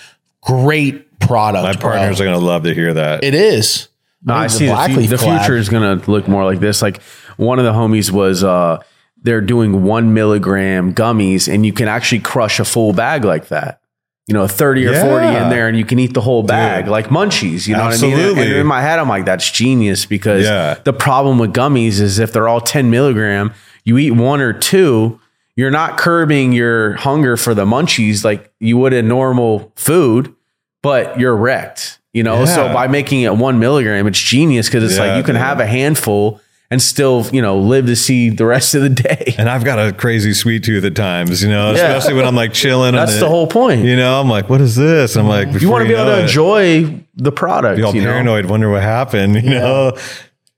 [0.47, 1.65] great product.
[1.65, 1.93] My bro.
[1.93, 3.25] partners are gonna love to hear that.
[3.25, 3.89] It is.
[4.25, 6.45] No, I Maybe see the, fu- Black Leaf the future is going to look more
[6.45, 6.83] like this.
[6.83, 7.01] Like
[7.37, 8.83] one of the homies was, uh,
[9.23, 13.81] they're doing one milligram gummies and you can actually crush a full bag like that.
[14.27, 17.07] You know, 30 or 40 in there and you can eat the whole bag like
[17.09, 17.69] munchies.
[17.69, 18.15] You know what I mean?
[18.15, 18.43] Absolutely.
[18.49, 20.75] And in my head, I'm like, that's genius because Yeah.
[20.83, 23.53] the problem with gummies is if they're all 10 milligram,
[23.85, 25.21] you eat one or two,
[25.55, 30.35] you're not curbing your hunger for the munchies like you would in normal food,
[30.83, 31.99] but you're wrecked.
[32.13, 35.23] You know, so by making it one milligram, it's genius because it's Yeah, like you
[35.23, 35.43] can dude.
[35.43, 36.41] have a handful
[36.71, 39.35] and still, you know, live to see the rest of the day.
[39.39, 41.89] And I've got a crazy sweet tooth at times, you know, Yeah.
[41.93, 42.95] especially when I'm like chilling.
[42.95, 43.85] That's on the whole point.
[43.85, 45.15] You know, I'm like, what is this?
[45.17, 46.63] I'm like, you want to be able to enjoy.
[46.87, 47.77] enjoy the product.
[47.77, 48.07] Be all you know?
[48.11, 49.35] paranoid, wonder what happened.
[49.35, 49.93] You know,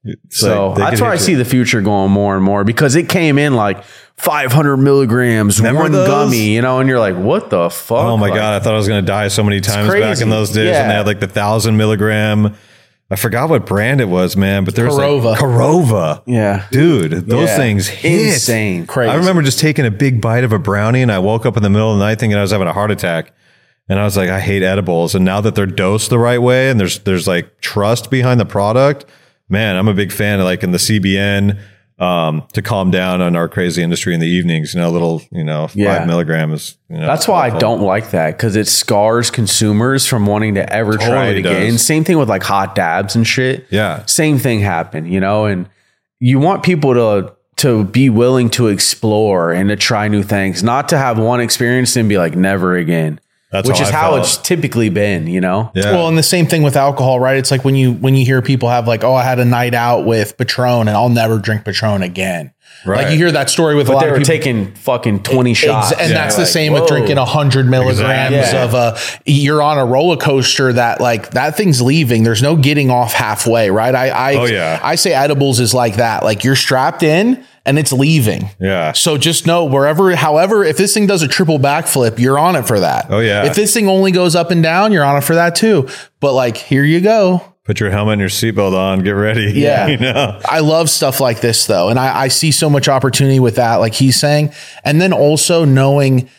[0.04, 2.94] It's So like that's where I hit see the future going more and more because
[2.94, 3.82] it came in like
[4.18, 6.06] 500 milligrams, Remember one those?
[6.08, 7.98] gummy, you know, and you're like, what the fuck?
[8.04, 10.28] Oh my Like, god, I thought I was gonna die so many times back in
[10.28, 12.54] those days, and they had like the thousand milligram.
[13.10, 15.24] I forgot what brand it was, man, but there was Korova.
[15.24, 16.22] like Korova.
[16.26, 16.66] Yeah.
[16.70, 17.56] Dude, those Yeah.
[17.56, 18.34] things hit.
[18.34, 18.86] Insane.
[18.86, 19.10] Crazy.
[19.10, 21.62] I remember just taking a big bite of a brownie, and I woke up in
[21.62, 23.32] the middle of the night thinking I was having a heart attack.
[23.88, 25.14] And I was like, I hate edibles.
[25.14, 28.44] And now that they're dosed the right way, and there's there's like trust behind the
[28.44, 29.06] product,
[29.48, 31.58] man, I'm a big fan of like in the CBN
[31.98, 34.74] um, to calm down on our crazy industry in the evenings.
[34.74, 35.98] You know, a little, you know, Yeah.
[35.98, 36.76] five milligrams.
[36.88, 40.72] You know, That's why I don't like that because it scars consumers from wanting to
[40.72, 41.72] ever try Totally it again.
[41.72, 41.84] does.
[41.84, 43.66] Same thing with like hot dabs and shit.
[43.70, 44.04] Yeah.
[44.06, 45.68] Same thing happened, you know, and
[46.20, 50.88] you want people to to be willing to explore and to try new things, not
[50.90, 53.18] to have one experience and be like never again.
[53.50, 54.20] That's which how is I how felt.
[54.20, 55.72] it's typically been, you know?
[55.74, 55.92] Yeah.
[55.92, 57.38] Well, and the same thing with alcohol, right?
[57.38, 59.72] It's like when you when you hear people have like, oh, I had a night
[59.72, 62.52] out with Patron and I'll never drink Patron again.
[62.86, 64.26] Like you hear that story with a lot they of people.
[64.26, 65.92] taking fucking 20 shots.
[65.92, 66.14] And Yeah.
[66.14, 66.80] that's the Like, same whoa.
[66.82, 68.58] with drinking 100 milligrams Exactly.
[68.60, 72.56] of a uh, you're on a roller coaster that like that thing's leaving there's no
[72.56, 74.80] getting off halfway right i i Oh, yeah.
[74.82, 78.92] i say edibles is like that like you're strapped in and it's leaving Yeah.
[78.92, 82.66] so just know wherever however if this thing does a triple backflip you're on it
[82.66, 83.44] for that Oh, yeah.
[83.44, 85.88] if this thing only goes up and down you're on it for that too
[86.20, 89.00] but like here you go Put your helmet and your seatbelt on.
[89.00, 89.52] Get ready.
[89.58, 89.88] Yeah.
[89.88, 90.40] you know.
[90.46, 91.90] I love stuff like this though.
[91.90, 94.54] And I, I see so much opportunity with that, like he's saying.
[94.84, 96.30] And then also knowing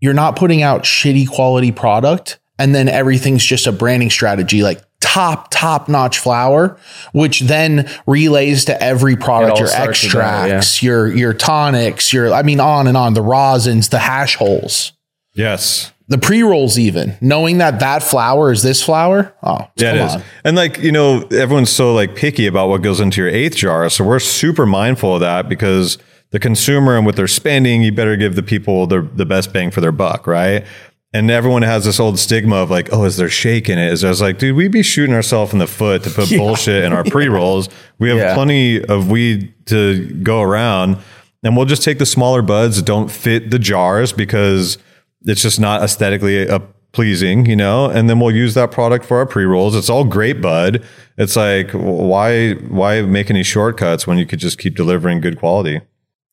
[0.00, 4.82] you're not putting out shitty quality product and then everything's just a branding strategy, like
[5.00, 6.78] top, top notch flour,
[7.14, 12.30] which then relays to every product, your starts with that, extracts, your your tonics, your
[12.30, 14.92] I mean on and on, the rosins, the hash holes.
[15.32, 15.93] Yes.
[16.08, 19.34] The pre rolls, even knowing that that flour is this flour.
[19.42, 20.14] Oh, Yeah, come it is.
[20.16, 20.22] on.
[20.44, 23.88] And like, you know, everyone's so like picky about what goes into your eighth jar.
[23.88, 25.96] So we're super mindful of that because
[26.30, 29.70] the consumer and what they're spending, you better give the people the, the best bang
[29.70, 30.66] for their buck, right?
[31.14, 33.92] And everyone has this old stigma of like, oh, is there shake in it?
[33.92, 36.84] Is I was like, dude, we'd be shooting ourselves in the foot to put bullshit
[36.84, 37.68] in our pre rolls.
[37.98, 38.34] We have Yeah.
[38.34, 40.98] plenty of weed to go around,
[41.44, 44.76] and we'll just take the smaller buds that don't fit the jars because
[45.24, 46.60] it's just not aesthetically uh,
[46.92, 47.86] pleasing, you know.
[47.86, 49.74] And then we'll use that product for our pre rolls.
[49.74, 50.84] It's all great bud.
[51.18, 55.80] It's like, why why make any shortcuts when you could just keep delivering good quality?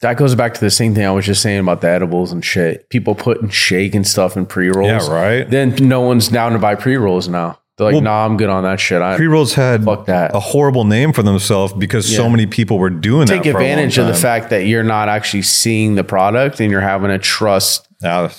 [0.01, 2.43] That goes back to the same thing I was just saying about the edibles and
[2.43, 2.89] shit.
[2.89, 5.07] People putting shake and stuff in pre rolls.
[5.07, 5.49] Yeah, right.
[5.49, 7.59] Then no one's down to buy pre rolls now.
[7.77, 9.01] They're like, Well, nah, I'm good on that shit.
[9.01, 10.35] I Pre rolls had Fuck that.
[10.35, 13.49] a horrible name for themselves because so many people were doing take that.
[13.49, 16.81] a long advantage of the fact that you're not actually seeing the product and you're
[16.81, 17.90] having to trust Yeah.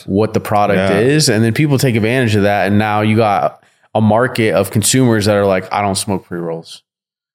[0.07, 0.99] What the product Yeah.
[0.99, 1.29] is.
[1.29, 2.67] And then people take advantage of that.
[2.67, 3.63] And now you got
[3.95, 6.83] a market of consumers that are like, I don't smoke pre rolls.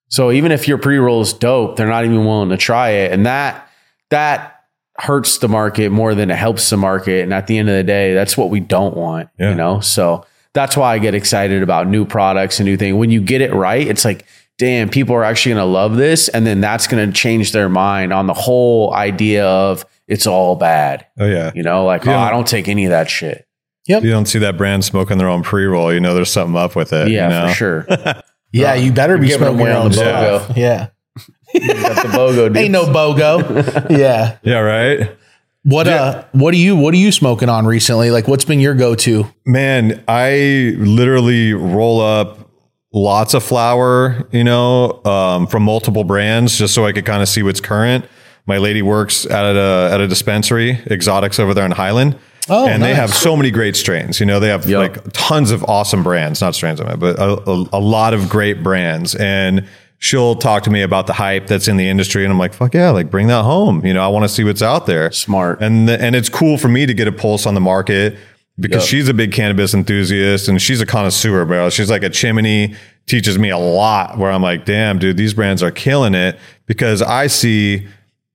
[0.09, 3.11] So even if your pre roll is dope, they're not even willing to try it.
[3.11, 3.67] And that,
[4.09, 4.53] that
[4.99, 7.21] hurts the market more than it helps the market.
[7.23, 9.49] And at the end of the day, that's what we don't want, Yeah.
[9.49, 9.79] you know?
[9.79, 12.95] So that's why I get excited about new products and new things.
[12.95, 14.25] When you get it right, it's like,
[14.57, 16.29] damn, people are actually going to love this.
[16.29, 20.55] And then that's going to change their mind on the whole idea of it's all
[20.55, 21.05] bad.
[21.19, 21.51] Oh yeah.
[21.55, 22.17] You know, like, Yeah.
[22.17, 23.45] oh, I don't take any of that shit.
[23.87, 24.03] Yep.
[24.03, 25.93] You don't see that brand smoking their own pre roll.
[25.93, 27.09] You know, there's something up with it.
[27.09, 27.47] Yeah, you know?
[27.49, 27.87] for sure.
[28.53, 30.47] Yeah, you better be giving smoking your on own the stuff.
[30.49, 30.55] BOGO.
[30.57, 30.87] Yeah.
[31.53, 32.57] Got the BOGO, dude.
[32.57, 33.89] Ain't no BOGO.
[33.97, 34.37] yeah.
[34.41, 35.15] Yeah, right.
[35.63, 38.09] What uh what are you what are you smoking on recently?
[38.09, 39.25] Like what's been your go-to?
[39.45, 42.49] Man, I literally roll up
[42.93, 47.27] lots of flour, you know, um, from multiple brands just so I could kind of
[47.27, 48.05] see what's current.
[48.47, 52.17] My lady works at a at a dispensary, Exotics over there in Highland.
[52.49, 54.19] Oh, and they have so many great strains.
[54.21, 54.79] You know, they have Yup.
[54.95, 58.29] like tons of awesome brands, not strains, I mean, but a, a, a lot of
[58.29, 59.15] great brands.
[59.15, 59.67] And
[59.99, 62.73] she'll talk to me about the hype that's in the industry, and I'm like, fuck
[62.73, 63.85] yeah, like bring that home.
[63.85, 65.11] You know, I want to see what's out there.
[65.11, 65.61] Smart.
[65.61, 68.17] And the, and it's cool for me to get a pulse on the market
[68.59, 68.89] because Yup.
[68.89, 71.69] she's a big cannabis enthusiast and she's a connoisseur, bro.
[71.69, 72.75] She's like a chimney,
[73.07, 74.17] teaches me a lot.
[74.17, 77.87] Where I'm like, damn, dude, these brands are killing it because I see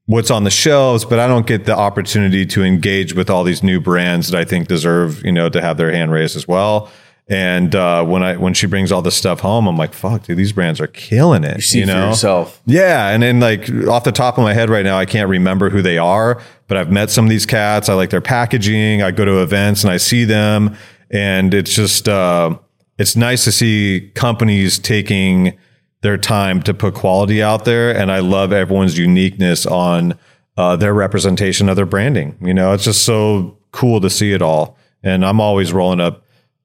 [0.06, 3.62] what's on the shelves, but I don't get the opportunity to engage with all these
[3.62, 6.90] new brands that I think deserve, you know, to have their hand raised as well.
[7.28, 10.36] And uh, when I when she brings all this stuff home, I'm like, fuck, dude,
[10.36, 11.56] these brands are killing it.
[11.56, 12.08] You see you for know?
[12.08, 12.60] yourself.
[12.66, 15.70] Yeah, and then like off the top of my head right now, I can't remember
[15.70, 17.88] who they are, but I've met some of these cats.
[17.88, 19.02] I like their packaging.
[19.02, 20.76] I go to events and I see them,
[21.10, 22.58] and it's just uh,
[22.98, 25.56] it's nice to see companies taking
[26.02, 30.18] their time to put quality out there, and I love everyone's uniqueness on
[30.56, 32.36] uh, their representation of their branding.
[32.40, 36.24] You know, it's just so cool to see it all, and I'm always rolling up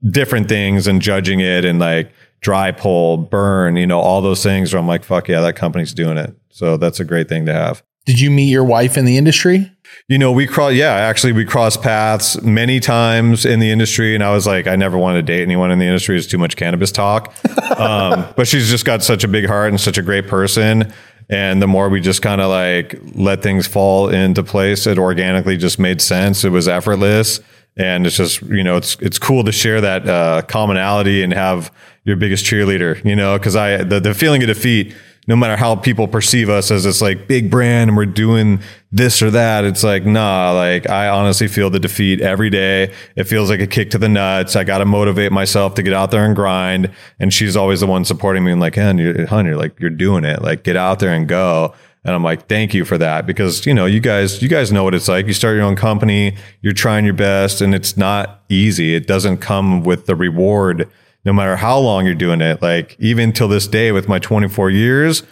[0.10, 2.12] different things and judging it and like
[2.42, 5.94] dry pull, burn, you know, all those things where I'm like, fuck yeah, that company's
[5.94, 6.36] doing it.
[6.50, 7.84] So that's a great thing to have.
[8.06, 9.72] Did you meet your wife in the industry?
[10.10, 14.16] You know, we cross, yeah, actually, we crossed paths many times in the industry.
[14.16, 16.18] And I was like, I never wanted to date anyone in the industry.
[16.18, 17.36] It's too much cannabis talk.
[17.78, 20.94] um, but she's just got such a big heart and such a great person.
[21.30, 25.58] And the more we just kind of like let things fall into place, it organically
[25.58, 26.46] just made sense.
[26.46, 27.42] It was effortless.
[27.76, 31.70] And it's just, you know, it's, it's cool to share that uh, commonality and have
[32.06, 34.96] your biggest cheerleader, you know, because I, the, the feeling of defeat,
[35.28, 39.22] no matter how people perceive us as this like big brand and we're doing this
[39.22, 42.94] or that, it's like, nah, like I honestly feel the defeat every day.
[43.18, 44.56] It feels like a kick to the nuts.
[44.56, 46.92] I got to motivate myself to get out there and grind.
[47.20, 50.24] And she's always the one supporting me and like, you're, hun, you're like, you're doing
[50.24, 50.42] it.
[50.42, 51.76] Like get out there and go.
[52.06, 54.86] And I'm like, thank you for that because, you know, you guys, you guys know
[54.86, 55.28] what it's like.
[55.28, 58.96] You start your own company, you're trying your best and it's not easy.
[58.96, 60.90] It doesn't come with the reward
[61.28, 62.62] no matter how long you're doing it.
[62.62, 65.24] Like even till this day with my 24 years,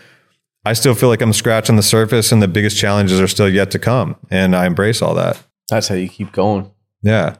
[0.65, 3.71] I still feel like I'm scratching the surface and the biggest challenges are still yet
[3.71, 4.17] to come.
[4.29, 5.41] And I embrace all that.
[5.69, 6.69] That's how you keep going.
[7.01, 7.37] Yeah.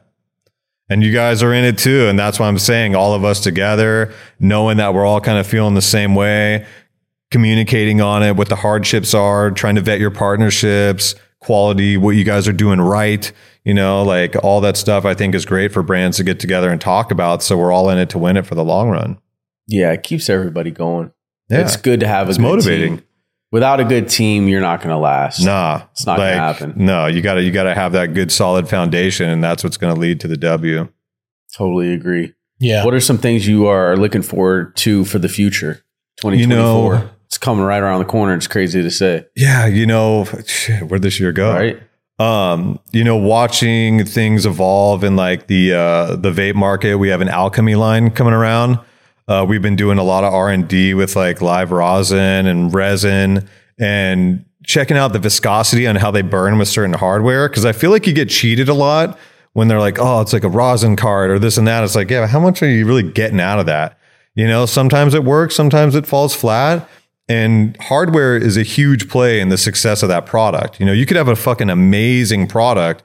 [0.88, 2.08] And you guys are in it too.
[2.08, 5.46] And that's why I'm saying all of us together, knowing that we're all kind of
[5.46, 6.64] feeling the same way,
[7.30, 12.24] communicating on it, what the hardships are, trying to vet your partnerships, quality, what you
[12.24, 13.30] guys are doing right,
[13.66, 16.70] you know, like all that stuff I think is great for brands to get together
[16.70, 17.42] and talk about.
[17.42, 19.18] So we're all in it to win it for the long run.
[19.68, 21.10] Yeah, it keeps everybody going.
[21.50, 21.60] Yeah.
[21.62, 22.96] It's good to have a It's good motivating.
[22.98, 23.06] team.
[23.52, 25.40] Without a good team, you're not going to last.
[25.44, 26.74] Nah, It's not gonna happen.
[26.76, 30.18] No, you gotta you gotta have that good solid foundation, and that's what's gonna lead
[30.20, 30.88] to the W.
[31.56, 32.34] Totally agree.
[32.58, 32.84] Yeah.
[32.84, 35.84] What are some things you are looking forward to for the future?
[36.20, 36.94] 2024.
[36.94, 38.34] You know- it's coming right around the corner.
[38.34, 40.24] It's crazy to say, Yeah, you know,
[40.88, 41.52] where'd this year go?
[41.52, 41.80] right?
[42.18, 47.20] Um you know watching things evolve in like the uh the vape market we have
[47.20, 48.78] an alchemy line coming around
[49.28, 53.46] uh we've been doing a lot of r&d with like live rosin and resin
[53.78, 57.90] and checking out the viscosity on how they burn with certain hardware because i feel
[57.90, 59.18] like you get cheated a lot
[59.56, 61.82] when they're like, oh, it's like a rosin card or this and that.
[61.82, 63.98] It's like, yeah, how much are you really getting out of that?
[64.34, 66.86] You know, sometimes it works, sometimes it falls flat.
[67.28, 70.78] And hardware is a huge play in the success of that product.
[70.78, 73.02] You know, you could have a fucking amazing product,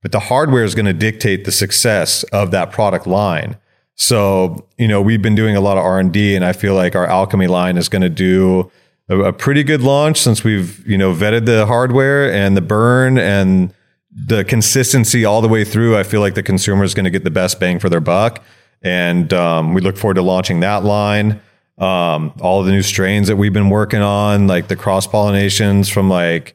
[0.00, 3.56] but the hardware is going to dictate the success of that product line.
[3.96, 7.06] So, you know, we've been doing a lot of R&D and I feel like our
[7.06, 8.70] alchemy line is going to do
[9.08, 13.18] a, a pretty good launch since we've, you know, vetted the hardware and the burn
[13.18, 13.72] and
[14.14, 15.96] the consistency all the way through.
[15.96, 18.42] I feel like the consumer is going to get the best bang for their buck.
[18.82, 21.40] And um, we look forward to launching that line.
[21.76, 26.08] Um, all the new strains that we've been working on, like the cross pollinations from
[26.08, 26.54] like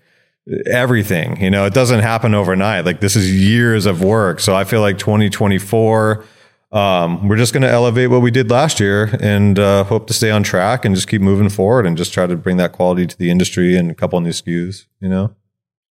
[0.72, 2.86] everything, you know, it doesn't happen overnight.
[2.86, 4.40] Like this is years of work.
[4.40, 6.24] So I feel like 2024,
[6.72, 10.14] um, we're just going to elevate what we did last year and uh, hope to
[10.14, 13.08] stay on track and just keep moving forward and just try to bring that quality
[13.08, 15.36] to the industry and a couple new SKUs, you know?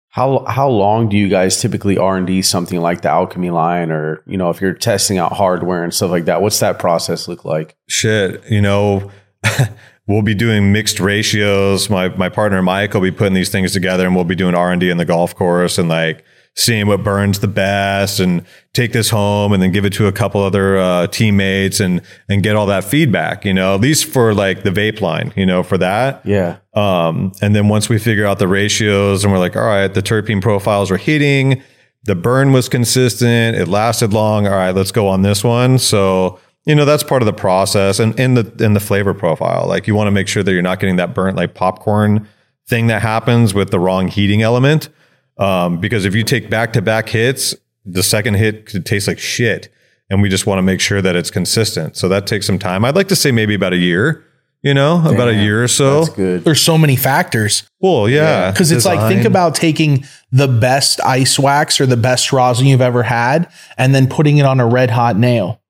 [0.09, 3.91] How how long do you guys typically R and D something like the Alchemy line,
[3.91, 6.41] or you know, if you're testing out hardware and stuff like that?
[6.41, 7.75] What's that process look like?
[7.87, 9.11] Shit, you know,
[10.07, 11.89] we'll be doing mixed ratios.
[11.89, 14.71] My my partner Mike will be putting these things together, and we'll be doing R
[14.71, 16.23] and D in the golf course and like
[16.57, 18.43] seeing what burns the best and
[18.73, 22.43] take this home and then give it to a couple other uh, teammates and and
[22.43, 25.63] get all that feedback you know at least for like the vape line you know
[25.63, 29.55] for that Yeah, um, and then once we figure out the ratios and we're like,
[29.55, 31.61] all right, the terpene profiles are hitting,
[32.03, 34.47] the burn was consistent, it lasted long.
[34.47, 35.79] All right, let's go on this one.
[35.79, 39.65] So, you know, that's part of the process and in the in the flavor profile.
[39.67, 42.27] Like you want to make sure that you're not getting that burnt like popcorn
[42.67, 44.89] thing that happens with the wrong heating element.
[45.39, 47.55] Um, because if you take back to back hits,
[47.85, 49.69] the second hit could taste like shit.
[50.09, 51.97] And we just want to make sure that it's consistent.
[51.97, 52.85] So that takes some time.
[52.85, 54.25] I'd like to say maybe about a year,
[54.63, 56.05] you know, about a year or so.
[56.05, 56.43] that's good.
[56.45, 57.69] There's so many factors.
[57.81, 58.51] Well, yeah.
[58.51, 62.81] Because it's like, think about taking the best ice wax or the best rosin you've
[62.81, 65.61] ever had and then putting it on a red hot nail.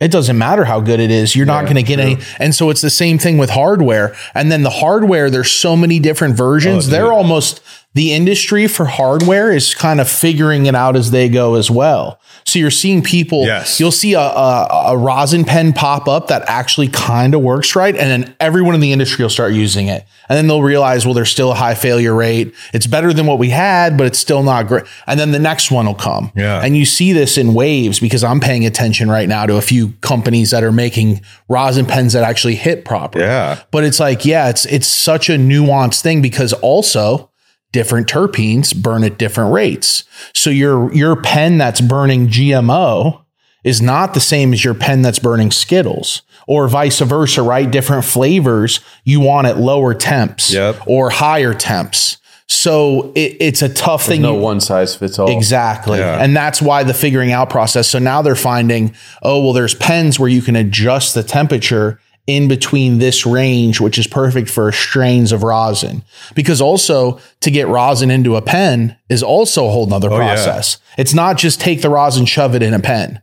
[0.00, 1.34] It doesn't matter how good it is.
[1.34, 2.18] You're not going to get any.
[2.38, 4.14] And so it's the same thing with hardware.
[4.32, 6.86] And then the hardware, there's so many different versions.
[6.86, 7.60] Oh, They're almost
[7.98, 12.20] the industry for hardware is kind of figuring it out as they go as well.
[12.44, 13.80] So you're seeing people, Yes.
[13.80, 17.96] you'll see a, a, a rosin pen pop up that actually kind of works right.
[17.96, 20.06] And then everyone in the industry will start using it.
[20.28, 22.54] And then they'll realize, well, there's still a high failure rate.
[22.72, 24.84] It's better than what we had, but it's still not great.
[25.08, 26.30] And then the next one will come.
[26.36, 26.62] Yeah.
[26.64, 29.88] And you see this in waves because I'm paying attention right now to a few
[30.02, 33.24] companies that are making rosin pens that actually hit properly.
[33.24, 33.58] Yeah.
[33.72, 37.30] But it's like, yeah, it's it's such a nuanced thing because also
[37.72, 40.04] different terpenes burn at different rates.
[40.34, 43.24] So your your pen that's burning GMO
[43.64, 47.70] is not the same as your pen that's burning Skittles or vice versa, right?
[47.70, 50.82] Different flavors you want at lower temps Yep.
[50.86, 52.16] or higher temps.
[52.50, 54.22] So it, it's a tough thing.
[54.22, 55.30] no one size fits all.
[55.30, 55.98] Exactly.
[55.98, 56.16] Yeah.
[56.22, 57.90] And that's why the figuring out process.
[57.90, 62.46] So now they're finding, oh, well, there's pens where you can adjust the temperature in
[62.46, 66.04] between this range, which is perfect for strains of rosin.
[66.34, 70.34] Because also to get rosin into a pen is also a whole nother oh, yeah.
[70.34, 70.76] process.
[70.98, 73.22] It's not just take the rosin, shove it in a pen.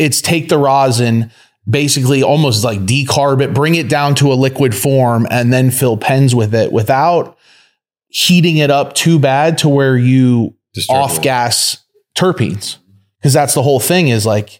[0.00, 1.30] It's take the rosin,
[1.68, 5.96] basically almost like decarb it, bring it down to a liquid form, and then fill
[5.96, 7.38] pens with it without
[8.08, 10.56] heating it up too bad to where you
[10.88, 11.84] off gas
[12.16, 12.78] terpenes
[13.20, 14.59] because that's the whole thing is like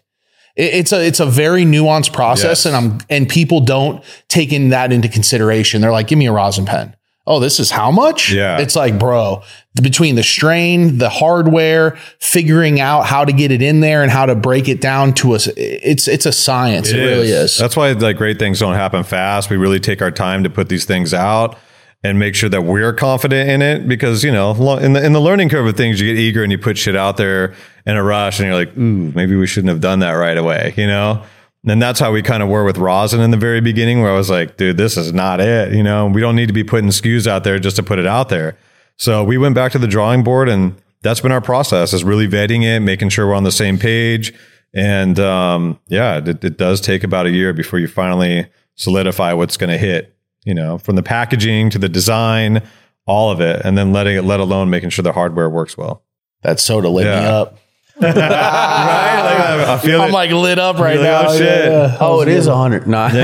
[0.61, 2.65] it's a it's a very nuanced process Yes.
[2.67, 6.31] and I'm and people don't take in that into consideration they're like give me a
[6.31, 6.95] rosin pen
[7.27, 8.59] oh this is how much Yeah.
[8.59, 9.41] it's like bro
[9.81, 14.25] between the strain the hardware figuring out how to get it in there and how
[14.25, 17.91] to break it down to us it's it's a science it, really is That's why
[17.93, 19.49] like great things don't happen fast.
[19.49, 21.57] We really take our time to put these things out
[22.03, 25.19] and make sure that we're confident in it because you know in the in the
[25.19, 27.53] learning curve of things you get eager and you put shit out there
[27.85, 30.73] in a rush and you're like ooh maybe we shouldn't have done that right away
[30.77, 31.23] you know?
[31.63, 34.15] And that's how we kind of were with rosin in the very beginning where I
[34.15, 36.07] was like dude this is not it you know?
[36.07, 38.57] We don't need to be putting SKUs out there just to put it out there.
[38.97, 42.27] So we went back to the drawing board and that's been our process is really
[42.27, 44.33] vetting it making sure we're on the same page.
[44.73, 49.57] And um, yeah, it, it does take about a year before you finally solidify what's
[49.57, 50.15] going to hit.
[50.45, 52.63] You know, from the packaging to the design,
[53.05, 56.03] all of it, and then letting it, let alone making sure the hardware works well.
[56.43, 57.29] that soda lit me Yeah.
[57.37, 57.59] up
[58.15, 59.55] right?
[59.57, 60.13] Like, I feel I'm it.
[60.13, 61.71] like lit up right You're like, now oh, shit.
[61.71, 61.97] Yeah.
[61.99, 62.87] Oh, it is a hundred.
[62.87, 63.05] Nah.
[63.05, 63.17] I read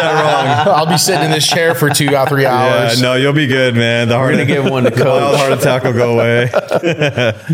[0.00, 0.76] that wrong.
[0.76, 3.46] I'll be sitting in this chair for two or three Yeah, hours no, you'll be
[3.46, 4.08] good, man.
[4.08, 6.50] The heart, gonna give one to the wild heart attack will go away.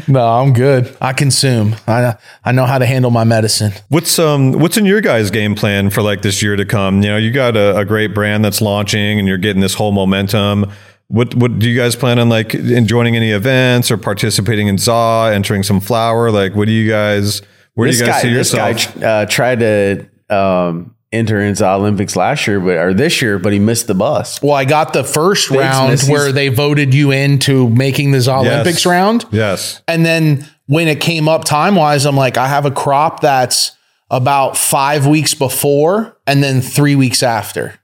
[0.09, 0.97] No, I'm good.
[1.01, 1.77] I consume.
[1.87, 3.73] I I know how to handle my medicine.
[3.89, 7.03] What's um what's in your guys' game plan for like this year to come?
[7.03, 9.93] You know, you got a, a great brand that's launching and you're getting this whole
[9.93, 10.71] momentum.
[11.09, 14.79] What what do you guys plan on like in joining any events or participating in
[14.79, 16.31] ZA, entering some flower?
[16.31, 17.43] Like, what do you guys?
[17.75, 19.01] Where this do you guys guy, see this yourself?
[19.01, 23.53] guy uh, tried to um, enter into Olympics last year, but or this year, but
[23.53, 24.41] he missed the bus.
[24.43, 28.79] Well, I got the first round Missy's- where they voted you into making this Olympics
[28.85, 28.87] Yes.
[28.87, 29.25] round.
[29.31, 29.83] Yes.
[29.89, 33.73] And then when it came up time wise, I'm like, I have a crop that's
[34.11, 37.75] about five weeks before and then three weeks after.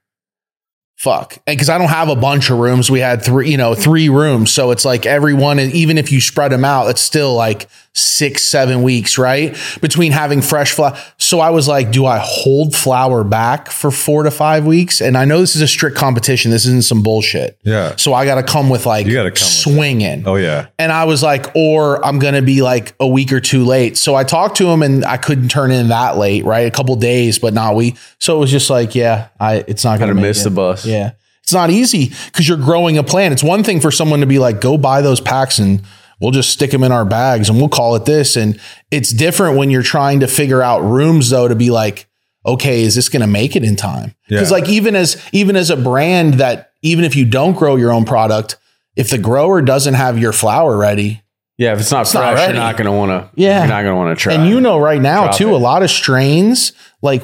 [1.01, 1.39] Fuck.
[1.47, 4.11] And because I don't have a bunch of rooms, we had three, you know, three
[4.11, 4.51] rooms.
[4.51, 7.71] So it's like everyone, and even if you spread them out, it's still like
[8.01, 9.57] six, seven weeks, right?
[9.81, 10.99] Between having fresh flower.
[11.19, 15.01] So I was like, do I hold flower back for four to five weeks?
[15.01, 16.51] And I know this is a strict competition.
[16.51, 17.59] This isn't some bullshit.
[17.63, 17.97] Yeah.
[17.97, 20.27] So I got to come with like You gotta come swinging.
[20.27, 20.69] Oh yeah.
[20.79, 23.97] And I was like, or I'm going to be like a week or two late.
[23.97, 26.67] So I talked to him and I couldn't turn in that late, right?
[26.67, 27.97] A couple days, but not we.
[28.19, 30.87] So it was just like, yeah, I, it's not going to miss the bus.
[30.87, 31.13] Yeah.
[31.43, 33.33] It's not easy because you're growing a plant.
[33.33, 35.83] It's one thing for someone to be like, go buy those packs and
[36.21, 38.37] we'll just stick them in our bags and we'll call it this.
[38.37, 38.61] And
[38.91, 42.07] it's different when you're trying to figure out rooms though, to be like,
[42.47, 44.15] okay, is this going to make it in time?
[44.29, 44.57] Because Yeah.
[44.59, 48.05] like even as, even as a brand that even if you don't grow your own
[48.05, 48.57] product,
[48.97, 51.23] if the grower doesn't have your flower ready,
[51.59, 52.53] Yeah, if it's not not fresh, ready.
[52.55, 53.31] you're not gonna want to.
[53.41, 53.59] Yeah.
[53.61, 54.33] you're not gonna want to try.
[54.35, 55.55] And you know, right now too, it.
[55.55, 56.73] a lot of strains
[57.03, 57.23] like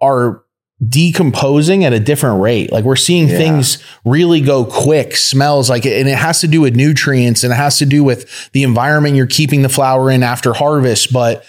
[0.00, 0.42] are
[0.88, 2.72] decomposing at a different rate.
[2.72, 3.38] Like we're seeing Yeah.
[3.38, 7.52] things really go quick, smells like it, and it has to do with nutrients and
[7.52, 11.12] it has to do with the environment you're keeping the flower in after harvest.
[11.12, 11.44] But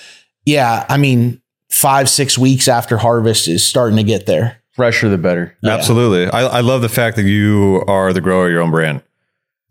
[0.45, 4.57] yeah, I mean, five, six weeks after harvest is starting to get there.
[4.73, 5.55] fresher the better.
[5.63, 6.27] Absolutely.
[6.27, 9.01] I, I love the fact that you are the grower of your own brand.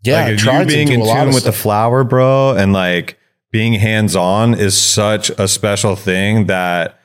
[0.03, 2.55] Yeah, like you tried being in do a lot tune of with the flower, bro,
[2.55, 3.17] and like
[3.51, 6.99] being hands on is such a special thing that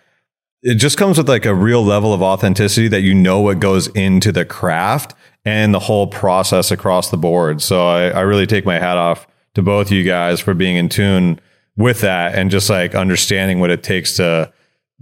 [0.62, 3.88] it just comes with like a real level of authenticity that you know what goes
[3.88, 5.14] into the craft
[5.44, 7.62] and the whole process across the board.
[7.62, 10.88] So I, I really take my hat off to both you guys for being in
[10.88, 11.40] tune
[11.76, 14.52] with that and just like understanding what it takes to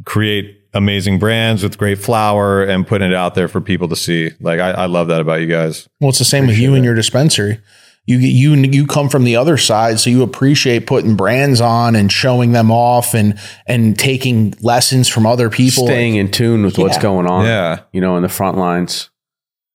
[0.04, 4.30] create amazing brands with great flower and putting it out there for people to see.
[4.40, 5.88] Like I, I love that about you guys.
[6.00, 7.60] Well, it's the same with you and your dispensary.
[8.08, 12.10] You you you come from the other side, so you appreciate putting brands on and
[12.10, 15.84] showing them off and and taking lessons from other people.
[15.84, 17.44] Staying in tune with what's going on.
[17.44, 17.80] Yeah.
[17.92, 19.10] you know, in the front lines,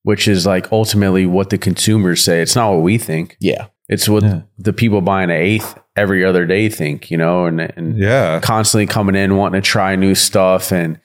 [0.02, 2.42] which is like ultimately what the consumers say.
[2.42, 3.38] It's not what we think.
[3.40, 4.24] yeah, It's what
[4.58, 7.12] the people buying an eighth every other day think.
[7.12, 8.40] You know, and and Yeah.
[8.40, 11.00] constantly coming in wanting to try new stuff and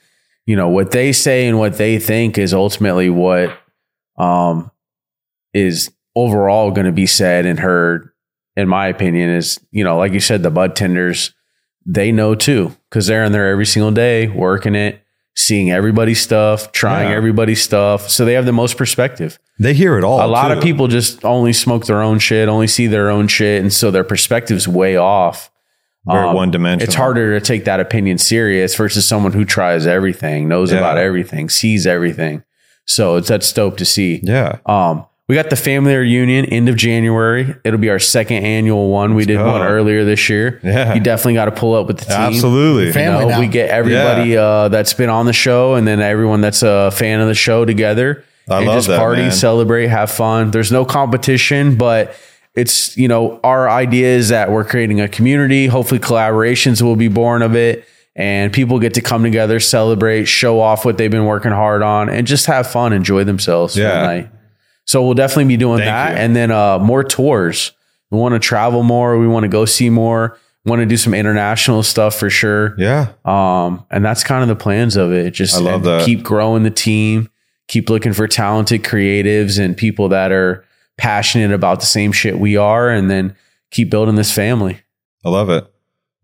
[0.47, 3.51] you know what they say and what they think is ultimately what
[4.17, 4.71] um
[5.53, 8.11] is overall going to be said and heard
[8.57, 11.33] in my opinion is you know like you said the bud tenders
[11.87, 15.01] they know too because they're in there every single day working it
[15.37, 17.17] seeing everybody's stuff trying Yeah.
[17.17, 20.25] everybody's stuff so they have the most perspective They hear it all.
[20.25, 23.61] a lot of people just only smoke their own shit, only see their own shit,
[23.63, 25.51] and so their perspective's way off.
[26.11, 26.85] Very Um, one-dimensional.
[26.85, 30.79] It's harder to take that opinion serious versus someone who tries everything, knows Yeah.
[30.79, 32.43] about everything, sees everything.
[32.87, 34.21] So it's that's dope to see.
[34.23, 34.57] Yeah.
[34.67, 37.55] Um, we got the family reunion end of January.
[37.63, 39.15] It'll be our second annual one.
[39.15, 39.53] we did go.
[39.53, 40.59] one earlier this year.
[40.65, 40.95] Yeah.
[40.95, 42.15] you definitely got to pull up with the team.
[42.17, 42.87] Absolutely.
[42.87, 46.41] You Family know, we get everybody uh, that's been on the show, and then everyone
[46.41, 48.25] that's a fan of the show together.
[48.49, 49.33] I and love just that, party, man.
[49.33, 50.51] celebrate, have fun.
[50.51, 52.17] There's no competition, but
[52.55, 55.67] it's you know our idea is that we're creating a community.
[55.67, 57.87] Hopefully, collaborations will be born of it,
[58.17, 62.09] and people get to come together, celebrate, show off what they've been working hard on,
[62.09, 64.29] and just have fun, enjoy themselves for Yeah.
[64.89, 66.17] So we'll definitely be doing Thank that, you.
[66.17, 67.73] and then uh, more tours.
[68.11, 69.19] We want to travel more.
[69.19, 70.39] We want to go see more.
[70.65, 72.75] Want to do some international stuff for sure.
[72.79, 73.13] Yeah.
[73.27, 75.33] Um, and that's kind of the plans of it.
[75.33, 76.07] Just I love that.
[76.07, 77.29] keep growing the team,
[77.69, 80.65] keep looking for talented creatives and people that are
[80.97, 83.37] passionate about the same shit we are, and then
[83.71, 84.81] keep building this family.
[85.23, 85.71] I love it.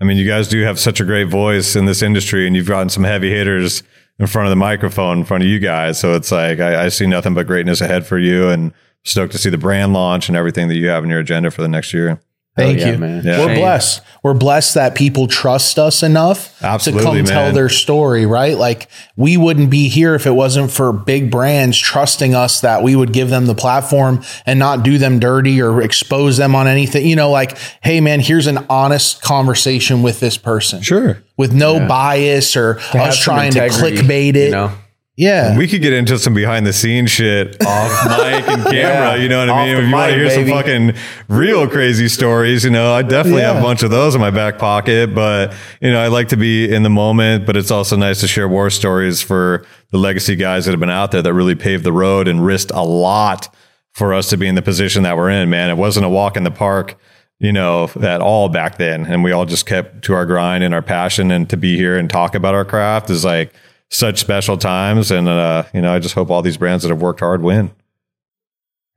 [0.00, 2.66] I mean, you guys do have such a great voice in this industry, and you've
[2.66, 3.82] gotten some heavy hitters
[4.18, 5.98] in front of the microphone in front of you guys.
[5.98, 8.72] So it's like I, I see nothing but greatness ahead for you, and
[9.02, 11.62] stoked to see the brand launch and everything that you have in your agenda for
[11.62, 12.20] the next year.
[12.56, 12.98] Oh, Thank yeah, you.
[12.98, 13.24] man.
[13.24, 13.40] Yeah.
[13.40, 13.58] We're Shane.
[13.58, 14.00] blessed.
[14.22, 18.56] We're blessed that people trust us enough Absolutely, to come tell their story, right?
[18.56, 22.94] Like we wouldn't be here if it wasn't for big brands trusting us that we
[22.94, 27.04] would give them the platform and not do them dirty or expose them on anything.
[27.04, 30.80] You know, like, hey man, here's an honest conversation with this person.
[30.80, 31.18] Sure.
[31.36, 34.46] With no bias or Have us trying to clickbait it.
[34.46, 34.72] You know?
[35.16, 35.56] Yeah.
[35.56, 38.72] We could get into some behind the scenes shit off mic and camera.
[38.72, 39.76] Yeah, you know what I mean?
[39.76, 40.94] If you want to hear some fucking
[41.28, 44.58] real crazy stories, you know, I definitely have a bunch of those in my back
[44.58, 45.14] pocket.
[45.14, 47.46] But you know, I like to be in the moment.
[47.46, 50.90] But it's also nice to share war stories for the legacy guys that have been
[50.90, 53.54] out there that really paved the road and risked a lot
[53.92, 55.70] for us to be in the position that we're in, man.
[55.70, 56.98] It wasn't a walk in the park,
[57.38, 59.06] you know, at all back then.
[59.06, 61.96] And we all just kept to our grind and our passion and to be here
[61.96, 63.54] and talk about our craft is like
[63.90, 65.10] such special times.
[65.10, 67.70] And, uh, you know, I just hope all these brands that have worked hard win.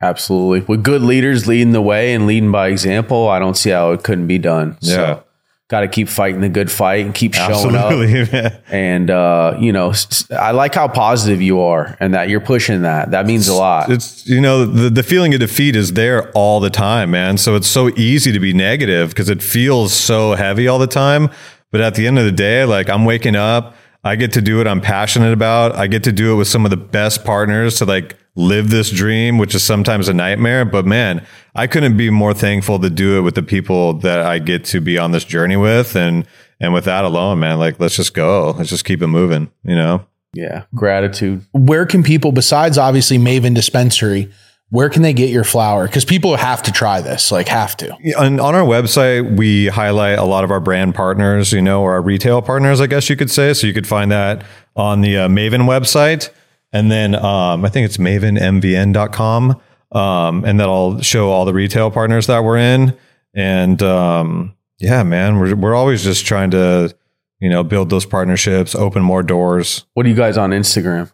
[0.00, 0.60] Absolutely.
[0.60, 4.02] With good leaders leading the way and leading by example, I don't see how it
[4.02, 4.76] couldn't be done.
[4.80, 4.94] Yeah.
[4.94, 5.24] So,
[5.68, 7.90] got to keep fighting the good fight and keep showing up.
[8.32, 8.62] Man.
[8.68, 9.92] And uh, you know,
[10.30, 13.10] I like how positive you are and that you're pushing that.
[13.10, 13.90] That means a lot.
[13.90, 17.36] It's you know the the feeling of defeat is there all the time, man.
[17.36, 21.30] So it's so easy to be negative because it feels so heavy all the time.
[21.70, 24.58] But at the end of the day, like I'm waking up, I get to do
[24.58, 25.74] what I'm passionate about.
[25.74, 28.90] I get to do it with some of the best partners to like live this
[28.90, 30.64] dream, which is sometimes a nightmare.
[30.64, 34.38] But man, I couldn't be more thankful to do it with the people that I
[34.38, 35.96] get to be on this journey with.
[35.96, 36.26] And
[36.60, 38.54] and with that alone, man, like let's just go.
[38.56, 40.06] Let's just keep it moving, you know?
[40.34, 41.44] yeah, gratitude.
[41.52, 44.30] Where can people, besides obviously Maven Dispensary,
[44.70, 45.86] where can they get your flour?
[45.86, 47.92] Because people have to try this, like have to.
[48.18, 51.94] on, on our website, we highlight a lot of our brand partners, you know, or
[51.94, 53.54] our retail partners, I guess you could say.
[53.54, 54.44] So you could find that
[54.76, 56.30] on the uh, Maven website.
[56.72, 59.60] And then um, I think it's mavenmvn.com.
[59.90, 62.94] Um, and that'll show all the retail partners that we're in.
[63.34, 66.94] And um, yeah, man, we're, we're always just trying to,
[67.40, 69.86] you know, build those partnerships, open more doors.
[69.94, 71.10] What are you guys on Instagram?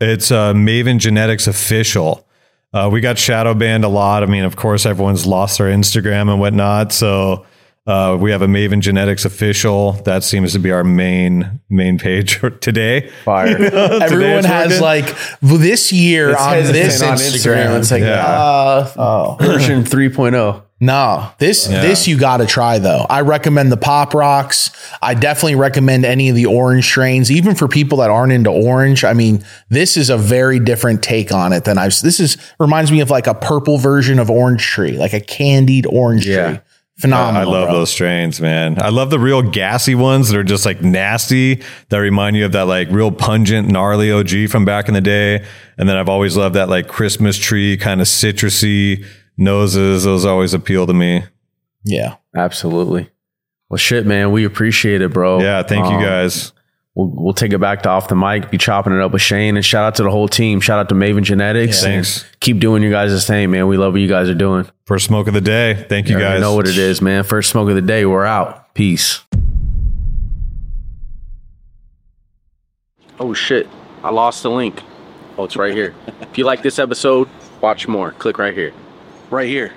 [0.00, 2.23] It's uh, Maven Genetics Official.
[2.74, 4.24] Uh, we got shadow banned a lot.
[4.24, 6.92] I mean, of course, everyone's lost their Instagram and whatnot.
[6.92, 7.46] So
[7.86, 9.92] uh, we have a Maven Genetics Official.
[9.92, 13.10] That seems to be our main main page today.
[13.24, 13.46] Fire.
[14.02, 14.82] Everyone has working.
[14.82, 17.78] like this year It's on this hesitant on Instagram.
[17.78, 18.26] It's like Yeah.
[18.26, 19.84] uh, oh, version oh.
[19.84, 20.63] 3.0.
[20.80, 23.06] No, this this you got to try though.
[23.08, 24.70] I recommend the Pop Rocks.
[25.00, 29.04] I definitely recommend any of the orange strains, even for people that aren't into orange.
[29.04, 31.98] I mean, this is a very different take on it than I've.
[32.00, 35.86] This is reminds me of like a purple version of orange tree, like a candied
[35.86, 36.48] orange Yeah.
[36.48, 36.60] tree.
[36.98, 37.40] Phenomenal.
[37.40, 37.78] I love bro.
[37.78, 38.80] those strains, man.
[38.80, 42.52] I love the real gassy ones that are just like nasty that remind you of
[42.52, 45.44] that like real pungent, gnarly OG from back in the day.
[45.76, 49.04] And then I've always loved that like Christmas tree kind of citrusy
[49.36, 50.04] noses.
[50.04, 51.24] Those always appeal to me.
[51.84, 52.16] Yeah.
[52.34, 53.10] Absolutely.
[53.68, 54.30] Well, shit, man.
[54.32, 55.40] We appreciate it, bro.
[55.40, 56.52] Yeah, thank you Um, guys.
[56.94, 59.56] We'll, we'll take it back to off the mic, be chopping it up with Shane,
[59.56, 60.60] and shout out to the whole team.
[60.60, 61.82] Shout out to Maven Genetics.
[61.82, 61.88] Yeah.
[61.88, 62.24] Thanks.
[62.38, 63.66] Keep doing your guys' thing, man.
[63.66, 64.68] We love what you guys are doing.
[64.86, 65.84] First smoke of the day.
[65.88, 66.40] Thank you You already guys.
[66.42, 67.24] know what it is, man.
[67.24, 68.06] First smoke of the day.
[68.06, 68.74] We're out.
[68.74, 69.20] Peace.
[73.18, 73.68] Oh shit!
[74.02, 74.80] I lost the link.
[75.38, 75.94] Oh, it's right here.
[76.20, 77.28] if you like this episode,
[77.60, 78.12] watch more.
[78.12, 78.72] Click right here.
[79.30, 79.72] Right here.